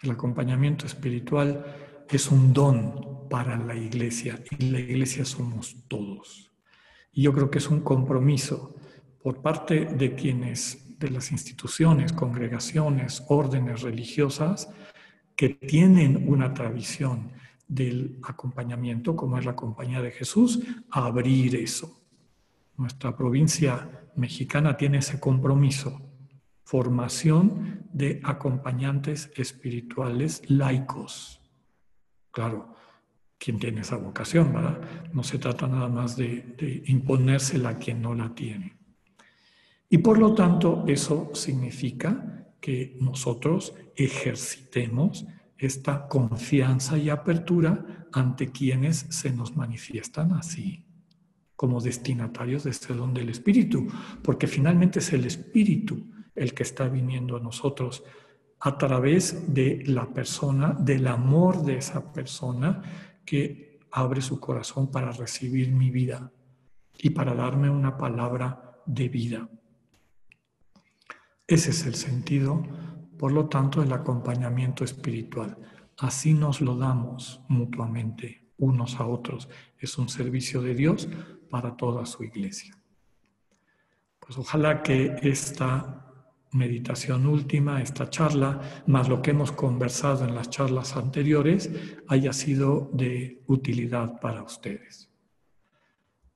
El 0.00 0.11
acompañamiento 0.11 0.86
espiritual 0.86 1.62
es 2.08 2.30
un 2.30 2.54
don 2.54 3.28
para 3.28 3.58
la 3.58 3.76
iglesia 3.76 4.42
y 4.58 4.70
la 4.70 4.80
iglesia 4.80 5.26
somos 5.26 5.76
todos. 5.86 6.50
Y 7.12 7.22
yo 7.22 7.34
creo 7.34 7.50
que 7.50 7.58
es 7.58 7.68
un 7.68 7.80
compromiso 7.80 8.74
por 9.22 9.42
parte 9.42 9.84
de 9.84 10.14
quienes, 10.14 10.89
de 11.01 11.11
las 11.11 11.32
instituciones, 11.32 12.12
congregaciones, 12.12 13.24
órdenes 13.28 13.82
religiosas, 13.82 14.68
que 15.34 15.48
tienen 15.48 16.28
una 16.28 16.53
tradición 16.55 17.32
del 17.66 18.18
acompañamiento, 18.22 19.16
como 19.16 19.38
es 19.38 19.44
la 19.46 19.57
Compañía 19.57 20.03
de 20.03 20.11
Jesús, 20.11 20.61
a 20.90 21.07
abrir 21.07 21.57
eso. 21.57 22.01
Nuestra 22.76 23.16
provincia 23.16 23.88
mexicana 24.16 24.76
tiene 24.76 24.98
ese 24.98 25.18
compromiso, 25.18 26.01
formación 26.64 27.86
de 27.92 28.20
acompañantes 28.22 29.30
espirituales 29.34 30.42
laicos. 30.48 31.40
Claro, 32.30 32.74
quien 33.38 33.59
tiene 33.59 33.80
esa 33.80 33.96
vocación, 33.96 34.53
¿verdad? 34.53 34.78
No 35.14 35.22
se 35.22 35.38
trata 35.38 35.66
nada 35.66 35.88
más 35.88 36.16
de, 36.16 36.82
imponérsela 36.86 37.70
a 37.70 37.78
quien 37.78 38.03
no 38.03 38.14
la 38.14 38.34
tiene. 38.34 38.80
Y 39.93 39.99
por 39.99 40.18
lo 40.18 40.34
tanto, 40.34 40.84
eso 40.86 41.30
significa 41.34 42.47
que 42.61 42.97
nosotros 43.01 43.74
ejercitemos 43.97 45.26
esta 45.59 46.07
confianza 46.07 46.97
y 46.97 47.11
apertura 47.11 48.07
ante 48.12 48.53
quienes 48.53 49.07
se 49.11 49.32
nos 49.32 49.57
manifiestan 49.57 50.32
así, 50.32 50.86
como 51.57 51.80
destinatarios 51.80 52.62
de 52.64 52.70
este 52.70 52.95
don 52.95 53.12
del 53.12 53.30
Espíritu, 53.30 53.88
porque 54.22 54.47
finalmente 54.47 55.01
es 55.01 55.12
el 55.12 55.26
Espíritu 55.26 56.07
el 56.36 56.55
que 56.55 56.62
está 56.62 56.88
viniendo 56.88 57.36
a 57.36 57.41
nosotros 57.41 58.05
a 58.61 58.78
través 58.78 59.53
de 59.53 59.82
la 59.86 60.07
persona, 60.14 60.72
del 60.78 61.09
amor 61.09 61.64
de 61.64 61.78
esa 61.78 62.12
persona 62.12 62.80
que 63.24 63.80
abre 63.91 64.22
su 64.22 64.38
corazón 64.38 64.91
para 64.91 65.11
recibir 65.11 65.72
mi 65.72 65.91
vida 65.91 66.30
y 66.97 67.11
para 67.11 67.34
darme 67.34 67.68
una 67.68 67.97
palabra 67.97 68.80
de 68.86 69.09
vida. 69.09 69.49
Ese 71.51 71.70
es 71.70 71.84
el 71.84 71.96
sentido, 71.96 72.62
por 73.18 73.32
lo 73.32 73.48
tanto, 73.48 73.80
del 73.80 73.92
acompañamiento 73.92 74.84
espiritual. 74.84 75.59
Así 75.98 76.32
nos 76.32 76.61
lo 76.61 76.76
damos 76.76 77.40
mutuamente, 77.48 78.53
unos 78.59 79.01
a 79.01 79.07
otros. 79.07 79.48
Es 79.76 79.98
un 79.98 80.09
servicio 80.09 80.62
de 80.62 80.76
Dios 80.76 81.09
para 81.51 81.76
toda 81.76 82.07
su 82.07 82.22
iglesia. 82.22 82.80
Pues 84.20 84.38
ojalá 84.38 84.80
que 84.84 85.16
esta 85.22 86.07
meditación 86.53 87.26
última, 87.26 87.82
esta 87.82 88.09
charla, 88.09 88.84
más 88.86 89.09
lo 89.09 89.20
que 89.20 89.32
hemos 89.32 89.51
conversado 89.51 90.24
en 90.24 90.36
las 90.36 90.51
charlas 90.51 90.96
anteriores, 90.96 91.68
haya 92.07 92.32
sido 92.32 92.90
de 92.92 93.42
utilidad 93.48 94.20
para 94.20 94.44
ustedes. 94.44 95.11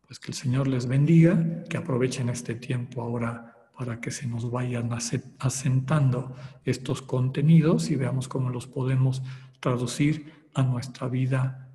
Pues 0.08 0.18
que 0.18 0.32
el 0.32 0.34
Señor 0.34 0.66
les 0.66 0.88
bendiga, 0.88 1.62
que 1.70 1.76
aprovechen 1.76 2.30
este 2.30 2.56
tiempo 2.56 3.00
ahora 3.00 3.53
para 3.76 4.00
que 4.00 4.10
se 4.10 4.26
nos 4.26 4.50
vayan 4.50 4.90
asentando 5.38 6.34
estos 6.64 7.02
contenidos 7.02 7.90
y 7.90 7.96
veamos 7.96 8.28
cómo 8.28 8.50
los 8.50 8.66
podemos 8.66 9.22
traducir 9.60 10.48
a 10.54 10.62
nuestra 10.62 11.08
vida 11.08 11.68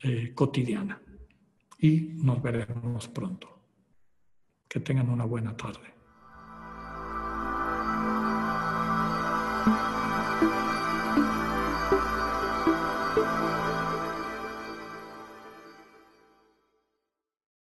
eh, 0.00 0.32
cotidiana. 0.34 1.00
Y 1.78 2.12
nos 2.22 2.42
veremos 2.42 3.08
pronto. 3.08 3.48
Que 4.68 4.80
tengan 4.80 5.08
una 5.08 5.24
buena 5.24 5.56
tarde. 5.56 5.94